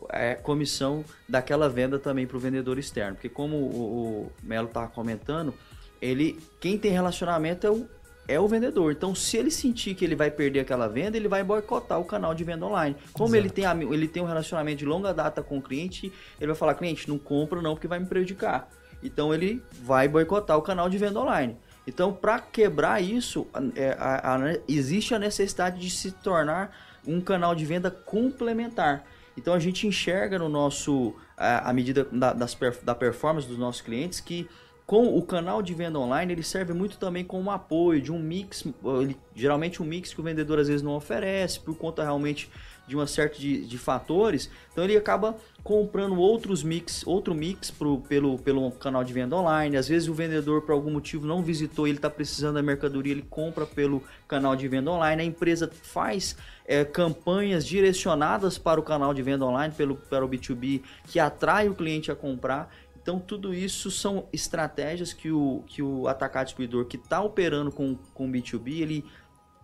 é, 0.08 0.36
comissão 0.36 1.04
daquela 1.28 1.68
venda 1.68 1.98
também 1.98 2.26
para 2.26 2.38
o 2.38 2.40
vendedor 2.40 2.78
externo. 2.78 3.16
Porque 3.16 3.28
como 3.28 3.56
o, 3.56 4.22
o 4.22 4.32
Melo 4.42 4.68
estava 4.68 4.88
comentando, 4.88 5.52
ele 6.00 6.40
quem 6.58 6.78
tem 6.78 6.92
relacionamento 6.92 7.66
é 7.66 7.70
o, 7.70 7.86
é 8.26 8.40
o 8.40 8.48
vendedor. 8.48 8.92
Então, 8.92 9.14
se 9.14 9.36
ele 9.36 9.50
sentir 9.50 9.94
que 9.94 10.02
ele 10.02 10.16
vai 10.16 10.30
perder 10.30 10.60
aquela 10.60 10.88
venda, 10.88 11.18
ele 11.18 11.28
vai 11.28 11.44
boicotar 11.44 12.00
o 12.00 12.06
canal 12.06 12.34
de 12.34 12.42
venda 12.42 12.64
online. 12.64 12.96
Como 13.12 13.36
ele 13.36 13.50
tem, 13.50 13.66
ele 13.92 14.08
tem 14.08 14.22
um 14.22 14.26
relacionamento 14.26 14.78
de 14.78 14.86
longa 14.86 15.12
data 15.12 15.42
com 15.42 15.58
o 15.58 15.62
cliente, 15.62 16.10
ele 16.40 16.46
vai 16.46 16.56
falar, 16.56 16.74
cliente, 16.74 17.06
não 17.06 17.18
compra 17.18 17.60
não, 17.60 17.74
porque 17.74 17.86
vai 17.86 17.98
me 17.98 18.06
prejudicar. 18.06 18.66
Então, 19.02 19.34
ele 19.34 19.62
vai 19.82 20.08
boicotar 20.08 20.56
o 20.56 20.62
canal 20.62 20.88
de 20.88 20.96
venda 20.96 21.20
online. 21.20 21.54
Então, 21.86 22.12
para 22.12 22.40
quebrar 22.40 23.00
isso, 23.00 23.46
é, 23.74 23.96
a, 23.98 24.34
a, 24.34 24.38
existe 24.68 25.14
a 25.14 25.18
necessidade 25.18 25.78
de 25.78 25.88
se 25.88 26.10
tornar 26.10 26.76
um 27.06 27.20
canal 27.20 27.54
de 27.54 27.64
venda 27.64 27.90
complementar. 27.90 29.04
Então, 29.36 29.54
a 29.54 29.58
gente 29.58 29.86
enxerga 29.86 30.38
no 30.38 30.48
nosso, 30.48 31.14
a, 31.36 31.70
a 31.70 31.72
medida 31.72 32.04
da, 32.10 32.32
das, 32.32 32.56
da 32.82 32.94
performance 32.94 33.46
dos 33.46 33.58
nossos 33.58 33.80
clientes 33.80 34.18
que 34.18 34.48
com 34.86 35.18
o 35.18 35.22
canal 35.22 35.60
de 35.60 35.74
venda 35.74 35.98
online, 35.98 36.32
ele 36.32 36.44
serve 36.44 36.72
muito 36.72 36.96
também 36.96 37.24
como 37.24 37.50
apoio 37.50 38.00
de 38.00 38.12
um 38.12 38.20
mix, 38.20 38.64
ele, 39.02 39.16
geralmente 39.34 39.82
um 39.82 39.84
mix 39.84 40.14
que 40.14 40.20
o 40.20 40.22
vendedor 40.22 40.60
às 40.60 40.68
vezes 40.68 40.82
não 40.82 40.94
oferece, 40.94 41.58
por 41.58 41.76
conta 41.76 42.04
realmente 42.04 42.48
de 42.86 42.94
uma 42.94 43.06
certa 43.06 43.38
de, 43.38 43.64
de 43.66 43.78
fatores. 43.78 44.50
Então 44.72 44.84
ele 44.84 44.96
acaba 44.96 45.36
comprando 45.62 46.16
outros 46.16 46.62
mix, 46.62 47.04
outro 47.06 47.34
mix 47.34 47.70
pro, 47.70 47.98
pelo, 48.02 48.38
pelo 48.38 48.70
canal 48.72 49.02
de 49.02 49.12
venda 49.12 49.36
online. 49.36 49.76
Às 49.76 49.88
vezes 49.88 50.08
o 50.08 50.14
vendedor 50.14 50.62
por 50.62 50.72
algum 50.72 50.92
motivo 50.92 51.26
não 51.26 51.42
visitou, 51.42 51.88
ele 51.88 51.98
está 51.98 52.08
precisando 52.08 52.54
da 52.54 52.62
mercadoria, 52.62 53.12
ele 53.12 53.26
compra 53.28 53.66
pelo 53.66 54.02
canal 54.28 54.54
de 54.54 54.68
venda 54.68 54.90
online. 54.90 55.22
A 55.22 55.24
empresa 55.24 55.70
faz 55.82 56.36
é, 56.64 56.84
campanhas 56.84 57.66
direcionadas 57.66 58.58
para 58.58 58.78
o 58.78 58.82
canal 58.82 59.12
de 59.12 59.22
venda 59.22 59.44
online, 59.44 59.74
pelo, 59.74 59.96
para 59.96 60.24
o 60.24 60.28
B2B, 60.28 60.82
que 61.06 61.18
atrai 61.18 61.68
o 61.68 61.74
cliente 61.74 62.10
a 62.12 62.14
comprar. 62.14 62.72
Então, 63.02 63.20
tudo 63.20 63.54
isso 63.54 63.88
são 63.88 64.26
estratégias 64.32 65.12
que 65.12 65.30
o, 65.30 65.62
que 65.68 65.80
o 65.80 66.08
atacado 66.08 66.46
distribuidor 66.46 66.86
que 66.86 66.96
está 66.96 67.20
operando 67.20 67.70
com, 67.70 67.96
com 68.12 68.30
B2B, 68.30 68.80
ele 68.80 69.04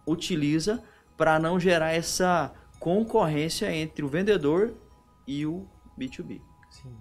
utiliza 0.06 0.80
para 1.16 1.38
não 1.40 1.58
gerar 1.58 1.92
essa 1.92 2.52
concorrência 2.82 3.72
entre 3.72 4.04
o 4.04 4.08
vendedor 4.08 4.74
e 5.24 5.46
o 5.46 5.64
B2B. 5.96 6.40
Sim. 6.68 6.92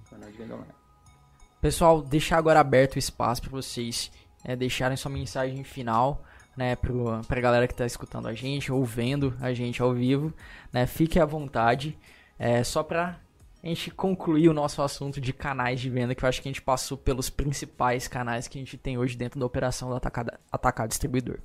Pessoal, 1.59 2.03
deixar 2.03 2.37
agora 2.37 2.59
aberto 2.59 2.97
o 2.97 2.99
espaço 2.99 3.41
para 3.41 3.49
vocês 3.49 4.11
é, 4.43 4.55
deixarem 4.55 4.95
sua 4.95 5.09
mensagem 5.09 5.63
final 5.63 6.23
né, 6.55 6.75
para 6.75 7.39
a 7.39 7.41
galera 7.41 7.67
que 7.67 7.73
está 7.73 7.83
escutando 7.83 8.27
a 8.27 8.33
gente 8.35 8.71
ou 8.71 8.85
vendo 8.85 9.35
a 9.41 9.53
gente 9.53 9.81
ao 9.81 9.91
vivo. 9.91 10.31
Né, 10.71 10.85
fique 10.85 11.19
à 11.19 11.25
vontade. 11.25 11.97
É, 12.37 12.63
só 12.63 12.83
para 12.83 13.19
a 13.63 13.67
gente 13.67 13.89
concluir 13.89 14.49
o 14.49 14.53
nosso 14.53 14.83
assunto 14.83 15.19
de 15.19 15.33
canais 15.33 15.79
de 15.79 15.89
venda, 15.89 16.13
que 16.13 16.23
eu 16.23 16.29
acho 16.29 16.43
que 16.43 16.47
a 16.47 16.51
gente 16.51 16.61
passou 16.61 16.95
pelos 16.95 17.27
principais 17.31 18.07
canais 18.07 18.47
que 18.47 18.59
a 18.59 18.61
gente 18.61 18.77
tem 18.77 18.99
hoje 18.99 19.17
dentro 19.17 19.39
da 19.39 19.47
operação 19.47 19.89
do 19.89 19.95
atacado, 19.95 20.31
atacado 20.51 20.89
distribuidor. 20.89 21.39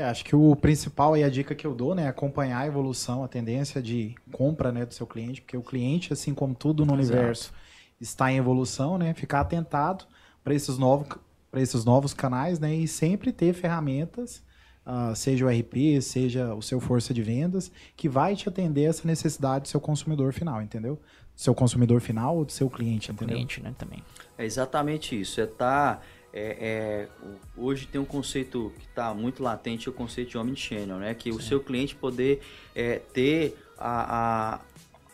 É, 0.00 0.04
acho 0.04 0.24
que 0.24 0.34
o 0.34 0.56
principal 0.56 1.14
e 1.14 1.22
a 1.22 1.28
dica 1.28 1.54
que 1.54 1.66
eu 1.66 1.74
dou, 1.74 1.94
né, 1.94 2.04
é 2.04 2.08
acompanhar 2.08 2.60
a 2.60 2.66
evolução, 2.66 3.22
a 3.22 3.28
tendência 3.28 3.82
de 3.82 4.14
compra, 4.32 4.72
né, 4.72 4.86
do 4.86 4.94
seu 4.94 5.06
cliente, 5.06 5.42
porque 5.42 5.56
o 5.56 5.62
cliente, 5.62 6.10
assim 6.12 6.32
como 6.32 6.54
tudo 6.54 6.86
no 6.86 6.94
Exato. 6.94 7.12
universo, 7.12 7.52
está 8.00 8.32
em 8.32 8.38
evolução, 8.38 8.96
né, 8.96 9.12
ficar 9.12 9.40
atentado 9.40 10.06
para 10.42 10.54
esses 10.54 10.78
novos 10.78 11.06
para 11.50 11.60
esses 11.60 11.84
novos 11.84 12.14
canais, 12.14 12.60
né, 12.60 12.74
e 12.74 12.88
sempre 12.88 13.32
ter 13.32 13.52
ferramentas 13.52 14.42
Uh, 14.80 15.14
seja 15.14 15.44
o 15.44 15.48
RP, 15.48 16.00
seja 16.00 16.54
o 16.54 16.62
seu 16.62 16.80
força 16.80 17.12
de 17.12 17.22
vendas, 17.22 17.70
que 17.94 18.08
vai 18.08 18.34
te 18.34 18.48
atender 18.48 18.84
essa 18.84 19.06
necessidade 19.06 19.64
do 19.64 19.68
seu 19.68 19.78
consumidor 19.78 20.32
final, 20.32 20.60
entendeu? 20.62 20.98
seu 21.40 21.54
consumidor 21.54 22.02
final 22.02 22.36
ou 22.36 22.44
do 22.44 22.52
seu 22.52 22.68
cliente, 22.68 23.10
entendeu? 23.10 23.34
Cliente, 23.34 23.62
né, 23.62 23.74
também. 23.78 24.02
É 24.36 24.44
exatamente 24.44 25.18
isso. 25.18 25.40
É 25.40 25.46
tá, 25.46 26.00
é, 26.32 26.56
é, 26.60 27.08
hoje 27.56 27.86
tem 27.86 28.00
um 28.00 28.04
conceito 28.04 28.72
que 28.78 28.86
está 28.86 29.12
muito 29.12 29.42
latente, 29.42 29.88
o 29.88 29.92
conceito 29.92 30.30
de 30.30 30.38
omnichannel, 30.38 30.98
né? 30.98 31.14
Que 31.14 31.32
Sim. 31.32 31.38
o 31.38 31.42
seu 31.42 31.60
cliente 31.60 31.94
poder 31.94 32.40
é, 32.74 33.00
ter 33.12 33.56
a, 33.76 34.60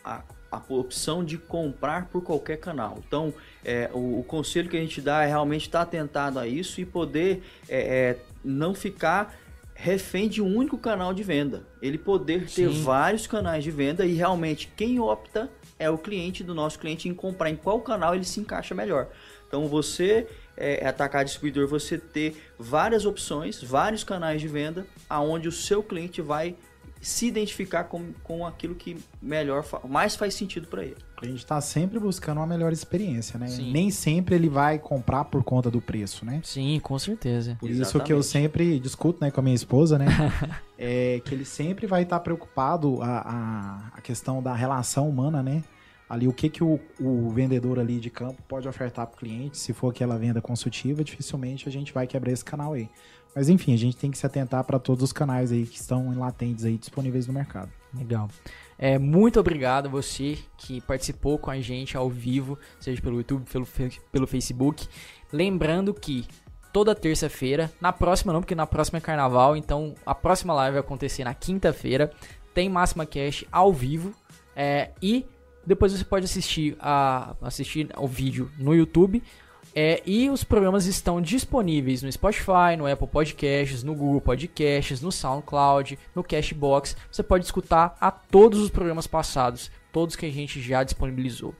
a, 0.03 0.23
a, 0.51 0.61
opção 0.69 1.23
de 1.23 1.37
comprar 1.37 2.07
por 2.07 2.21
qualquer 2.21 2.57
canal. 2.57 2.99
Então, 3.05 3.33
é, 3.65 3.89
o, 3.93 4.19
o, 4.19 4.23
conselho 4.23 4.69
que 4.69 4.77
a 4.77 4.79
gente 4.79 5.01
dá 5.01 5.23
é 5.23 5.27
realmente 5.27 5.63
estar 5.63 5.79
tá 5.79 5.83
atentado 5.83 6.37
a 6.37 6.47
isso 6.47 6.79
e 6.79 6.85
poder 6.85 7.41
é, 7.67 7.79
é, 7.79 8.17
não 8.43 8.75
ficar 8.75 9.35
refém 9.73 10.27
de 10.27 10.41
um 10.41 10.55
único 10.55 10.77
canal 10.77 11.13
de 11.13 11.23
venda. 11.23 11.63
Ele 11.81 11.97
poder 11.97 12.47
ter 12.47 12.69
Sim. 12.69 12.83
vários 12.83 13.25
canais 13.25 13.63
de 13.63 13.71
venda 13.71 14.05
e 14.05 14.13
realmente 14.13 14.71
quem 14.75 14.99
opta 14.99 15.49
é 15.79 15.89
o 15.89 15.97
cliente 15.97 16.43
do 16.43 16.53
nosso 16.53 16.79
cliente 16.79 17.07
em 17.07 17.13
comprar 17.13 17.49
em 17.49 17.55
qual 17.55 17.79
canal 17.81 18.15
ele 18.15 18.23
se 18.23 18.39
encaixa 18.39 18.73
melhor. 18.73 19.07
Então 19.47 19.67
você 19.67 20.27
é, 20.57 20.83
é, 20.83 20.87
atacar 20.87 21.23
distribuidor, 21.23 21.67
você 21.67 21.97
ter 21.97 22.35
várias 22.57 23.05
opções, 23.05 23.61
vários 23.61 24.03
canais 24.03 24.41
de 24.41 24.47
venda, 24.47 24.85
aonde 25.09 25.47
o 25.47 25.51
seu 25.51 25.83
cliente 25.83 26.21
vai 26.21 26.55
se 26.99 27.27
identificar 27.27 27.83
com, 27.83 28.11
com 28.23 28.45
aquilo 28.45 28.73
que 28.73 28.97
melhor, 29.21 29.63
mais 29.87 30.15
faz 30.15 30.33
sentido 30.33 30.67
para 30.67 30.83
ele. 30.83 30.97
A 31.21 31.25
gente 31.25 31.45
tá 31.45 31.59
sempre 31.61 31.99
buscando 31.99 32.39
uma 32.39 32.47
melhor 32.47 32.71
experiência, 32.71 33.39
né? 33.39 33.47
Sim. 33.47 33.71
Nem 33.71 33.89
sempre 33.91 34.35
ele 34.35 34.49
vai 34.49 34.77
comprar 34.77 35.25
por 35.25 35.43
conta 35.43 35.69
do 35.69 35.79
preço, 35.79 36.25
né? 36.25 36.41
Sim, 36.43 36.79
com 36.81 36.97
certeza. 36.97 37.55
Por 37.59 37.69
isso 37.69 37.99
que 38.01 38.11
eu 38.11 38.19
Exatamente. 38.19 38.25
sempre 38.25 38.79
discuto 38.79 39.19
né, 39.21 39.31
com 39.31 39.39
a 39.39 39.43
minha 39.43 39.55
esposa, 39.55 39.97
né? 39.97 40.07
é 40.77 41.21
que 41.23 41.33
ele 41.33 41.45
sempre 41.45 41.87
vai 41.87 42.03
estar 42.03 42.19
preocupado 42.19 43.01
a, 43.01 43.19
a, 43.19 43.97
a 43.97 44.01
questão 44.01 44.41
da 44.41 44.53
relação 44.53 45.07
humana, 45.07 45.41
né? 45.41 45.63
Ali, 46.09 46.27
o 46.27 46.33
que, 46.33 46.49
que 46.49 46.63
o, 46.63 46.79
o 46.99 47.29
vendedor 47.31 47.79
ali 47.79 47.99
de 47.99 48.09
campo 48.09 48.41
pode 48.47 48.67
ofertar 48.67 49.07
para 49.07 49.15
o 49.15 49.19
cliente, 49.19 49.57
se 49.57 49.73
for 49.73 49.89
aquela 49.89 50.17
venda 50.17 50.41
consultiva, 50.41 51.03
dificilmente 51.03 51.67
a 51.67 51.71
gente 51.71 51.93
vai 51.93 52.07
quebrar 52.07 52.31
esse 52.31 52.45
canal 52.45 52.73
aí. 52.73 52.89
Mas 53.35 53.49
enfim, 53.49 53.73
a 53.73 53.77
gente 53.77 53.97
tem 53.97 54.09
que 54.09 54.17
se 54.17 54.25
atentar 54.25 54.63
para 54.63 54.79
todos 54.79 55.03
os 55.03 55.13
canais 55.13 55.51
aí 55.51 55.65
que 55.65 55.79
estão 55.79 56.17
latentes 56.17 56.65
aí 56.65 56.77
disponíveis 56.77 57.27
no 57.27 57.33
mercado. 57.33 57.69
Legal. 57.93 58.29
É, 58.79 58.97
muito 58.97 59.39
obrigado 59.39 59.87
a 59.87 59.89
você 59.89 60.37
que 60.57 60.81
participou 60.81 61.37
com 61.37 61.51
a 61.51 61.59
gente 61.59 61.97
ao 61.97 62.09
vivo, 62.09 62.57
seja 62.79 63.01
pelo 63.01 63.17
YouTube, 63.17 63.43
pelo, 63.51 63.67
pelo 64.11 64.27
Facebook. 64.27 64.87
Lembrando 65.31 65.93
que 65.93 66.25
toda 66.71 66.95
terça-feira, 66.95 67.71
na 67.81 67.91
próxima 67.91 68.31
não, 68.31 68.41
porque 68.41 68.55
na 68.55 68.67
próxima 68.67 68.97
é 68.97 69.01
carnaval, 69.01 69.57
então 69.57 69.93
a 70.05 70.15
próxima 70.15 70.53
live 70.53 70.73
vai 70.73 70.81
acontecer 70.81 71.23
na 71.23 71.33
quinta-feira. 71.33 72.11
Tem 72.53 72.69
Máxima 72.69 73.05
Cash 73.05 73.45
ao 73.51 73.73
vivo 73.73 74.13
é, 74.55 74.91
e 75.01 75.25
depois 75.67 75.91
você 75.91 76.03
pode 76.05 76.23
assistir, 76.23 76.77
a, 76.79 77.35
assistir 77.41 77.89
o 77.97 78.07
vídeo 78.07 78.49
no 78.57 78.73
YouTube. 78.73 79.21
É, 79.75 80.01
e 80.05 80.29
os 80.29 80.43
programas 80.43 80.87
estão 80.87 81.21
disponíveis 81.21 82.01
no 82.01 82.11
Spotify, 82.11 82.75
no 82.77 82.91
Apple 82.91 83.05
Podcasts, 83.05 83.83
no 83.83 83.93
Google 83.93 84.21
Podcasts, 84.21 85.01
no 85.01 85.11
SoundCloud, 85.11 85.99
no 86.15 86.23
Cashbox. 86.23 86.95
Você 87.11 87.21
pode 87.21 87.45
escutar 87.45 87.95
a 87.99 88.09
todos 88.09 88.59
os 88.59 88.69
programas 88.69 89.05
passados, 89.05 89.69
todos 89.91 90.15
que 90.15 90.25
a 90.25 90.31
gente 90.31 90.59
já 90.61 90.83
disponibilizou. 90.83 91.53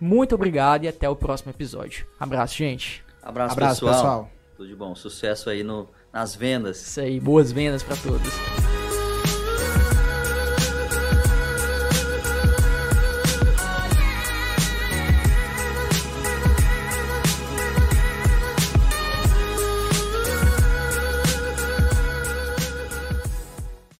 Muito 0.00 0.34
obrigado 0.34 0.84
e 0.84 0.88
até 0.88 1.08
o 1.08 1.16
próximo 1.16 1.50
episódio. 1.50 2.06
Abraço, 2.18 2.56
gente. 2.56 3.04
Abraço, 3.20 3.52
Abraço, 3.52 3.80
pessoal. 3.80 3.94
pessoal. 3.94 4.30
Tudo 4.56 4.68
de 4.68 4.76
bom. 4.76 4.94
Sucesso 4.94 5.50
aí 5.50 5.62
no, 5.64 5.88
nas 6.12 6.34
vendas. 6.34 6.80
Isso 6.80 7.00
aí, 7.00 7.18
boas 7.18 7.52
vendas 7.52 7.82
para 7.82 7.96
todos. 7.96 8.67